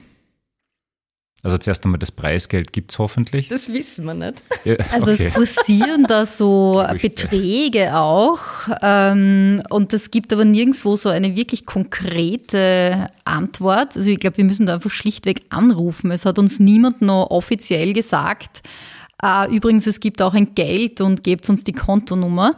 Also 1.43 1.57
zuerst 1.57 1.83
einmal 1.83 1.99
das 1.99 2.13
Preisgeld 2.13 2.71
gibt 2.71 2.93
es 2.93 2.99
hoffentlich. 2.99 3.49
Das 3.49 3.73
wissen 3.73 4.05
wir 4.05 4.13
nicht. 4.13 4.41
Ja, 4.63 4.75
Also 4.93 5.11
okay. 5.11 5.27
es 5.27 5.33
kursieren 5.33 6.05
da 6.07 6.25
so. 6.25 6.81
Beträge 7.01 7.97
auch 7.97 8.39
ähm, 8.81 9.61
und 9.69 9.91
es 9.91 10.09
gibt 10.09 10.31
aber 10.31 10.45
nirgendwo 10.45 10.95
so 10.95 11.09
eine 11.09 11.35
wirklich 11.35 11.65
konkrete 11.65 13.09
Antwort. 13.25 13.97
Also 13.97 14.09
ich 14.09 14.19
glaube, 14.21 14.37
wir 14.37 14.45
müssen 14.45 14.65
da 14.65 14.75
einfach 14.75 14.91
schlichtweg 14.91 15.41
anrufen. 15.49 16.09
Es 16.11 16.25
hat 16.25 16.39
uns 16.39 16.61
niemand 16.61 17.01
noch 17.01 17.31
offiziell 17.31 17.91
gesagt. 17.91 18.61
Äh, 19.21 19.55
übrigens, 19.55 19.87
es 19.87 19.99
gibt 19.99 20.21
auch 20.21 20.33
ein 20.33 20.55
Geld 20.55 21.01
und 21.01 21.23
gebt 21.23 21.47
uns 21.49 21.63
die 21.63 21.73
Kontonummer. 21.73 22.55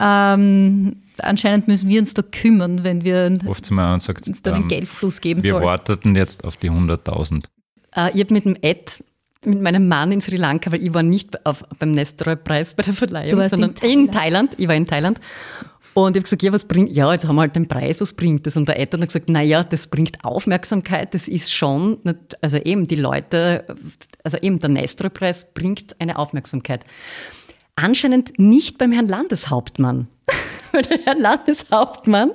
Ähm, 0.00 0.96
anscheinend 1.18 1.68
müssen 1.68 1.88
wir 1.88 2.00
uns 2.00 2.14
da 2.14 2.22
kümmern, 2.22 2.84
wenn 2.84 3.04
wir 3.04 3.38
mal 3.70 3.84
an 3.86 3.94
und 3.94 4.02
sagt, 4.02 4.26
uns 4.26 4.42
da 4.42 4.52
einen 4.52 4.62
ähm, 4.62 4.68
Geldfluss 4.68 5.20
geben 5.20 5.42
wir 5.42 5.52
sollen. 5.52 5.64
warteten 5.64 6.14
jetzt 6.14 6.44
auf 6.44 6.56
die 6.56 6.70
100.000. 6.70 7.44
Äh, 7.94 8.10
ich 8.14 8.20
habe 8.20 8.34
mit 8.34 8.44
dem 8.44 8.56
Ed, 8.60 9.04
mit 9.44 9.60
meinem 9.60 9.88
Mann 9.88 10.12
in 10.12 10.20
Sri 10.20 10.36
Lanka, 10.36 10.72
weil 10.72 10.82
ich 10.82 10.92
war 10.94 11.02
nicht 11.02 11.44
auf, 11.46 11.64
beim 11.78 11.90
Nestroy-Preis 11.92 12.74
bei 12.74 12.82
der 12.82 12.94
Verleihung, 12.94 13.30
Du 13.30 13.36
warst 13.36 13.50
sondern 13.50 13.74
in 13.82 14.06
in 14.06 14.10
Thailand. 14.10 14.54
Ich 14.58 14.68
war 14.68 14.74
in 14.74 14.86
Thailand. 14.86 15.20
Und 15.94 16.16
ich 16.16 16.20
habe 16.20 16.24
gesagt, 16.24 16.42
ja, 16.42 16.52
was 16.52 16.64
bringt, 16.64 16.92
ja, 16.92 17.12
jetzt 17.12 17.26
haben 17.26 17.36
wir 17.36 17.42
halt 17.42 17.56
den 17.56 17.66
Preis, 17.66 18.00
was 18.00 18.12
bringt 18.12 18.46
das? 18.46 18.56
Und 18.56 18.68
der 18.68 18.78
Ed 18.78 18.94
hat 18.94 19.00
gesagt, 19.00 19.28
na 19.28 19.42
ja, 19.42 19.64
das 19.64 19.88
bringt 19.88 20.24
Aufmerksamkeit, 20.24 21.14
das 21.14 21.26
ist 21.26 21.52
schon, 21.52 21.98
also 22.40 22.58
eben 22.58 22.84
die 22.86 22.96
Leute, 22.96 23.64
also 24.22 24.36
eben 24.38 24.60
der 24.60 24.70
Nestroy-Preis 24.70 25.52
bringt 25.52 26.00
eine 26.00 26.18
Aufmerksamkeit. 26.18 26.84
Anscheinend 27.74 28.38
nicht 28.38 28.78
beim 28.78 28.92
Herrn 28.92 29.08
Landeshauptmann. 29.08 30.06
Weil 30.72 30.82
der 30.82 30.98
Herr 30.98 31.18
Landeshauptmann 31.18 32.32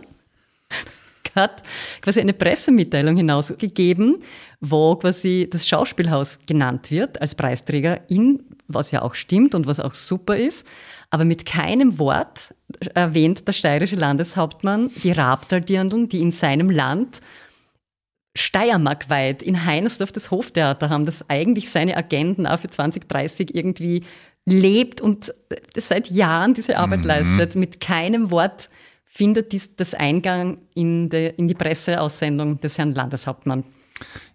hat 1.36 1.64
quasi 2.02 2.22
eine 2.22 2.34
Pressemitteilung 2.34 3.18
hinausgegeben, 3.18 4.18
wo 4.62 4.96
quasi 4.96 5.48
das 5.52 5.68
Schauspielhaus 5.68 6.40
genannt 6.46 6.92
wird 6.92 7.22
als 7.22 7.36
Preisträger 7.36 8.10
in, 8.10 8.44
was 8.68 8.92
ja 8.92 9.02
auch 9.02 9.14
stimmt 9.14 9.54
und 9.54 9.68
was 9.68 9.80
auch 9.80 9.94
super 9.94 10.38
ist, 10.38 10.66
aber 11.10 11.26
mit 11.26 11.46
keinem 11.46 12.00
Wort 12.00 12.54
erwähnt 12.94 13.48
der 13.48 13.54
steirische 13.54 13.96
Landeshauptmann 13.96 14.92
die 15.04 15.12
Rabtaldirndeln, 15.12 16.10
die 16.10 16.22
in 16.22 16.32
seinem 16.32 16.70
Land 16.70 17.22
steiermarkweit 18.38 19.42
in 19.42 19.66
Heinersdorf 19.66 20.12
das 20.12 20.30
Hoftheater 20.30 20.90
haben, 20.90 21.06
das 21.06 21.30
eigentlich 21.30 21.70
seine 21.70 21.96
Agenden 21.96 22.46
auch 22.46 22.60
für 22.60 22.68
2030 22.68 23.56
irgendwie 23.56 24.04
lebt 24.46 25.02
und 25.02 25.34
seit 25.76 26.10
Jahren 26.12 26.54
diese 26.54 26.78
Arbeit 26.78 27.06
leistet. 27.06 27.56
Mit 27.56 27.80
keinem 27.80 28.32
Wort 28.32 28.70
findet 29.06 29.54
dies 29.54 29.76
das 29.76 29.94
Eingang 29.94 30.58
in, 30.74 31.10
de, 31.10 31.34
in 31.38 31.48
die 31.48 31.54
Presseaussendung 31.54 32.60
des 32.60 32.78
Herrn 32.78 32.94
Landeshauptmann. 32.94 33.64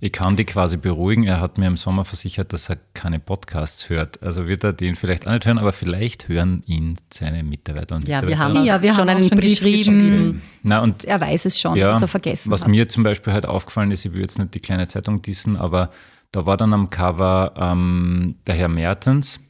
Ich 0.01 0.13
kann 0.13 0.37
die 0.37 0.47
quasi 0.47 0.79
beruhigen. 0.79 1.25
Er 1.25 1.41
hat 1.41 1.59
mir 1.59 1.67
im 1.67 1.77
Sommer 1.77 2.05
versichert, 2.07 2.53
dass 2.55 2.71
er 2.71 2.79
keine 2.95 3.21
Podcasts 3.21 3.91
hört. 3.91 4.23
Also 4.23 4.47
wird 4.49 4.65
er 4.65 4.73
den 4.73 4.97
vielleicht 4.97 5.27
auch 5.27 5.33
nicht 5.33 5.45
hören, 5.45 5.59
aber 5.59 5.73
vielleicht 5.75 6.29
hören 6.29 6.63
ihn 6.67 6.97
seine 7.13 7.43
Mitarbeiter 7.43 7.97
und 7.97 8.09
Ja, 8.09 8.23
wir 8.23 8.29
Mitarbeiter. 8.31 8.59
haben, 8.59 8.65
Ja, 8.67 8.83
wir 8.83 8.91
schon 8.95 9.01
haben 9.01 9.09
einen 9.11 9.29
schon 9.29 9.39
Brief 9.39 9.61
geschrieben. 9.61 9.99
geschrieben. 9.99 10.43
Na, 10.63 10.81
und 10.81 11.05
Er 11.05 11.21
weiß 11.21 11.45
es 11.45 11.61
schon, 11.61 11.77
ja, 11.77 11.93
dass 11.93 12.03
er 12.03 12.09
vergessen 12.09 12.51
was 12.51 12.63
hat. 12.63 12.69
mir 12.69 12.89
zum 12.89 13.03
Beispiel 13.03 13.33
halt 13.35 13.45
aufgefallen 13.47 13.91
ist, 13.91 14.05
ich 14.07 14.13
will 14.15 14.23
jetzt 14.23 14.39
nicht 14.39 14.55
die 14.55 14.61
kleine 14.61 14.87
Zeitung 14.87 15.21
dissen, 15.21 15.57
aber 15.57 15.91
da 16.33 16.47
war 16.47 16.57
dann 16.57 16.73
am 16.73 16.89
Cover 16.89 17.53
ähm, 17.59 18.37
der 18.47 18.55
Herr 18.55 18.69
Mertens 18.69 19.41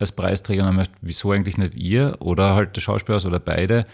als 0.00 0.12
Preisträger 0.12 0.66
und 0.68 0.76
dann 0.76 0.88
wieso 1.02 1.32
eigentlich 1.32 1.56
nicht 1.58 1.74
ihr 1.74 2.16
oder 2.20 2.54
halt 2.54 2.74
der 2.76 2.80
Schauspieler 2.80 3.24
oder 3.24 3.38
beide. 3.40 3.86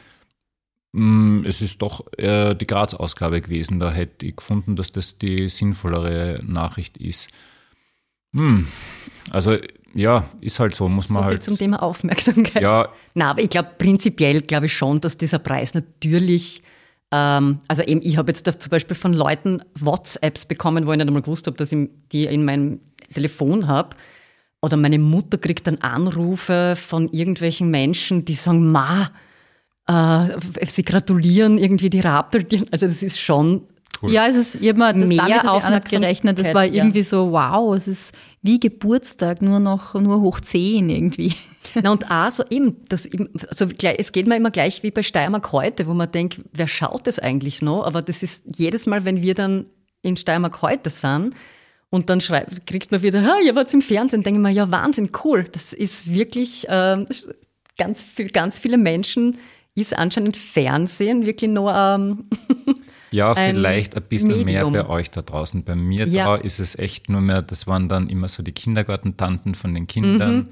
Mm, 0.97 1.45
Es 1.45 1.61
ist 1.61 1.83
doch 1.83 2.05
äh, 2.17 2.55
die 2.55 2.67
Graz-Ausgabe 2.67 3.41
gewesen. 3.41 3.81
Da 3.81 3.91
hätte 3.91 4.27
ich 4.27 4.37
gefunden, 4.37 4.77
dass 4.77 4.93
das 4.93 5.19
die 5.19 5.49
sinnvollere 5.49 6.41
Nachricht 6.47 6.97
ist. 6.99 7.31
Hm. 8.33 8.67
Also 9.31 9.57
ja, 9.95 10.25
ist 10.41 10.59
halt 10.61 10.75
so, 10.75 10.89
muss 10.89 11.09
So 11.09 11.15
man 11.15 11.23
viel 11.25 11.31
halt. 11.33 11.43
zum 11.43 11.59
Thema 11.59 11.83
Aufmerksamkeit. 11.83 12.63
Ja, 12.63 12.89
Na, 13.15 13.31
aber 13.31 13.43
ich 13.43 13.51
glaube, 13.51 13.71
prinzipiell 13.79 14.41
glaube 14.43 14.67
ich 14.67 14.73
schon, 14.77 15.01
dass 15.01 15.17
dieser 15.19 15.39
Preis 15.39 15.75
natürlich, 15.75 16.63
ähm, 17.13 17.59
also 17.69 17.83
eben, 17.83 18.01
ich 18.03 18.17
habe 18.17 18.31
jetzt 18.31 18.47
da 18.47 18.59
zum 18.59 18.71
Beispiel 18.71 18.97
von 18.97 19.13
Leuten 19.13 19.63
WhatsApps 19.79 20.47
bekommen, 20.47 20.87
wo 20.87 20.93
ich 20.93 20.99
nicht 20.99 21.07
einmal 21.07 21.23
gewusst 21.23 21.47
habe, 21.47 21.57
dass 21.57 21.71
ich 21.73 21.89
die 22.13 22.25
in 22.25 22.45
meinem 22.45 22.81
Telefon 23.13 23.67
habe. 23.69 23.97
Oder 24.63 24.77
meine 24.77 24.99
Mutter 24.99 25.39
kriegt 25.39 25.67
dann 25.67 25.79
Anrufe 25.79 26.75
von 26.77 27.09
irgendwelchen 27.09 27.71
Menschen, 27.71 28.25
die 28.25 28.35
sagen, 28.35 28.73
Ma, 28.73 29.11
äh, 29.87 30.67
sie 30.67 30.83
gratulieren 30.83 31.59
irgendwie 31.59 31.91
die 31.91 32.01
Raptor. 32.01 32.43
Also 32.71 32.87
das 32.87 33.03
ist 33.03 33.21
schon, 33.21 33.63
Ja, 34.03 34.27
es 34.27 34.37
ist, 34.37 34.55
ich 34.57 34.69
habe 34.69 34.79
mir 34.79 34.93
das 34.95 35.09
Mehr 35.09 35.19
damit 35.19 35.47
Aufmerksamkeit, 35.47 36.01
gerechnet. 36.01 36.39
Das 36.39 36.55
war 36.55 36.65
ja. 36.65 36.83
irgendwie 36.83 37.03
so, 37.03 37.33
wow, 37.33 37.75
es 37.75 37.89
ist 37.89 38.13
wie 38.43 38.61
Geburtstag, 38.61 39.43
nur 39.43 39.61
noch, 39.61 39.95
nur 39.95 40.21
hoch 40.21 40.41
10 40.41 40.89
irgendwie. 40.89 41.35
Na 41.83 41.91
und 41.91 42.11
auch 42.11 42.31
so 42.31 42.45
eben, 42.51 42.77
das, 42.89 43.07
eben- 43.07 43.31
also 43.49 43.67
gleich, 43.67 43.97
es 43.99 44.13
geht 44.13 44.27
mir 44.27 44.37
immer 44.37 44.51
gleich 44.51 44.83
wie 44.83 44.91
bei 44.91 45.03
Steiermark 45.03 45.53
heute, 45.53 45.87
wo 45.87 45.95
man 45.95 46.11
denkt, 46.11 46.41
wer 46.53 46.69
schaut 46.69 47.07
das 47.07 47.19
eigentlich 47.19 47.63
noch? 47.63 47.85
Aber 47.85 48.03
das 48.03 48.23
ist 48.23 48.45
jedes 48.57 48.87
Mal, 48.87 49.05
wenn 49.05 49.23
wir 49.23 49.35
dann 49.35 49.67
in 50.03 50.17
Steiermark 50.17 50.63
heute 50.63 50.91
sind. 50.91 51.35
Und 51.91 52.11
dann 52.11 52.21
schreibt, 52.21 52.67
kriegt 52.67 52.91
man 52.91 53.03
wieder, 53.03 53.23
ha, 53.23 53.37
ihr 53.45 53.55
wart 53.55 53.73
im 53.73 53.81
Fernsehen, 53.81 54.23
denke 54.23 54.41
ich 54.41 54.43
mir, 54.43 54.51
ja, 54.51 54.71
Wahnsinn, 54.71 55.11
cool. 55.25 55.47
Das 55.53 55.73
ist 55.73 56.13
wirklich, 56.13 56.69
äh, 56.69 57.05
ganz, 57.79 58.03
viel, 58.03 58.29
ganz 58.29 58.59
viele 58.59 58.79
Menschen 58.79 59.39
ist 59.75 59.97
anscheinend 59.97 60.37
Fernsehen 60.37 61.27
wirklich 61.27 61.51
nur 61.51 61.75
ähm, 61.75 62.25
Ja, 63.11 63.33
ein 63.33 63.55
vielleicht 63.55 63.97
ein 63.97 64.03
bisschen 64.03 64.31
Medium. 64.31 64.73
mehr 64.73 64.85
bei 64.85 64.89
euch 64.91 65.11
da 65.11 65.23
draußen. 65.23 65.63
Bei 65.63 65.77
mir 65.77 66.07
Ja. 66.09 66.25
da 66.25 66.35
ist 66.37 66.59
es 66.59 66.77
echt 66.77 67.09
nur 67.09 67.21
mehr, 67.21 67.43
das 67.43 67.67
waren 67.69 67.89
dann 67.89 68.09
immer 68.09 68.27
so 68.29 68.43
die 68.43 68.51
Kindergartentanten 68.53 69.55
von 69.55 69.73
den 69.73 69.87
Kindern. 69.87 70.37
Mhm. 70.37 70.49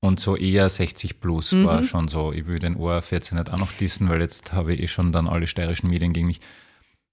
Und 0.00 0.20
so 0.20 0.36
eher 0.36 0.68
60 0.68 1.18
plus 1.20 1.54
war 1.64 1.82
schon 1.82 2.08
so, 2.08 2.30
ich 2.30 2.46
will 2.46 2.58
den 2.58 2.76
ORF14 2.76 3.36
nicht 3.36 3.50
auch 3.50 3.56
noch 3.58 3.72
dissen, 3.72 4.10
weil 4.10 4.20
jetzt 4.20 4.52
habe 4.52 4.74
ich 4.74 4.82
eh 4.82 4.86
schon 4.86 5.12
dann 5.12 5.26
alle 5.26 5.46
steirischen 5.46 5.88
Medien 5.88 6.12
gegen 6.12 6.26
mich. 6.26 6.40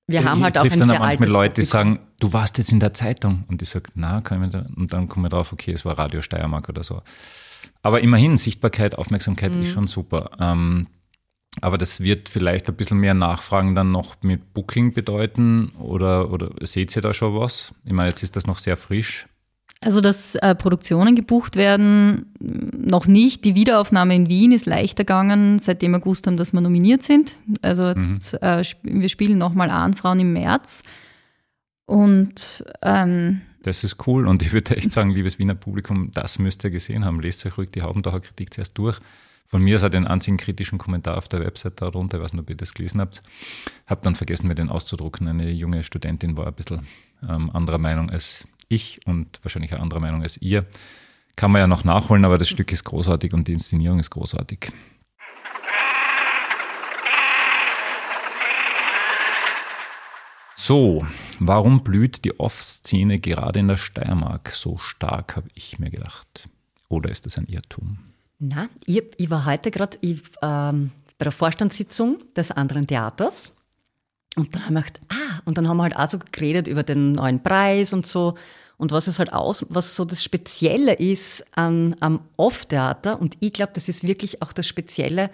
wir 0.07 0.25
haben 0.25 0.39
ich 0.39 0.43
halt 0.43 0.57
auch 0.57 0.63
ein 0.65 0.77
dann 0.77 0.89
sehr 0.89 0.99
manchmal 0.99 1.29
Leute, 1.29 1.61
die 1.61 1.63
sagen, 1.63 1.99
du 2.19 2.33
warst 2.33 2.57
jetzt 2.57 2.73
in 2.73 2.81
der 2.81 2.91
Zeitung. 2.91 3.45
Und 3.47 3.61
ich 3.61 3.69
sage, 3.69 3.89
na, 3.95 4.19
kann 4.19 4.39
ich 4.43 4.45
mir 4.53 4.63
da, 4.63 4.65
und 4.75 4.91
dann 4.91 5.07
komme 5.07 5.27
ich 5.27 5.31
drauf, 5.31 5.53
okay, 5.53 5.71
es 5.71 5.85
war 5.85 5.97
Radio 5.97 6.19
Steiermark 6.19 6.67
oder 6.67 6.83
so. 6.83 7.01
Aber 7.81 8.01
immerhin, 8.01 8.35
Sichtbarkeit, 8.35 8.97
Aufmerksamkeit 8.97 9.55
Mhm. 9.55 9.61
ist 9.61 9.69
schon 9.71 9.87
super. 9.87 10.31
Ähm, 10.41 10.87
aber 11.59 11.77
das 11.77 12.01
wird 12.01 12.29
vielleicht 12.29 12.69
ein 12.69 12.75
bisschen 12.75 12.99
mehr 12.99 13.13
Nachfragen 13.13 13.75
dann 13.75 13.91
noch 13.91 14.15
mit 14.21 14.53
Booking 14.53 14.93
bedeuten 14.93 15.69
oder, 15.79 16.31
oder 16.31 16.51
seht 16.61 16.95
ihr 16.95 17.01
da 17.01 17.13
schon 17.13 17.35
was? 17.35 17.73
Ich 17.83 17.91
meine, 17.91 18.09
jetzt 18.09 18.23
ist 18.23 18.35
das 18.35 18.47
noch 18.47 18.57
sehr 18.57 18.77
frisch. 18.77 19.27
Also, 19.83 19.99
dass 19.99 20.35
äh, 20.35 20.53
Produktionen 20.53 21.15
gebucht 21.15 21.55
werden, 21.55 22.31
noch 22.39 23.07
nicht. 23.07 23.43
Die 23.45 23.55
Wiederaufnahme 23.55 24.15
in 24.15 24.29
Wien 24.29 24.51
ist 24.51 24.67
leichter 24.67 25.03
gegangen, 25.03 25.57
seitdem 25.57 25.91
wir 25.91 25.99
gewusst 25.99 26.27
haben, 26.27 26.37
dass 26.37 26.53
wir 26.53 26.61
nominiert 26.61 27.01
sind. 27.01 27.33
Also, 27.63 27.87
jetzt, 27.89 28.35
äh, 28.43 28.61
sp 28.61 28.77
wir 28.83 29.09
spielen 29.09 29.39
nochmal 29.39 29.71
an, 29.71 29.95
Frauen 29.95 30.19
im 30.19 30.33
März. 30.33 30.83
Und 31.87 32.63
ähm, 32.83 33.41
Das 33.63 33.83
ist 33.83 34.07
cool 34.07 34.27
und 34.27 34.43
ich 34.43 34.53
würde 34.53 34.77
echt 34.77 34.91
sagen, 34.91 35.09
liebes 35.09 35.39
Wiener 35.39 35.55
Publikum, 35.55 36.11
das 36.13 36.37
müsst 36.37 36.63
ihr 36.63 36.69
gesehen 36.69 37.03
haben. 37.03 37.19
Lest 37.19 37.43
euch 37.45 37.57
ruhig 37.57 37.71
die 37.71 37.81
Haubendacher 37.81 38.19
Kritik 38.21 38.53
zuerst 38.53 38.77
durch. 38.77 38.99
Von 39.45 39.61
mir 39.61 39.75
ist 39.75 39.83
auch 39.83 39.89
den 39.89 40.07
einzigen 40.07 40.37
kritischen 40.37 40.77
Kommentar 40.77 41.17
auf 41.17 41.27
der 41.27 41.41
Website 41.41 41.81
darunter, 41.81 42.17
ich 42.17 42.23
weiß 42.23 42.33
nicht, 42.33 42.41
ob 42.41 42.49
ihr 42.49 42.55
das 42.55 42.73
gelesen 42.73 43.01
habt. 43.01 43.21
Hab 43.85 44.01
dann 44.03 44.15
vergessen, 44.15 44.47
mir 44.47 44.55
den 44.55 44.69
auszudrucken. 44.69 45.27
Eine 45.27 45.51
junge 45.51 45.83
Studentin 45.83 46.37
war 46.37 46.47
ein 46.47 46.53
bisschen 46.53 46.87
ähm, 47.27 47.49
anderer 47.49 47.77
Meinung 47.77 48.09
als 48.09 48.47
ich 48.69 49.05
und 49.05 49.39
wahrscheinlich 49.43 49.73
auch 49.73 49.79
anderer 49.79 49.99
Meinung 49.99 50.21
als 50.21 50.41
ihr. 50.41 50.65
Kann 51.35 51.51
man 51.51 51.59
ja 51.59 51.67
noch 51.67 51.83
nachholen, 51.83 52.25
aber 52.25 52.37
das 52.37 52.49
Stück 52.49 52.71
ist 52.71 52.83
großartig 52.83 53.33
und 53.33 53.47
die 53.47 53.53
Inszenierung 53.53 53.99
ist 53.99 54.09
großartig. 54.09 54.71
So, 60.55 61.05
warum 61.39 61.83
blüht 61.83 62.23
die 62.23 62.39
Off-Szene 62.39 63.19
gerade 63.19 63.59
in 63.59 63.67
der 63.67 63.77
Steiermark 63.77 64.51
so 64.51 64.77
stark, 64.77 65.35
habe 65.35 65.47
ich 65.55 65.79
mir 65.79 65.89
gedacht. 65.89 66.49
Oder 66.87 67.09
ist 67.09 67.25
das 67.25 67.37
ein 67.37 67.47
Irrtum? 67.47 67.97
Na, 68.43 68.69
ich, 68.87 69.03
ich 69.17 69.29
war 69.29 69.45
heute 69.45 69.69
gerade 69.69 69.99
ähm, 70.01 70.89
bei 71.19 71.23
der 71.23 71.31
Vorstandssitzung 71.31 72.17
des 72.35 72.49
anderen 72.49 72.87
Theaters 72.87 73.51
und 74.35 74.55
dann 74.55 74.65
haben 74.65 74.73
wir 74.73 74.81
gedacht, 74.81 74.99
ah, 75.09 75.41
und 75.45 75.59
dann 75.59 75.67
haben 75.67 75.77
wir 75.77 75.83
halt 75.83 75.95
auch 75.95 76.09
so 76.09 76.17
geredet 76.17 76.67
über 76.67 76.81
den 76.81 77.11
neuen 77.11 77.43
Preis 77.43 77.93
und 77.93 78.07
so 78.07 78.33
und 78.77 78.91
was 78.91 79.05
es 79.05 79.19
halt 79.19 79.31
aus, 79.31 79.63
was 79.69 79.95
so 79.95 80.05
das 80.05 80.23
Spezielle 80.23 80.93
ist 80.93 81.45
an, 81.55 81.95
am 81.99 82.21
Off-Theater 82.35 83.21
und 83.21 83.37
ich 83.41 83.53
glaube, 83.53 83.73
das 83.75 83.87
ist 83.87 84.07
wirklich 84.07 84.41
auch 84.41 84.53
das 84.53 84.67
Spezielle 84.67 85.29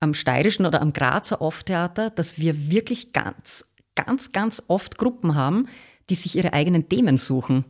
am 0.00 0.12
steirischen 0.12 0.66
oder 0.66 0.82
am 0.82 0.92
Grazer 0.92 1.40
Off-Theater, 1.40 2.10
dass 2.10 2.38
wir 2.38 2.70
wirklich 2.70 3.14
ganz, 3.14 3.64
ganz, 3.94 4.32
ganz 4.32 4.62
oft 4.68 4.98
Gruppen 4.98 5.34
haben, 5.34 5.66
die 6.10 6.14
sich 6.14 6.36
ihre 6.36 6.52
eigenen 6.52 6.90
Themen 6.90 7.16
suchen. 7.16 7.64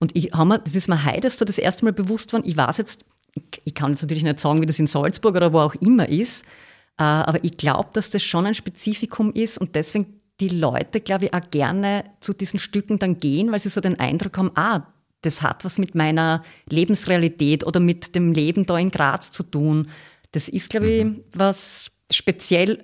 Und 0.00 0.16
ich 0.16 0.30
das 0.32 0.74
ist 0.74 0.88
mir 0.88 1.04
heute 1.04 1.30
so 1.30 1.44
das 1.44 1.58
erste 1.58 1.84
Mal 1.84 1.92
bewusst 1.92 2.32
worden, 2.32 2.42
ich 2.44 2.56
weiß 2.56 2.78
jetzt, 2.78 3.04
ich- 3.64 3.74
kann 3.74 3.92
jetzt 3.92 4.02
natürlich 4.02 4.24
nicht 4.24 4.40
sagen, 4.40 4.60
wie 4.60 4.66
das 4.66 4.78
in 4.78 4.86
Salzburg 4.86 5.36
oder 5.36 5.52
wo 5.52 5.58
auch 5.60 5.74
immer 5.76 6.08
ist, 6.08 6.44
äh, 6.98 7.02
aber 7.02 7.42
ich 7.44 7.56
glaube, 7.56 7.90
dass 7.92 8.10
das 8.10 8.22
schon 8.22 8.46
ein 8.46 8.54
Spezifikum 8.54 9.32
ist 9.32 9.58
und 9.58 9.74
deswegen 9.74 10.20
die 10.40 10.48
Leute, 10.48 11.00
glaube 11.00 11.26
ich, 11.26 11.34
auch 11.34 11.50
gerne 11.50 12.04
zu 12.20 12.32
diesen 12.32 12.58
Stücken 12.58 12.98
dann 12.98 13.18
gehen, 13.18 13.52
weil 13.52 13.58
sie 13.58 13.68
so 13.68 13.80
den 13.80 13.98
Eindruck 14.00 14.38
haben, 14.38 14.50
ah, 14.54 14.86
das 15.22 15.42
hat 15.42 15.64
was 15.66 15.76
mit 15.78 15.94
meiner 15.94 16.42
Lebensrealität 16.70 17.64
oder 17.66 17.78
mit 17.78 18.14
dem 18.14 18.32
Leben 18.32 18.64
da 18.64 18.78
in 18.78 18.90
Graz 18.90 19.30
zu 19.30 19.42
tun. 19.42 19.88
Das 20.32 20.48
ist, 20.48 20.70
glaube 20.70 20.88
ich, 20.88 21.06
was 21.34 21.90
speziell 22.10 22.82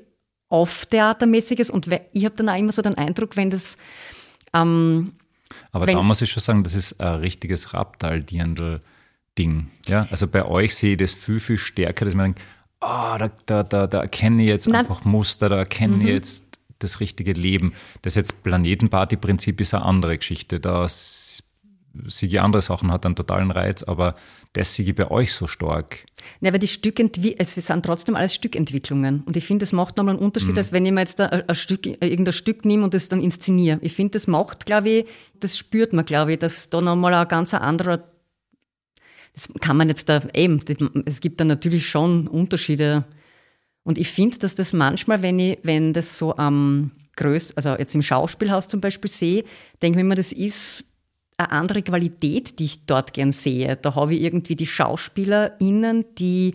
off-theatermäßiges 0.51 1.71
und 1.71 1.91
we- 1.91 2.03
ich 2.13 2.25
habe 2.25 2.35
dann 2.37 2.49
auch 2.49 2.59
immer 2.59 2.73
so 2.73 2.83
den 2.83 2.95
Eindruck, 2.97 3.37
wenn 3.37 3.51
das 3.51 3.77
ähm, 4.53 5.13
Aber 5.73 5.87
Wenn- 5.87 5.97
da 5.97 6.03
muss 6.03 6.21
ich 6.23 6.31
schon 6.31 6.43
sagen, 6.43 6.63
das 6.65 6.75
ist 6.75 7.01
ein 7.01 7.21
richtiges 7.21 7.73
Raptal-Dirndl-Ding. 9.37 9.69
Ja? 9.87 10.07
Also 10.11 10.27
bei 10.27 10.45
euch 10.45 10.75
sehe 10.75 10.93
ich 10.93 10.99
das 10.99 11.15
viel, 11.15 11.41
viel 11.41 11.57
stärker, 11.59 12.05
dass 12.05 12.15
man 12.15 12.27
denkt, 12.27 12.43
ah, 12.81 13.19
da, 13.19 13.31
da, 13.47 13.63
da, 13.63 13.87
da 13.87 14.01
erkenne 14.03 14.43
ich 14.43 14.49
jetzt 14.49 14.69
Na- 14.69 14.81
einfach 14.81 15.05
Muster, 15.05 15.49
da 15.49 15.57
erkenne 15.59 15.99
ich 15.99 16.09
jetzt 16.09 16.59
das 16.79 17.01
richtige 17.01 17.33
Leben. 17.33 17.73
Das 18.03 18.15
jetzt 18.15 18.43
Planetenparty-Prinzip 18.43 19.61
ist 19.61 19.75
eine 19.75 19.85
andere 19.85 20.19
Geschichte. 20.19 20.61
Da 20.61 20.87
sehe 20.89 22.29
ich 22.29 22.41
andere 22.41 22.61
Sachen, 22.61 22.93
hat 22.93 23.07
einen 23.07 23.17
totalen 23.17 23.51
Reiz, 23.51 23.83
aber 23.83 24.15
das 24.53 24.75
sehe 24.75 24.85
ich 24.87 24.95
bei 24.95 25.11
euch 25.11 25.33
so 25.33 25.47
stark. 25.47 26.05
Ja, 26.41 26.53
weil 26.53 26.59
die 26.59 26.69
Stückentwi 26.69 27.35
es 27.39 27.55
sind 27.55 27.85
trotzdem 27.87 28.15
alles 28.15 28.35
Stückentwicklungen. 28.35 29.23
Und 29.23 29.37
ich 29.37 29.47
finde, 29.47 29.63
das 29.63 29.73
macht 29.73 29.97
nochmal 29.97 30.15
einen 30.17 30.25
Unterschied, 30.25 30.59
als 30.59 30.73
wenn 30.73 30.85
ich 30.85 30.93
mir 30.93 31.01
jetzt 31.01 31.19
da 31.19 31.27
ein, 31.27 31.49
ein 31.49 31.55
Stück, 31.55 31.87
äh, 31.87 31.97
irgendein 32.07 32.35
Stück 32.35 32.67
nehme 32.67 32.85
und 32.85 32.93
das 32.93 33.09
dann 33.09 33.23
inszeniere. 33.23 33.79
Ich 33.81 33.95
finde, 33.95 34.13
das 34.13 34.27
macht, 34.27 34.67
glaube 34.67 34.89
ich, 34.91 35.07
das 35.41 35.57
spürt 35.57 35.95
man, 35.95 36.05
glaube 36.05 36.35
ich, 36.35 36.39
dass 36.39 36.69
da 36.69 36.83
nochmal 36.83 37.15
ein 37.15 37.29
ganz 37.29 37.55
anderer, 37.55 38.03
das 39.37 39.49
kann 39.61 39.77
man 39.77 39.89
jetzt 39.89 40.09
da, 40.09 40.21
eben, 40.35 40.65
das- 40.65 40.77
es 41.05 41.21
gibt 41.21 41.39
da 41.41 41.45
natürlich 41.45 41.87
schon 41.87 42.27
Unterschiede. 42.27 43.05
Und 43.85 43.99
ich 43.99 44.09
finde, 44.09 44.39
dass 44.39 44.55
das 44.57 44.73
manchmal, 44.73 45.23
wenn 45.23 45.39
ich, 45.39 45.59
wenn 45.63 45.93
das 45.93 46.19
so 46.19 46.37
am 46.37 46.91
größten, 47.17 47.57
also 47.57 47.77
jetzt 47.79 47.95
im 47.95 48.03
Schauspielhaus 48.03 48.67
zum 48.67 48.81
Beispiel 48.81 49.11
sehe, 49.11 49.45
denke 49.83 49.99
ich 49.99 50.03
mir 50.05 50.09
immer, 50.09 50.15
das 50.17 50.33
ist 50.33 50.85
eine 51.37 51.53
andere 51.53 51.83
Qualität, 51.83 52.59
die 52.59 52.65
ich 52.65 52.87
dort 52.87 53.13
gern 53.13 53.31
sehe. 53.31 53.77
Da 53.77 53.95
habe 53.95 54.15
ich 54.15 54.23
irgendwie 54.23 54.57
die 54.57 54.67
SchauspielerInnen, 54.67 56.07
die 56.19 56.55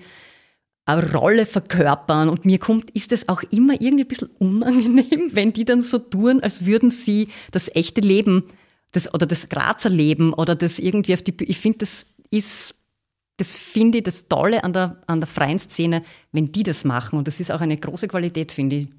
eine 0.85 1.13
Rolle 1.13 1.45
verkörpern 1.45 2.29
und 2.29 2.45
mir 2.45 2.57
kommt, 2.57 2.89
ist 2.91 3.11
es 3.11 3.29
auch 3.29 3.43
immer 3.51 3.79
irgendwie 3.79 4.03
ein 4.03 4.07
bisschen 4.07 4.29
unangenehm, 4.39 5.29
wenn 5.31 5.53
die 5.53 5.65
dann 5.65 5.83
so 5.83 5.99
tun, 5.99 6.41
als 6.41 6.65
würden 6.65 6.89
sie 6.89 7.27
das 7.51 7.69
echte 7.75 8.01
Leben 8.01 8.43
das, 8.91 9.13
oder 9.13 9.25
das 9.25 9.47
Grazer 9.47 9.89
Leben 9.89 10.33
oder 10.33 10.55
das 10.55 10.79
irgendwie 10.79 11.13
auf 11.13 11.21
die. 11.21 11.33
Ich 11.45 11.59
finde, 11.59 11.79
das 11.79 12.07
ist, 12.31 12.75
das 13.37 13.55
finde 13.55 13.99
ich 13.99 14.03
das 14.03 14.27
Tolle 14.27 14.63
an 14.63 14.73
der, 14.73 15.01
an 15.07 15.19
der 15.19 15.27
freien 15.27 15.59
Szene, 15.59 16.03
wenn 16.31 16.51
die 16.51 16.63
das 16.63 16.83
machen. 16.85 17.17
Und 17.19 17.27
das 17.27 17.39
ist 17.39 17.51
auch 17.51 17.61
eine 17.61 17.77
große 17.77 18.07
Qualität, 18.07 18.51
finde 18.51 18.77
ich. 18.77 18.89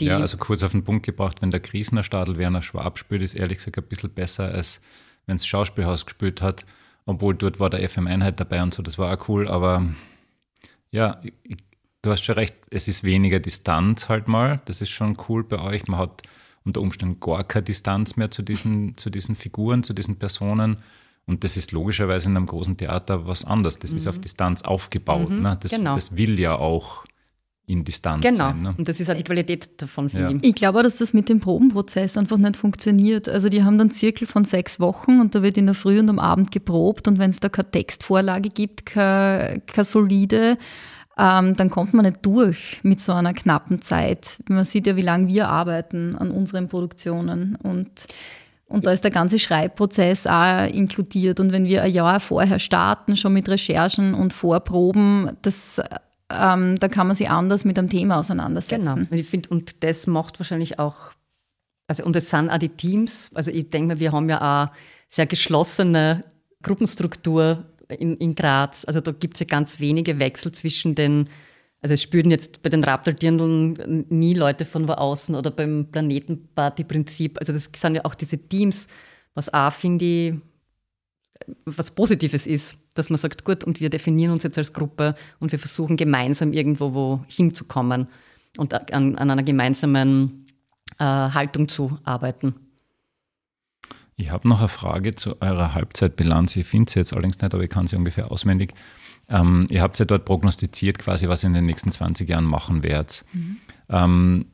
Ja, 0.00 0.18
also 0.18 0.36
kurz 0.36 0.62
auf 0.62 0.72
den 0.72 0.84
Punkt 0.84 1.06
gebracht, 1.06 1.42
wenn 1.42 1.50
der 1.50 1.60
Kriesner 1.60 2.02
Stadel 2.02 2.38
Werner 2.38 2.62
Schwab 2.62 2.98
spielt, 2.98 3.22
ist 3.22 3.34
ehrlich 3.34 3.58
gesagt 3.58 3.78
ein 3.78 3.84
bisschen 3.84 4.10
besser, 4.10 4.44
als 4.50 4.80
wenn 5.26 5.36
es 5.36 5.46
Schauspielhaus 5.46 6.06
gespielt 6.06 6.42
hat. 6.42 6.64
Obwohl 7.04 7.34
dort 7.34 7.60
war 7.60 7.70
der 7.70 7.88
FM-Einheit 7.88 8.40
dabei 8.40 8.62
und 8.62 8.74
so, 8.74 8.82
das 8.82 8.98
war 8.98 9.12
auch 9.16 9.28
cool, 9.28 9.46
aber 9.48 9.86
ja, 10.90 11.20
ich- 11.44 11.56
du 12.02 12.10
hast 12.10 12.24
schon 12.24 12.34
recht, 12.34 12.54
es 12.70 12.88
ist 12.88 13.04
weniger 13.04 13.38
Distanz 13.38 14.08
halt 14.08 14.26
mal. 14.28 14.60
Das 14.64 14.80
ist 14.82 14.90
schon 14.90 15.16
cool 15.28 15.44
bei 15.44 15.60
euch. 15.60 15.86
Man 15.86 15.98
hat 16.00 16.22
unter 16.64 16.80
Umständen 16.80 17.20
gar 17.20 17.44
keine 17.44 17.64
Distanz 17.64 18.16
mehr 18.16 18.30
zu 18.30 18.42
diesen, 18.42 18.96
zu 18.96 19.10
diesen 19.10 19.36
Figuren, 19.36 19.82
zu 19.84 19.92
diesen 19.94 20.18
Personen. 20.18 20.78
Und 21.26 21.44
das 21.44 21.56
ist 21.56 21.72
logischerweise 21.72 22.28
in 22.28 22.36
einem 22.36 22.46
großen 22.46 22.76
Theater 22.76 23.26
was 23.28 23.44
anderes. 23.44 23.78
Das 23.78 23.92
ist 23.92 24.08
auf 24.08 24.18
Distanz 24.18 24.62
aufgebaut. 24.62 25.30
Ne? 25.30 25.56
Das, 25.60 25.70
genau. 25.70 25.94
das 25.94 26.16
will 26.16 26.38
ja 26.38 26.56
auch 26.56 27.04
in 27.66 27.84
Distanz 27.84 28.22
genau. 28.22 28.48
sein. 28.48 28.62
Ne? 28.62 28.74
Und 28.76 28.88
das 28.88 28.98
ist 29.00 29.08
auch 29.08 29.16
die 29.16 29.22
Qualität 29.22 29.80
davon, 29.80 30.08
finde 30.08 30.32
Ja. 30.32 30.36
ich. 30.36 30.48
Ich 30.48 30.54
glaube 30.54 30.80
auch, 30.80 30.82
dass 30.82 30.98
das 30.98 31.14
mit 31.14 31.28
dem 31.28 31.40
Probenprozess 31.40 32.16
einfach 32.16 32.36
nicht 32.38 32.56
funktioniert. 32.56 33.28
Also 33.28 33.48
die 33.48 33.62
haben 33.62 33.78
dann 33.78 33.90
Zirkel 33.90 34.26
von 34.26 34.44
sechs 34.44 34.80
Wochen 34.80 35.20
und 35.20 35.34
da 35.34 35.42
wird 35.42 35.56
in 35.56 35.66
der 35.66 35.74
Früh 35.74 35.98
und 36.00 36.10
am 36.10 36.18
Abend 36.18 36.50
geprobt 36.50 37.06
und 37.06 37.18
wenn 37.18 37.30
es 37.30 37.38
da 37.38 37.48
keine 37.48 37.70
Textvorlage 37.70 38.48
gibt, 38.48 38.86
keine, 38.86 39.62
keine 39.66 39.84
solide, 39.84 40.58
ähm, 41.16 41.54
dann 41.56 41.70
kommt 41.70 41.94
man 41.94 42.04
nicht 42.04 42.24
durch 42.26 42.80
mit 42.82 43.00
so 43.00 43.12
einer 43.12 43.32
knappen 43.32 43.80
Zeit. 43.80 44.42
Man 44.48 44.64
sieht 44.64 44.86
ja, 44.86 44.96
wie 44.96 45.02
lange 45.02 45.28
wir 45.28 45.48
arbeiten 45.48 46.16
an 46.16 46.30
unseren 46.30 46.68
Produktionen 46.68 47.56
und 47.56 48.06
und 48.72 48.86
da 48.86 48.92
ist 48.92 49.04
der 49.04 49.10
ganze 49.10 49.38
Schreibprozess 49.38 50.26
auch 50.26 50.66
inkludiert. 50.66 51.40
Und 51.40 51.52
wenn 51.52 51.66
wir 51.66 51.82
ein 51.82 51.92
Jahr 51.92 52.20
vorher 52.20 52.58
starten, 52.58 53.16
schon 53.16 53.34
mit 53.34 53.46
Recherchen 53.48 54.14
und 54.14 54.32
Vorproben, 54.32 55.36
das, 55.42 55.78
ähm, 56.30 56.76
da 56.76 56.88
kann 56.88 57.06
man 57.06 57.14
sich 57.14 57.28
anders 57.28 57.66
mit 57.66 57.78
einem 57.78 57.90
Thema 57.90 58.18
auseinandersetzen. 58.18 58.84
Genau. 58.84 58.94
Und 58.94 59.12
ich 59.12 59.26
finde, 59.26 59.50
und 59.50 59.84
das 59.84 60.06
macht 60.06 60.40
wahrscheinlich 60.40 60.78
auch, 60.78 61.12
also 61.86 62.02
und 62.04 62.16
es 62.16 62.30
sind 62.30 62.48
auch 62.48 62.56
die 62.56 62.70
Teams, 62.70 63.30
also 63.34 63.50
ich 63.50 63.68
denke 63.68 63.88
mal, 63.88 64.00
wir 64.00 64.12
haben 64.12 64.30
ja 64.30 64.64
auch 64.64 64.74
sehr 65.06 65.26
geschlossene 65.26 66.22
Gruppenstruktur 66.62 67.66
in, 67.88 68.16
in 68.16 68.34
Graz. 68.34 68.86
Also 68.86 69.02
da 69.02 69.12
gibt 69.12 69.34
es 69.34 69.40
ja 69.40 69.46
ganz 69.46 69.80
wenige 69.80 70.18
Wechsel 70.18 70.50
zwischen 70.52 70.94
den 70.94 71.28
Also 71.82 71.94
es 71.94 72.02
spüren 72.02 72.30
jetzt 72.30 72.62
bei 72.62 72.70
den 72.70 72.84
Raptor-Dirndeln 72.84 74.06
nie 74.08 74.34
Leute 74.34 74.64
von 74.64 74.86
wo 74.86 74.92
außen 74.92 75.34
oder 75.34 75.50
beim 75.50 75.88
Planetenparty-Prinzip. 75.90 77.38
Also 77.38 77.52
das 77.52 77.68
sind 77.74 77.96
ja 77.96 78.04
auch 78.04 78.14
diese 78.14 78.38
Teams, 78.38 78.86
was 79.34 79.52
auch, 79.52 79.72
finde 79.72 80.04
ich, 80.04 80.34
was 81.64 81.90
Positives 81.90 82.46
ist, 82.46 82.76
dass 82.94 83.10
man 83.10 83.16
sagt, 83.16 83.44
gut, 83.44 83.64
und 83.64 83.80
wir 83.80 83.90
definieren 83.90 84.32
uns 84.32 84.44
jetzt 84.44 84.58
als 84.58 84.72
Gruppe 84.72 85.16
und 85.40 85.50
wir 85.50 85.58
versuchen 85.58 85.96
gemeinsam 85.96 86.52
irgendwo 86.52 86.94
wo 86.94 87.22
hinzukommen 87.26 88.06
und 88.56 88.74
an, 88.92 89.16
an 89.16 89.30
einer 89.30 89.42
gemeinsamen 89.42 90.46
äh, 90.98 91.04
Haltung 91.04 91.68
zu 91.68 91.98
arbeiten. 92.04 92.54
Ich 94.16 94.30
habe 94.30 94.46
noch 94.46 94.60
eine 94.60 94.68
Frage 94.68 95.14
zu 95.16 95.40
eurer 95.40 95.74
Halbzeitbilanz. 95.74 96.54
Ich 96.54 96.66
finde 96.66 96.92
sie 96.92 97.00
jetzt 97.00 97.12
allerdings 97.12 97.40
nicht, 97.40 97.54
aber 97.54 97.64
ich 97.64 97.70
kann 97.70 97.86
sie 97.86 97.96
ungefähr 97.96 98.30
auswendig. 98.30 98.74
Ähm, 99.32 99.66
ihr 99.70 99.80
habt 99.80 99.98
ja 99.98 100.04
dort 100.04 100.26
prognostiziert, 100.26 100.98
quasi, 100.98 101.26
was 101.26 101.42
ihr 101.42 101.48
in 101.48 101.54
den 101.54 101.66
nächsten 101.66 101.90
20 101.90 102.28
Jahren 102.28 102.44
machen 102.44 102.82
werdet. 102.82 103.24
Mhm. 103.32 103.56
Ähm, 103.88 104.46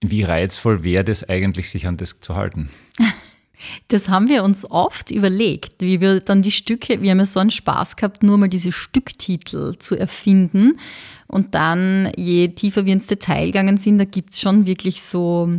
wie 0.00 0.22
reizvoll 0.22 0.84
wäre 0.84 1.02
das 1.02 1.28
eigentlich, 1.28 1.70
sich 1.70 1.86
an 1.86 1.96
das 1.96 2.20
zu 2.20 2.36
halten? 2.36 2.70
Das 3.88 4.08
haben 4.08 4.28
wir 4.28 4.44
uns 4.44 4.70
oft 4.70 5.10
überlegt, 5.10 5.82
wie 5.82 6.00
wir 6.00 6.20
dann 6.20 6.42
die 6.42 6.52
Stücke, 6.52 7.02
wir 7.02 7.10
haben 7.10 7.18
ja 7.18 7.26
so 7.26 7.40
einen 7.40 7.50
Spaß 7.50 7.96
gehabt, 7.96 8.22
nur 8.22 8.38
mal 8.38 8.48
diese 8.48 8.70
Stücktitel 8.70 9.76
zu 9.78 9.96
erfinden. 9.96 10.78
Und 11.26 11.56
dann, 11.56 12.12
je 12.16 12.46
tiefer 12.50 12.86
wir 12.86 12.92
ins 12.92 13.08
Detail 13.08 13.46
gegangen 13.46 13.76
sind, 13.76 13.98
da 13.98 14.04
gibt 14.04 14.32
es 14.32 14.40
schon 14.40 14.66
wirklich 14.68 15.02
so 15.02 15.50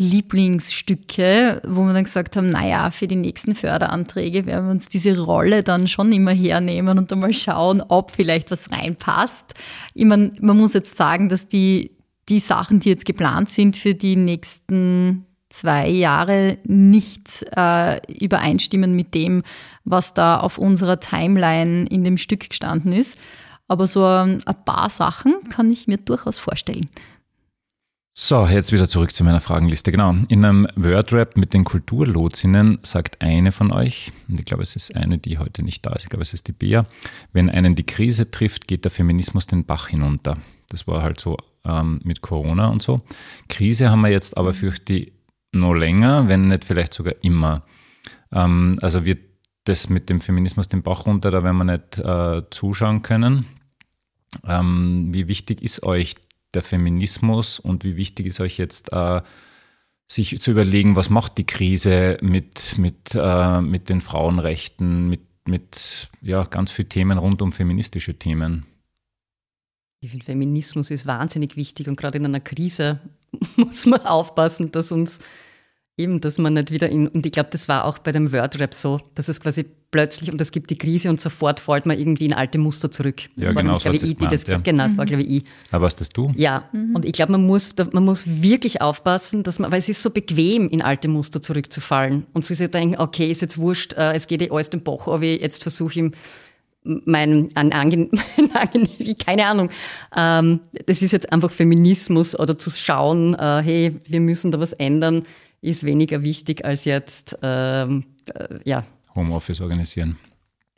Lieblingsstücke, 0.00 1.60
wo 1.66 1.84
wir 1.84 1.92
dann 1.92 2.04
gesagt 2.04 2.34
haben, 2.34 2.48
naja, 2.48 2.90
für 2.90 3.06
die 3.06 3.16
nächsten 3.16 3.54
Förderanträge 3.54 4.46
werden 4.46 4.64
wir 4.64 4.70
uns 4.70 4.88
diese 4.88 5.18
Rolle 5.20 5.62
dann 5.62 5.88
schon 5.88 6.10
immer 6.10 6.32
hernehmen 6.32 6.98
und 6.98 7.12
dann 7.12 7.20
mal 7.20 7.34
schauen, 7.34 7.82
ob 7.86 8.10
vielleicht 8.10 8.50
was 8.50 8.72
reinpasst. 8.72 9.52
Ich 9.92 10.06
meine, 10.06 10.30
man 10.40 10.56
muss 10.56 10.72
jetzt 10.72 10.96
sagen, 10.96 11.28
dass 11.28 11.48
die, 11.48 11.90
die 12.30 12.38
Sachen, 12.38 12.80
die 12.80 12.88
jetzt 12.88 13.04
geplant 13.04 13.50
sind 13.50 13.76
für 13.76 13.94
die 13.94 14.16
nächsten 14.16 15.26
zwei 15.50 15.88
Jahre 15.88 16.56
nicht 16.64 17.44
äh, 17.54 18.00
übereinstimmen 18.10 18.96
mit 18.96 19.14
dem, 19.14 19.42
was 19.84 20.14
da 20.14 20.40
auf 20.40 20.56
unserer 20.56 20.98
Timeline 20.98 21.86
in 21.88 22.04
dem 22.04 22.16
Stück 22.16 22.48
gestanden 22.48 22.92
ist. 22.92 23.18
Aber 23.68 23.86
so 23.86 24.04
ein 24.06 24.40
paar 24.64 24.88
Sachen 24.88 25.34
kann 25.50 25.70
ich 25.70 25.86
mir 25.86 25.98
durchaus 25.98 26.38
vorstellen. 26.38 26.88
So, 28.22 28.46
jetzt 28.46 28.70
wieder 28.70 28.86
zurück 28.86 29.14
zu 29.14 29.24
meiner 29.24 29.40
Fragenliste. 29.40 29.90
Genau. 29.90 30.14
In 30.28 30.44
einem 30.44 30.68
Wordrap 30.76 31.38
mit 31.38 31.54
den 31.54 31.64
Kulturlotsinnen 31.64 32.78
sagt 32.82 33.22
eine 33.22 33.50
von 33.50 33.72
euch, 33.72 34.12
und 34.28 34.38
ich 34.38 34.44
glaube, 34.44 34.62
es 34.62 34.76
ist 34.76 34.94
eine, 34.94 35.16
die 35.16 35.38
heute 35.38 35.62
nicht 35.62 35.86
da 35.86 35.94
ist, 35.94 36.02
ich 36.02 36.10
glaube, 36.10 36.22
es 36.22 36.34
ist 36.34 36.46
die 36.46 36.52
Bea, 36.52 36.84
wenn 37.32 37.48
einen 37.48 37.76
die 37.76 37.86
Krise 37.86 38.30
trifft, 38.30 38.68
geht 38.68 38.84
der 38.84 38.90
Feminismus 38.90 39.46
den 39.46 39.64
Bach 39.64 39.88
hinunter. 39.88 40.36
Das 40.68 40.86
war 40.86 41.02
halt 41.02 41.18
so 41.18 41.38
ähm, 41.64 42.02
mit 42.04 42.20
Corona 42.20 42.68
und 42.68 42.82
so. 42.82 43.00
Krise 43.48 43.88
haben 43.88 44.02
wir 44.02 44.10
jetzt 44.10 44.36
aber 44.36 44.52
fürchte 44.52 44.92
ich 44.92 45.12
noch 45.52 45.72
länger, 45.72 46.28
wenn 46.28 46.48
nicht 46.48 46.66
vielleicht 46.66 46.92
sogar 46.92 47.14
immer. 47.22 47.62
Ähm, 48.32 48.76
also 48.82 49.06
wird 49.06 49.20
das 49.64 49.88
mit 49.88 50.10
dem 50.10 50.20
Feminismus 50.20 50.68
den 50.68 50.82
Bach 50.82 51.06
runter, 51.06 51.30
da 51.30 51.42
werden 51.42 51.56
wir 51.56 51.64
nicht 51.64 51.98
äh, 51.98 52.42
zuschauen 52.50 53.00
können. 53.00 53.46
Ähm, 54.46 55.08
wie 55.10 55.26
wichtig 55.26 55.62
ist 55.62 55.82
euch 55.84 56.16
der 56.54 56.62
Feminismus 56.62 57.58
und 57.58 57.84
wie 57.84 57.96
wichtig 57.96 58.26
ist 58.26 58.40
euch 58.40 58.58
jetzt, 58.58 58.92
äh, 58.92 59.22
sich 60.10 60.40
zu 60.40 60.50
überlegen, 60.50 60.96
was 60.96 61.08
macht 61.08 61.38
die 61.38 61.46
Krise 61.46 62.18
mit, 62.20 62.76
mit, 62.78 63.14
äh, 63.14 63.60
mit 63.60 63.88
den 63.88 64.00
Frauenrechten, 64.00 65.08
mit, 65.08 65.20
mit 65.46 66.10
ja, 66.20 66.44
ganz 66.44 66.72
vielen 66.72 66.88
Themen 66.88 67.18
rund 67.18 67.40
um 67.42 67.52
feministische 67.52 68.18
Themen? 68.18 68.66
Ich 70.00 70.10
finde, 70.10 70.24
Feminismus 70.24 70.90
ist 70.90 71.06
wahnsinnig 71.06 71.56
wichtig 71.56 71.88
und 71.88 71.96
gerade 71.96 72.18
in 72.18 72.24
einer 72.24 72.40
Krise 72.40 73.00
muss 73.56 73.86
man 73.86 74.00
aufpassen, 74.00 74.72
dass 74.72 74.90
uns 74.90 75.20
Eben, 76.00 76.20
dass 76.20 76.38
man 76.38 76.54
nicht 76.54 76.70
wieder 76.70 76.88
in, 76.88 77.08
und 77.08 77.26
ich 77.26 77.32
glaube, 77.32 77.50
das 77.52 77.68
war 77.68 77.84
auch 77.84 77.98
bei 77.98 78.12
dem 78.12 78.32
Wordrap 78.32 78.72
so, 78.74 79.00
dass 79.14 79.28
es 79.28 79.40
quasi 79.40 79.66
plötzlich, 79.90 80.32
und 80.32 80.40
es 80.40 80.50
gibt 80.50 80.70
die 80.70 80.78
Krise 80.78 81.10
und 81.10 81.20
sofort 81.20 81.60
fällt 81.60 81.84
man 81.84 81.98
irgendwie 81.98 82.26
in 82.26 82.32
alte 82.32 82.58
Muster 82.58 82.90
zurück. 82.90 83.22
Das 83.36 83.48
ja, 83.48 83.54
war 83.54 83.62
genau, 83.62 83.78
so 83.78 83.90
ich, 83.90 84.00
die 84.02 84.14
das 84.14 84.44
gesagt 84.44 84.66
ja. 84.66 84.72
Genau, 84.72 84.84
das 84.84 84.96
war, 84.96 85.04
glaube 85.04 85.22
ich, 85.22 85.38
ich. 85.38 85.44
Aber 85.70 85.86
was 85.86 85.94
das 85.94 86.08
du? 86.08 86.32
Ja, 86.36 86.68
mhm. 86.72 86.94
und 86.94 87.04
ich 87.04 87.12
glaube, 87.12 87.32
man 87.32 87.44
muss, 87.44 87.74
man 87.92 88.04
muss 88.04 88.24
wirklich 88.42 88.80
aufpassen, 88.80 89.42
dass 89.42 89.58
man, 89.58 89.70
weil 89.70 89.78
es 89.78 89.88
ist 89.88 90.02
so 90.02 90.10
bequem, 90.10 90.68
in 90.68 90.82
alte 90.82 91.08
Muster 91.08 91.42
zurückzufallen 91.42 92.26
und 92.32 92.44
zu 92.44 92.54
sich 92.54 92.70
denken, 92.70 93.00
okay, 93.00 93.30
ist 93.30 93.42
jetzt 93.42 93.58
wurscht, 93.58 93.94
äh, 93.94 94.14
es 94.14 94.26
geht 94.26 94.42
eh 94.42 94.50
alles 94.50 94.70
den 94.70 94.82
Bach, 94.82 95.06
aber 95.08 95.24
jetzt 95.24 95.62
versuche 95.62 96.00
ich 96.00 96.12
mein, 96.82 97.48
ein, 97.54 97.72
ange, 97.72 98.08
keine 99.26 99.46
Ahnung, 99.46 99.70
ähm, 100.16 100.60
das 100.86 101.02
ist 101.02 101.12
jetzt 101.12 101.32
einfach 101.32 101.50
Feminismus 101.50 102.38
oder 102.38 102.58
zu 102.58 102.70
schauen, 102.70 103.34
äh, 103.34 103.62
hey, 103.62 103.96
wir 104.08 104.20
müssen 104.20 104.50
da 104.50 104.60
was 104.60 104.72
ändern 104.72 105.24
ist 105.60 105.84
weniger 105.84 106.22
wichtig 106.22 106.64
als 106.64 106.84
jetzt, 106.84 107.38
ähm, 107.42 108.04
äh, 108.34 108.58
ja. 108.64 108.84
Homeoffice 109.14 109.60
organisieren. 109.60 110.16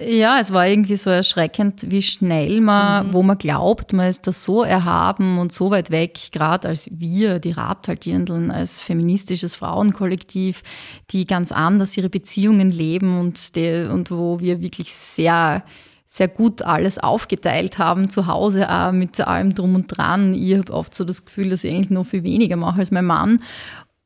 Ja, 0.01 0.41
es 0.41 0.53
war 0.53 0.67
irgendwie 0.67 0.97
so 0.97 1.11
erschreckend, 1.11 1.91
wie 1.91 2.03
schnell 2.03 2.61
man, 2.61 3.09
mhm. 3.09 3.13
wo 3.13 3.23
man 3.23 3.39
glaubt, 3.39 3.93
man 3.93 4.09
ist 4.09 4.27
da 4.27 4.33
so 4.33 4.63
erhaben 4.63 5.39
und 5.39 5.53
so 5.53 5.71
weit 5.71 5.91
weg, 5.91 6.19
gerade 6.33 6.69
als 6.69 6.89
wir, 6.91 7.39
die 7.39 7.53
Rabtaltierenden, 7.53 8.51
als 8.51 8.81
feministisches 8.81 9.55
Frauenkollektiv, 9.55 10.63
die 11.11 11.27
ganz 11.27 11.53
anders 11.53 11.97
ihre 11.97 12.09
Beziehungen 12.09 12.71
leben 12.71 13.21
und, 13.21 13.55
die, 13.55 13.87
und 13.89 14.11
wo 14.11 14.41
wir 14.41 14.61
wirklich 14.61 14.93
sehr, 14.93 15.63
sehr 16.07 16.29
gut 16.29 16.63
alles 16.63 16.99
aufgeteilt 16.99 17.79
haben, 17.79 18.11
zu 18.11 18.27
Hause 18.27 18.69
auch 18.71 18.93
mit 18.93 19.21
allem 19.21 19.55
drum 19.55 19.75
und 19.75 19.87
dran. 19.87 20.35
Ich 20.35 20.57
habe 20.57 20.73
oft 20.73 20.95
so 20.95 21.05
das 21.05 21.25
Gefühl, 21.25 21.51
dass 21.51 21.65
ich 21.65 21.73
eigentlich 21.73 21.91
noch 21.91 22.07
viel 22.07 22.25
weniger 22.25 22.57
mache 22.57 22.81
als 22.81 22.91
mein 22.91 23.07
Mann. 23.07 23.39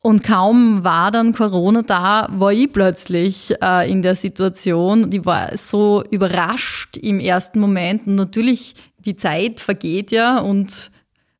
Und 0.07 0.23
kaum 0.23 0.85
war 0.85 1.11
dann 1.11 1.33
Corona 1.33 1.83
da, 1.83 2.29
war 2.31 2.53
ich 2.53 2.73
plötzlich 2.73 3.53
äh, 3.61 3.91
in 3.91 4.03
der 4.03 4.15
Situation. 4.15 5.11
Die 5.11 5.25
war 5.25 5.57
so 5.57 6.05
überrascht 6.13 6.97
im 6.97 7.19
ersten 7.19 7.59
Moment. 7.59 8.07
Und 8.07 8.15
natürlich, 8.15 8.77
die 8.99 9.17
Zeit 9.17 9.59
vergeht 9.59 10.13
ja 10.13 10.39
und 10.39 10.93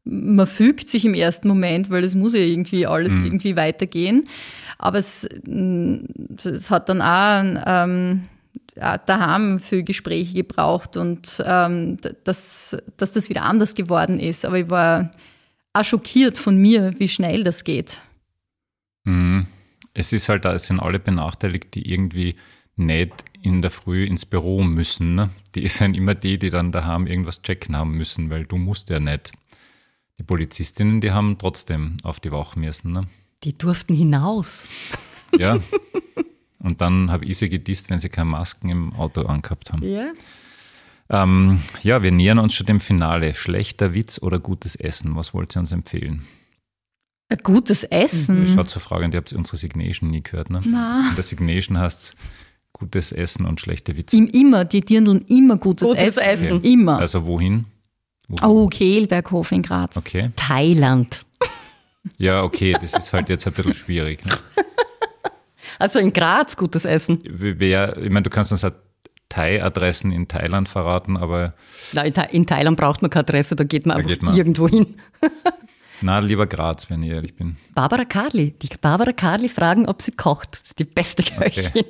man 0.03 0.49
fügt 0.49 0.89
sich 0.89 1.05
im 1.05 1.15
ersten 1.15 1.47
Moment, 1.47 1.91
weil 1.91 2.03
es 2.03 2.17
muss 2.17 2.35
ja 2.35 2.41
irgendwie 2.41 2.89
alles 2.89 3.13
mhm. 3.13 3.27
irgendwie 3.27 3.55
weitergehen. 3.55 4.25
Aber 4.79 4.99
es, 4.99 5.29
mm, 5.45 5.99
es 6.43 6.69
hat 6.69 6.89
dann 6.89 7.03
auch 7.03 7.63
ähm, 7.69 8.23
daheim 8.75 9.61
für 9.61 9.85
Gespräche 9.85 10.35
gebraucht 10.35 10.97
und 10.97 11.41
ähm, 11.47 11.99
dass, 12.25 12.77
dass 12.97 13.13
das 13.13 13.29
wieder 13.29 13.43
anders 13.43 13.77
geworden 13.77 14.19
ist. 14.19 14.45
Aber 14.45 14.59
ich 14.59 14.69
war 14.69 15.13
auch 15.73 15.85
schockiert 15.85 16.37
von 16.37 16.57
mir, 16.57 16.95
wie 16.99 17.07
schnell 17.07 17.45
das 17.45 17.63
geht. 17.63 18.01
Mhm. 19.07 19.47
Es 19.95 20.13
ist 20.13 20.29
halt, 20.29 20.45
es 20.45 20.67
sind 20.67 20.81
alle 20.81 20.99
benachteiligt, 20.99 21.75
die 21.75 21.91
irgendwie 21.91 22.37
nicht 22.77 23.25
in 23.41 23.63
der 23.63 23.71
Früh 23.71 24.05
ins 24.05 24.27
Büro 24.27 24.63
müssen. 24.63 25.15
Ne? 25.15 25.31
Die 25.55 25.67
sind 25.69 25.97
immer 25.97 26.15
die, 26.15 26.39
die 26.39 26.51
dann 26.51 26.73
daheim 26.73 27.07
irgendwas 27.07 27.41
checken 27.41 27.77
haben 27.77 27.93
müssen, 27.93 28.29
weil 28.29 28.43
du 28.43 28.59
musst 28.59 28.91
ja 28.91 29.01
nicht. 29.01 29.33
Die 30.19 30.23
Polizistinnen, 30.23 31.01
die 31.01 31.13
haben 31.13 31.37
trotzdem 31.39 31.99
auf 32.03 32.21
die 32.21 32.33
Wache 32.33 32.59
müssen. 32.59 32.93
Ne? 32.93 33.07
Die 33.43 33.57
durften 33.57 33.95
hinaus. 33.95 34.69
Ja. 35.37 35.59
Und 36.61 36.81
dann 36.81 37.11
habe 37.11 37.25
ich 37.25 37.37
sie 37.37 37.51
gedisst, 37.51 37.91
wenn 37.91 37.99
sie 37.99 38.09
keine 38.09 38.31
Masken 38.31 38.71
im 38.71 38.93
Auto 38.95 39.23
angehabt 39.23 39.73
haben. 39.73 39.83
Ja. 39.83 40.13
Ähm, 41.11 41.61
ja, 41.83 42.03
wir 42.03 42.13
nähern 42.13 42.39
uns 42.39 42.55
schon 42.55 42.67
dem 42.67 42.79
Finale. 42.79 43.35
Schlechter 43.35 43.93
Witz 43.93 44.23
oder 44.23 44.39
gutes 44.39 44.77
Essen? 44.77 45.17
Was 45.17 45.35
wollt 45.35 45.55
ihr 45.57 45.61
uns 45.61 45.73
empfehlen? 45.73 46.25
Ein 47.29 47.39
gutes 47.43 47.83
Essen. 47.85 48.41
Mhm. 48.41 48.47
Schaut 48.55 48.69
zur 48.69 48.83
Frage, 48.83 49.07
ihr 49.07 49.17
habt 49.17 49.33
unsere 49.33 49.57
Signation 49.57 50.11
nie 50.11 50.23
gehört, 50.23 50.51
ne? 50.51 50.61
Nein. 50.65 51.11
In 51.11 51.15
der 51.17 51.25
Signation 51.25 51.79
heißt 51.79 52.15
gutes 52.73 53.11
Essen 53.11 53.47
und 53.47 53.61
schlechte 53.61 53.97
Witze. 53.97 54.17
Im, 54.17 54.29
immer, 54.29 54.65
die 54.65 54.81
dirndeln 54.81 55.25
immer 55.29 55.57
gutes, 55.57 55.89
gutes 55.89 56.19
Essen. 56.19 56.23
Essen. 56.23 56.53
Okay. 56.59 56.73
Immer. 56.73 56.99
Also 56.99 57.27
wohin? 57.27 57.65
wohin? 58.29 58.45
Oh, 58.45 58.69
Kehlberghof 58.69 59.51
in 59.51 59.63
Graz. 59.63 59.97
Okay. 59.97 60.31
Thailand. 60.37 61.25
Ja, 62.19 62.45
okay, 62.45 62.77
das 62.81 62.95
ist 62.95 63.13
halt 63.13 63.29
jetzt 63.29 63.47
ein 63.47 63.53
bisschen 63.53 63.75
schwierig. 63.75 64.25
Ne? 64.25 64.33
Also 65.79 65.99
in 65.99 66.13
Graz 66.15 66.57
gutes 66.57 66.87
Essen. 66.87 67.19
Wer, 67.25 67.99
ich 67.99 68.09
meine, 68.09 68.23
du 68.23 68.31
kannst 68.31 68.51
uns 68.51 68.63
halt 68.63 68.77
Thai-Adressen 69.29 70.13
in 70.13 70.29
Thailand 70.29 70.69
verraten, 70.69 71.17
aber. 71.19 71.53
Na, 71.93 72.03
in, 72.03 72.47
Thailand 72.47 72.79
braucht 72.79 73.03
man 73.03 73.11
keine 73.11 73.25
Adresse, 73.25 73.57
da 73.57 73.65
geht 73.65 73.85
man 73.85 73.97
da 73.97 73.99
einfach 73.99 74.11
geht 74.11 74.23
man. 74.23 74.37
irgendwo 74.37 74.69
hin. 74.69 74.95
Na, 76.01 76.19
lieber 76.19 76.47
Graz, 76.47 76.91
wenn 76.91 77.03
ich 77.03 77.11
ehrlich 77.11 77.35
bin. 77.35 77.57
Barbara 77.75 78.05
Karli. 78.05 78.53
Die 78.53 78.69
Barbara 78.81 79.13
Karli 79.13 79.49
fragen, 79.49 79.87
ob 79.87 80.03
sie 80.03 80.13
kocht. 80.13 80.53
Das 80.53 80.63
ist 80.63 80.79
die 80.79 80.85
beste 80.85 81.23
Köchin. 81.23 81.67
Okay. 81.67 81.85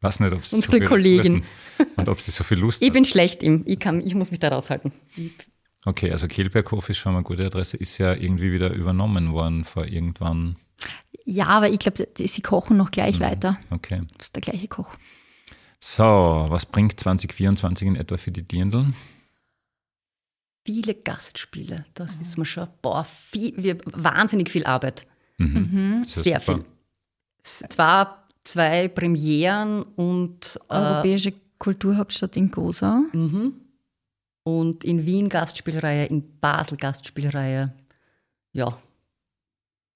Weiß 0.00 0.20
nicht, 0.20 0.36
ob 0.36 0.44
sie 0.44 0.56
Unsere 0.56 0.78
so 0.80 0.84
Kollegin. 0.84 1.44
und 1.96 2.08
ob 2.08 2.20
sie 2.20 2.30
so 2.30 2.44
viel 2.44 2.58
Lust 2.58 2.82
ich 2.82 2.86
hat. 2.86 2.90
Ich 2.90 2.92
bin 2.92 3.04
schlecht 3.04 3.42
im. 3.42 3.62
Ich, 3.66 3.80
kann, 3.80 4.06
ich 4.06 4.14
muss 4.14 4.30
mich 4.30 4.38
da 4.38 4.48
raushalten. 4.48 4.92
Okay, 5.86 6.10
also 6.12 6.28
Kehlberghof 6.28 6.90
ist 6.90 6.98
schon 6.98 7.12
mal 7.12 7.20
eine 7.20 7.24
gute 7.24 7.46
Adresse. 7.46 7.78
Ist 7.78 7.96
ja 7.98 8.12
irgendwie 8.12 8.52
wieder 8.52 8.72
übernommen 8.72 9.32
worden 9.32 9.64
vor 9.64 9.86
irgendwann. 9.86 10.56
Ja, 11.24 11.46
aber 11.46 11.70
ich 11.70 11.78
glaube, 11.78 12.06
sie 12.16 12.42
kochen 12.42 12.76
noch 12.76 12.90
gleich 12.90 13.18
mhm. 13.18 13.24
weiter. 13.24 13.58
Okay. 13.70 14.02
Das 14.18 14.26
ist 14.26 14.36
der 14.36 14.42
gleiche 14.42 14.68
Koch. 14.68 14.94
So, 15.80 16.02
was 16.48 16.66
bringt 16.66 16.98
2024 17.00 17.88
in 17.88 17.96
etwa 17.96 18.16
für 18.16 18.30
die 18.30 18.42
Dirndl? 18.42 18.92
Viele 20.64 20.94
Gastspiele. 20.94 21.84
Das 21.94 22.18
wissen 22.20 22.38
wir 22.38 22.44
schon. 22.44 22.68
Boah, 22.82 23.04
viel, 23.04 23.52
wir, 23.56 23.78
wahnsinnig 23.84 24.50
viel 24.50 24.64
Arbeit. 24.64 25.06
Mhm. 25.38 26.02
Ja 26.06 26.22
Sehr 26.22 26.40
super. 26.40 26.58
viel. 26.58 26.64
Es 27.42 27.78
war 27.78 28.26
zwei 28.44 28.88
Premieren 28.88 29.82
und, 29.82 30.58
äh, 30.68 30.74
Europäische 30.74 31.32
Kulturhauptstadt 31.58 32.36
in 32.36 32.50
Gosau. 32.50 33.00
und 34.46 34.84
in 34.84 35.06
Wien 35.06 35.28
Gastspielreihe, 35.30 36.06
in 36.06 36.38
Basel 36.40 36.76
Gastspielreihe. 36.76 37.72
Ja, 38.52 38.78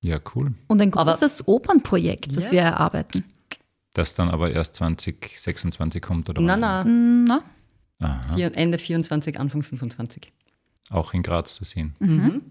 Ja, 0.05 0.21
cool. 0.35 0.55
Und 0.69 0.81
ein 0.81 0.93
Aber- 0.95 1.12
großes 1.12 1.49
Opernprojekt, 1.49 2.37
das 2.37 2.45
Ja. 2.47 2.51
wir 2.53 2.61
erarbeiten. 2.61 3.25
Das 3.95 4.14
dann 4.14 4.31
aber 4.31 4.53
erst 4.53 4.77
2026 4.77 6.01
kommt, 6.01 6.31
oder? 6.31 6.41
na, 6.41 6.85
wann? 6.85 7.25
na, 7.25 7.43
Na, 8.01 8.09
Aha. 8.21 8.35
vier, 8.37 8.57
Ende 8.57 8.79
24, 8.79 9.41
Anfang 9.41 9.62
25. 9.64 10.33
Auch 10.91 11.14
in 11.14 11.22
Graz 11.22 11.55
zu 11.55 11.64
sehen. 11.64 11.95
Mhm. 11.99 12.43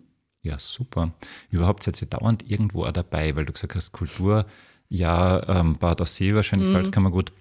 Ja, 0.43 0.59
super. 0.59 1.13
Überhaupt 1.49 1.83
seid 1.83 2.01
ihr 2.01 2.07
dauernd 2.07 2.49
irgendwo 2.49 2.85
auch 2.85 2.91
dabei, 2.91 3.35
weil 3.35 3.45
du 3.45 3.53
gesagt 3.53 3.75
hast, 3.75 3.91
Kultur, 3.91 4.45
ja, 4.89 5.47
ähm, 5.59 5.77
Bad 5.77 6.01
Aussee 6.01 6.31
Mhm. 6.31 6.35
wahrscheinlich, 6.35 6.69
Salzkammergut. 6.69 7.33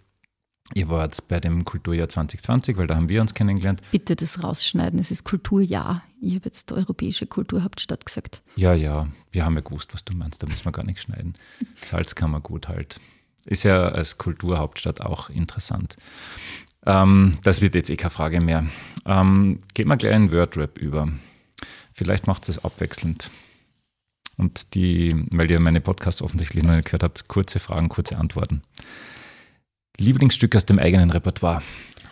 Ihr 0.74 0.88
wart 0.88 1.28
bei 1.28 1.38
dem 1.38 1.64
Kulturjahr 1.64 2.08
2020, 2.08 2.76
weil 2.76 2.88
da 2.88 2.96
haben 2.96 3.08
wir 3.08 3.20
uns 3.20 3.34
kennengelernt. 3.34 3.82
bitte 3.92 4.16
das 4.16 4.42
rausschneiden. 4.42 4.98
Es 4.98 5.12
ist 5.12 5.22
Kulturjahr. 5.22 6.02
Ich 6.20 6.34
habe 6.34 6.46
jetzt 6.46 6.72
Europäische 6.72 7.26
Kulturhauptstadt 7.28 8.04
gesagt. 8.04 8.42
Ja, 8.56 8.74
ja, 8.74 9.06
wir 9.30 9.44
haben 9.44 9.54
ja 9.54 9.60
gewusst, 9.60 9.94
was 9.94 10.04
du 10.04 10.16
meinst, 10.16 10.42
da 10.42 10.48
müssen 10.48 10.64
wir 10.64 10.72
gar 10.72 10.82
nicht 10.84 10.98
schneiden. 10.98 11.34
Salzkammergut 11.76 12.66
halt. 12.66 12.98
Ist 13.44 13.62
ja 13.62 13.90
als 13.90 14.18
Kulturhauptstadt 14.18 15.00
auch 15.02 15.30
interessant. 15.30 15.96
Ähm, 16.86 17.36
das 17.42 17.60
wird 17.60 17.74
jetzt 17.74 17.90
eh 17.90 17.96
keine 17.96 18.10
Frage 18.10 18.40
mehr. 18.40 18.64
Ähm, 19.04 19.58
gehen 19.74 19.88
wir 19.88 19.96
gleich 19.96 20.14
in 20.14 20.32
Wordrap 20.32 20.78
über. 20.78 21.08
Vielleicht 21.92 22.26
macht 22.26 22.48
es 22.48 22.64
abwechselnd. 22.64 23.30
Und 24.36 24.74
die, 24.74 25.26
weil 25.30 25.50
ihr 25.50 25.60
meine 25.60 25.80
Podcasts 25.80 26.22
offensichtlich 26.22 26.62
noch 26.62 26.74
nicht 26.74 26.86
gehört 26.86 27.02
habt, 27.02 27.26
kurze 27.28 27.58
Fragen, 27.58 27.88
kurze 27.88 28.18
Antworten. 28.18 28.62
Lieblingsstück 29.98 30.54
aus 30.54 30.66
dem 30.66 30.78
eigenen 30.78 31.10
Repertoire, 31.10 31.62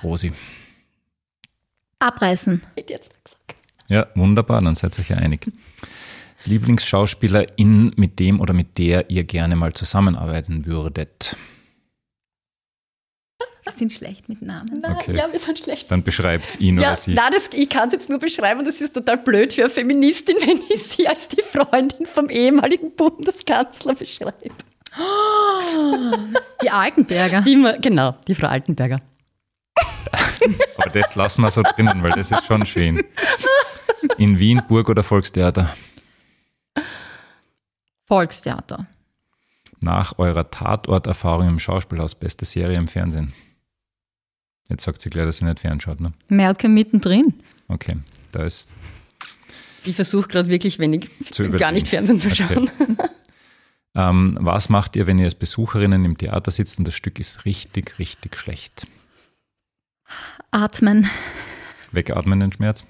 Rosi. 0.03 0.33
Abreißen. 1.99 2.62
Hätte 2.77 2.95
jetzt 2.95 3.11
gesagt. 3.25 3.55
Ja, 3.89 4.07
wunderbar, 4.14 4.62
dann 4.62 4.75
seid 4.75 4.97
ihr 4.97 5.01
euch 5.01 5.11
ja 5.11 5.18
einig. 5.18 5.53
Lieblingsschauspielerin, 6.47 7.93
mit 7.97 8.18
dem 8.18 8.41
oder 8.41 8.55
mit 8.55 8.79
der 8.79 9.11
ihr 9.11 9.25
gerne 9.25 9.57
mal 9.57 9.72
zusammenarbeiten 9.72 10.66
würdet. 10.66 11.37
Wir 13.65 13.73
sind 13.73 13.93
schlecht 13.93 14.29
mit 14.29 14.43
Namen. 14.43 14.81
Na, 14.83 14.93
Okay. 14.97 15.17
Ja, 15.17 15.33
wir 15.33 15.39
sind 15.39 15.59
schlecht. 15.59 15.91
Dann 15.91 16.03
beschreibt 16.03 16.61
ihn 16.61 16.77
Ja, 16.79 16.89
oder 16.89 16.97
sie. 16.97 17.15
nein, 17.15 17.33
das, 17.33 17.49
ich 17.53 17.69
kann 17.69 17.89
es 17.89 17.95
jetzt 17.95 18.11
nur 18.11 18.19
beschreiben 18.19 18.61
und 18.61 18.67
das 18.69 18.81
ist 18.81 18.93
total 18.95 19.17
blöd 19.19 19.53
für 19.55 19.62
eine 19.62 19.71
Feministin, 19.71 20.37
wenn 20.41 20.61
ich 20.69 20.83
sie 20.87 21.09
als 21.09 21.29
die 21.29 21.41
Freundin 21.43 22.05
vom 22.07 22.29
ehemaligen 22.29 22.95
Bundeskanzler 22.95 23.95
beschreibe. 23.95 24.51
Die 26.62 26.71
Altenberger. 26.71 27.41
Die, 27.41 27.61
genau, 27.81 28.15
die 28.29 28.35
Frau 28.37 28.47
Altenberger. 28.47 29.01
Aber 30.77 30.91
das 30.91 31.15
lassen 31.17 31.43
wir 31.43 31.51
so 31.51 31.62
drinnen, 31.62 32.03
weil 32.05 32.12
das 32.12 32.31
ist 32.31 32.45
schon 32.47 32.65
schön. 32.65 33.03
In 34.19 34.39
Wien, 34.39 34.62
Burg 34.69 34.89
oder 34.89 35.03
Volkstheater? 35.03 35.75
Volkstheater. 38.07 38.87
Nach 39.81 40.19
eurer 40.19 40.49
Tatorterfahrung 40.51 41.49
im 41.49 41.59
Schauspielhaus, 41.59 42.15
beste 42.15 42.45
Serie 42.45 42.77
im 42.79 42.87
Fernsehen. 42.89 43.33
Jetzt 44.71 44.85
sagt 44.85 45.01
sie 45.03 45.11
gleich, 45.11 45.27
dass 45.27 45.39
sie 45.39 45.45
nicht 45.45 45.61
fernschaut, 45.61 46.01
ne? 46.01 46.12
Malcolm 46.29 46.75
mittendrin. 46.75 47.35
Okay, 47.69 47.97
da 48.33 48.45
ist 48.45 48.69
Ich 49.85 49.95
versuche 49.97 50.29
gerade 50.29 50.49
wirklich 50.49 50.79
wenig, 50.79 51.11
Zu 51.31 51.51
gar 51.51 51.73
nicht 51.73 51.89
Fernsehen 51.89 52.19
zu 52.19 52.29
Okay. 52.29 52.55
schauen. 52.55 52.71
Ähm, 53.97 54.37
was 54.41 54.71
macht 54.71 54.97
ihr, 54.97 55.07
wenn 55.07 55.19
ihr 55.19 55.27
als 55.27 55.37
Besucherinnen 55.37 56.05
im 56.05 56.19
Theater 56.19 56.51
sitzt 56.51 56.81
und 56.81 56.85
das 56.85 56.95
Stück 56.97 57.21
ist 57.21 57.45
richtig, 57.45 58.01
richtig 58.01 58.37
schlecht? 58.37 58.89
Atmen. 60.51 61.09
Wegatmen 61.93 62.41
den 62.41 62.53
Schmerz? 62.53 62.85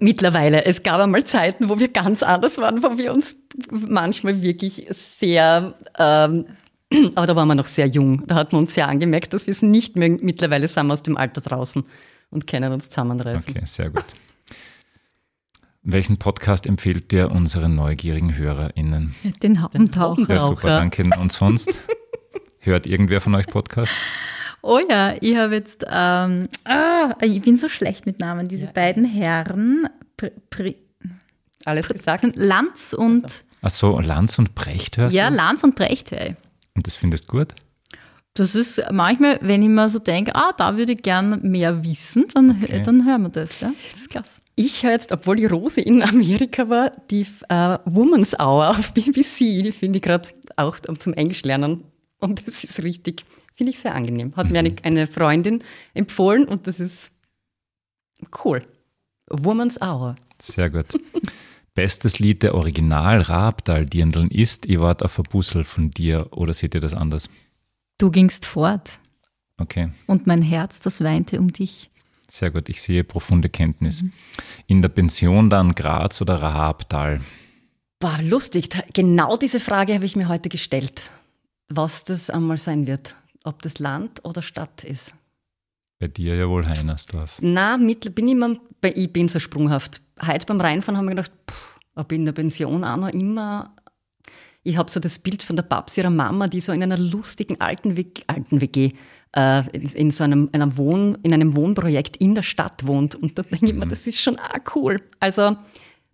Mittlerweile. 0.00 0.64
Es 0.64 0.82
gab 0.82 1.00
einmal 1.00 1.22
Zeiten, 1.22 1.68
wo 1.68 1.78
wir 1.78 1.86
ganz 1.88 2.24
anders 2.24 2.58
waren, 2.58 2.82
wo 2.82 2.98
wir 2.98 3.14
uns 3.14 3.36
manchmal 3.70 4.42
wirklich 4.42 4.88
sehr, 4.90 5.74
ähm, 6.00 6.46
aber 7.14 7.26
da 7.26 7.36
waren 7.36 7.48
wir 7.48 7.54
noch 7.54 7.66
sehr 7.66 7.86
jung. 7.86 8.26
Da 8.26 8.36
hat 8.36 8.52
man 8.52 8.60
uns 8.60 8.74
sehr 8.74 8.88
angemerkt, 8.88 9.32
dass 9.32 9.46
wir 9.46 9.52
es 9.52 9.62
nicht 9.62 9.96
mehr, 9.96 10.10
mittlerweile 10.10 10.68
sind 10.68 10.86
wir 10.86 10.92
aus 10.92 11.02
dem 11.02 11.16
Alter 11.16 11.40
draußen 11.40 11.84
und 12.30 12.46
können 12.46 12.72
uns 12.72 12.88
zusammenreißen. 12.88 13.54
Okay, 13.56 13.64
sehr 13.64 13.90
gut. 13.90 14.04
Welchen 15.82 16.16
Podcast 16.18 16.66
empfehlt 16.66 17.12
ihr 17.12 17.30
unseren 17.30 17.74
neugierigen 17.74 18.36
HörerInnen? 18.36 19.14
Den 19.42 19.60
Haubentaucher. 19.60 20.34
Ja, 20.34 20.40
super, 20.40 20.68
danke. 20.68 21.08
Und 21.20 21.30
sonst? 21.30 21.78
Hört 22.60 22.86
irgendwer 22.86 23.20
von 23.20 23.34
euch 23.34 23.46
Podcasts? 23.46 23.94
Oh 24.62 24.80
ja, 24.88 25.14
ich 25.20 25.36
habe 25.36 25.56
jetzt, 25.56 25.84
ähm, 25.86 26.48
ah, 26.64 27.14
ich 27.20 27.42
bin 27.42 27.58
so 27.58 27.68
schlecht 27.68 28.06
mit 28.06 28.18
Namen. 28.18 28.48
Diese 28.48 28.66
beiden 28.66 29.04
Herren, 29.04 29.86
Pr 30.16 30.30
Pr 30.48 30.72
Alles 31.66 31.88
gesagt? 31.88 32.24
Lanz 32.34 32.94
und, 32.94 33.44
Ach 33.60 33.68
so, 33.68 34.00
Lanz 34.00 34.38
und 34.38 34.54
Brecht 34.54 34.96
hörst 34.96 35.14
ja, 35.14 35.28
du? 35.28 35.36
Lanz 35.36 35.62
und 35.64 35.74
Brecht. 35.74 36.12
ey. 36.12 36.34
Und 36.76 36.86
das 36.86 36.96
findest 36.96 37.28
du 37.28 37.38
gut? 37.38 37.54
Das 38.36 38.56
ist 38.56 38.82
manchmal, 38.90 39.38
wenn 39.42 39.62
ich 39.62 39.68
mir 39.68 39.88
so 39.88 40.00
denke, 40.00 40.34
ah, 40.34 40.52
da 40.56 40.76
würde 40.76 40.92
ich 40.94 41.02
gern 41.02 41.40
mehr 41.42 41.84
wissen, 41.84 42.26
dann, 42.34 42.60
Okay. 42.64 42.82
dann 42.84 43.06
hören 43.06 43.22
wir 43.22 43.28
das. 43.28 43.60
Ja? 43.60 43.72
Das 43.92 44.00
ist 44.00 44.10
klasse. 44.10 44.40
Ich 44.56 44.82
höre 44.82 44.90
jetzt, 44.90 45.12
obwohl 45.12 45.36
die 45.36 45.46
Rose 45.46 45.80
in 45.80 46.02
Amerika 46.02 46.68
war, 46.68 46.90
die 47.12 47.26
äh, 47.48 47.78
Woman's 47.84 48.34
Hour 48.40 48.70
auf 48.70 48.92
BBC. 48.94 49.62
Die 49.62 49.70
finde 49.70 49.98
ich 49.98 50.02
gerade 50.02 50.30
auch 50.56 50.80
zum 50.80 51.12
Englisch 51.14 51.44
lernen. 51.44 51.84
Und 52.18 52.44
das 52.46 52.64
ist 52.64 52.82
richtig, 52.82 53.24
finde 53.54 53.70
ich 53.70 53.78
sehr 53.78 53.94
angenehm. 53.94 54.34
Hat 54.34 54.50
mir 54.50 54.58
eine, 54.58 54.74
eine 54.82 55.06
Freundin 55.06 55.62
empfohlen 55.94 56.44
und 56.48 56.66
das 56.66 56.80
ist 56.80 57.12
cool. 58.44 58.62
Woman's 59.30 59.80
Hour. 59.80 60.16
Sehr 60.40 60.70
gut. 60.70 60.86
Bestes 61.74 62.20
Lied 62.20 62.42
der 62.44 62.54
Original 62.54 63.20
Rabdal-Dirndeln 63.20 64.30
ist, 64.30 64.66
ich 64.66 64.78
wart 64.78 65.02
auf 65.02 65.18
ein 65.18 65.24
Bussel 65.24 65.64
von 65.64 65.90
dir 65.90 66.28
oder 66.30 66.52
seht 66.54 66.74
ihr 66.74 66.80
das 66.80 66.94
anders? 66.94 67.28
Du 67.98 68.10
gingst 68.10 68.44
fort 68.46 68.98
Okay, 69.56 69.90
und 70.06 70.26
mein 70.26 70.42
Herz, 70.42 70.80
das 70.80 71.02
weinte 71.02 71.38
um 71.38 71.52
dich. 71.52 71.88
sehr 72.28 72.50
gut. 72.50 72.68
Ich 72.68 72.82
sehe 72.82 73.04
profunde 73.04 73.48
Kenntnis. 73.48 74.04
In 74.66 74.82
der 74.82 74.88
Pension 74.88 75.48
dann 75.50 75.74
Graz 75.76 76.20
oder 76.20 76.42
Rabdal? 76.42 77.20
War 78.00 78.20
lustig. 78.22 78.68
Genau 78.92 79.36
diese 79.36 79.60
Frage 79.60 79.94
habe 79.94 80.04
ich 80.04 80.16
mir 80.16 80.28
heute 80.28 80.48
gestellt. 80.48 81.10
Was 81.68 82.04
das 82.04 82.30
einmal 82.30 82.58
sein 82.58 82.86
wird. 82.88 83.14
Ob 83.44 83.62
das 83.62 83.78
Land 83.78 84.24
oder 84.24 84.42
Stadt 84.42 84.82
ist. 84.82 85.14
Bei 86.04 86.08
dir 86.08 86.34
ja 86.34 86.46
wohl 86.50 86.66
Heinersdorf. 86.66 87.38
Na, 87.40 87.78
mittler 87.78 88.10
bin 88.10 88.26
ich, 88.26 88.32
immer, 88.34 88.56
bei- 88.82 88.92
ich 88.94 89.10
bin 89.10 89.26
so 89.28 89.38
sprunghaft. 89.38 90.02
Heute 90.20 90.44
beim 90.44 90.60
Reinfahren 90.60 90.98
haben 90.98 91.06
wir 91.06 91.14
gedacht, 91.14 91.32
pff, 91.50 91.78
ob 91.94 92.12
in 92.12 92.26
der 92.26 92.32
Pension 92.32 92.84
auch 92.84 92.98
noch 92.98 93.08
immer. 93.08 93.74
Ich 94.64 94.76
habe 94.76 94.90
so 94.90 95.00
das 95.00 95.18
Bild 95.18 95.42
von 95.42 95.56
der 95.56 95.62
Babs 95.62 95.96
ihrer 95.96 96.10
Mama, 96.10 96.46
die 96.48 96.60
so 96.60 96.72
in 96.72 96.82
einer 96.82 96.98
lustigen 96.98 97.58
alten, 97.58 97.96
WG, 97.96 98.20
alten 98.26 98.60
WG 98.60 98.92
äh, 99.34 99.66
in, 99.74 99.86
in 99.88 100.10
so 100.10 100.24
einem, 100.24 100.50
einem 100.52 100.76
Wohn, 100.76 101.16
in 101.22 101.32
einem 101.32 101.56
Wohnprojekt 101.56 102.18
in 102.18 102.34
der 102.34 102.42
Stadt 102.42 102.86
wohnt. 102.86 103.14
Und 103.14 103.38
da 103.38 103.42
denke 103.42 103.64
ich 103.70 103.74
mir, 103.74 103.86
das 103.86 104.06
ist 104.06 104.20
schon 104.20 104.36
auch 104.38 104.76
cool. 104.76 105.00
Also 105.20 105.56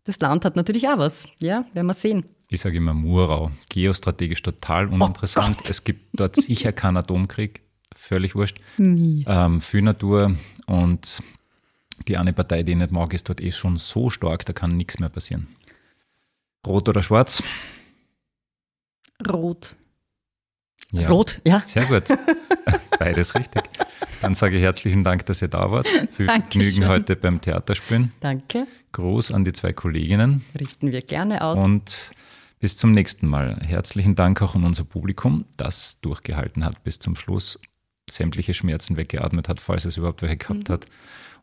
das 0.04 0.20
Land 0.20 0.44
hat 0.44 0.54
natürlich 0.54 0.86
auch 0.88 0.98
was. 0.98 1.26
Ja, 1.40 1.64
werden 1.72 1.88
wir 1.88 1.94
sehen. 1.94 2.26
Ich 2.48 2.60
sage 2.60 2.76
immer 2.76 2.94
Murau. 2.94 3.50
Geostrategisch 3.70 4.42
total 4.42 4.86
uninteressant. 4.86 5.68
es 5.68 5.82
gibt 5.82 6.10
dort 6.12 6.36
sicher 6.36 6.70
keinen 6.70 6.98
Atomkrieg. 6.98 7.62
Völlig 7.94 8.34
wurscht. 8.34 8.58
Ähm, 8.78 9.60
viel 9.60 9.82
Natur 9.82 10.36
und 10.66 11.22
die 12.08 12.16
eine 12.16 12.32
Partei, 12.32 12.62
die 12.62 12.72
ich 12.72 12.78
nicht 12.78 12.92
mag, 12.92 13.12
ist 13.12 13.28
dort 13.28 13.40
eh 13.40 13.50
schon 13.50 13.76
so 13.76 14.10
stark, 14.10 14.44
da 14.46 14.52
kann 14.52 14.76
nichts 14.76 14.98
mehr 14.98 15.08
passieren. 15.08 15.48
Rot 16.66 16.88
oder 16.88 17.02
schwarz? 17.02 17.42
Rot. 19.28 19.76
Ja. 20.92 21.08
Rot, 21.08 21.40
ja. 21.44 21.60
Sehr 21.60 21.84
gut. 21.84 22.04
Beides 22.98 23.34
richtig. 23.34 23.62
Dann 24.20 24.34
sage 24.34 24.56
ich 24.56 24.62
herzlichen 24.62 25.04
Dank, 25.04 25.24
dass 25.26 25.40
ihr 25.40 25.48
da 25.48 25.70
wart. 25.70 25.86
Viel 25.88 26.26
Dankeschön. 26.26 26.62
Vergnügen 26.62 26.88
heute 26.88 27.16
beim 27.16 27.40
Theaterspielen. 27.40 28.12
Danke. 28.20 28.66
Gruß 28.92 29.32
an 29.32 29.44
die 29.44 29.52
zwei 29.52 29.72
Kolleginnen 29.72 30.44
Richten 30.58 30.90
wir 30.92 31.00
gerne 31.00 31.42
aus. 31.42 31.58
und 31.58 32.10
bis 32.58 32.76
zum 32.76 32.90
nächsten 32.90 33.26
Mal. 33.28 33.56
Herzlichen 33.66 34.14
Dank 34.16 34.42
auch 34.42 34.54
an 34.54 34.64
unser 34.64 34.84
Publikum, 34.84 35.44
das 35.56 36.00
durchgehalten 36.00 36.64
hat 36.64 36.82
bis 36.84 36.98
zum 36.98 37.14
Schluss, 37.16 37.58
sämtliche 38.12 38.54
Schmerzen 38.54 38.96
weggeatmet 38.96 39.48
hat, 39.48 39.60
falls 39.60 39.84
es 39.84 39.96
überhaupt 39.96 40.22
welche 40.22 40.36
gehabt 40.36 40.70
hat. 40.70 40.86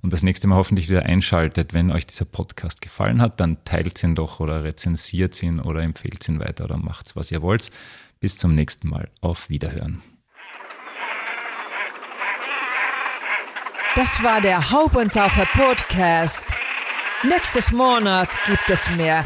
Und 0.02 0.14
das 0.14 0.24
nächste 0.24 0.48
Mal 0.48 0.58
hoffentlich 0.58 0.90
wieder 0.90 1.04
einschaltet. 1.04 1.74
Wenn 1.74 1.92
euch 1.92 2.06
dieser 2.06 2.26
Podcast 2.26 2.82
gefallen 2.82 3.22
hat, 3.22 3.40
dann 3.40 3.64
teilt 3.66 4.02
ihn 4.04 4.16
doch 4.16 4.40
oder 4.40 4.64
rezensiert 4.64 5.42
ihn 5.42 5.60
oder 5.60 5.82
empfehlt 5.82 6.28
ihn 6.28 6.40
weiter 6.40 6.66
oder 6.66 6.78
macht's, 6.78 7.16
was 7.16 7.32
ihr 7.32 7.42
wollt. 7.42 7.72
Bis 8.20 8.38
zum 8.38 8.54
nächsten 8.54 8.90
Mal. 8.90 9.10
Auf 9.22 9.50
Wiederhören. 9.50 10.02
Das 13.96 14.22
war 14.22 14.42
der 14.42 14.70
Haubentaucher 14.70 15.48
Podcast. 15.54 16.46
Nächstes 17.24 17.72
Monat 17.72 18.30
gibt 18.46 18.70
es 18.70 18.88
mehr. 18.92 19.26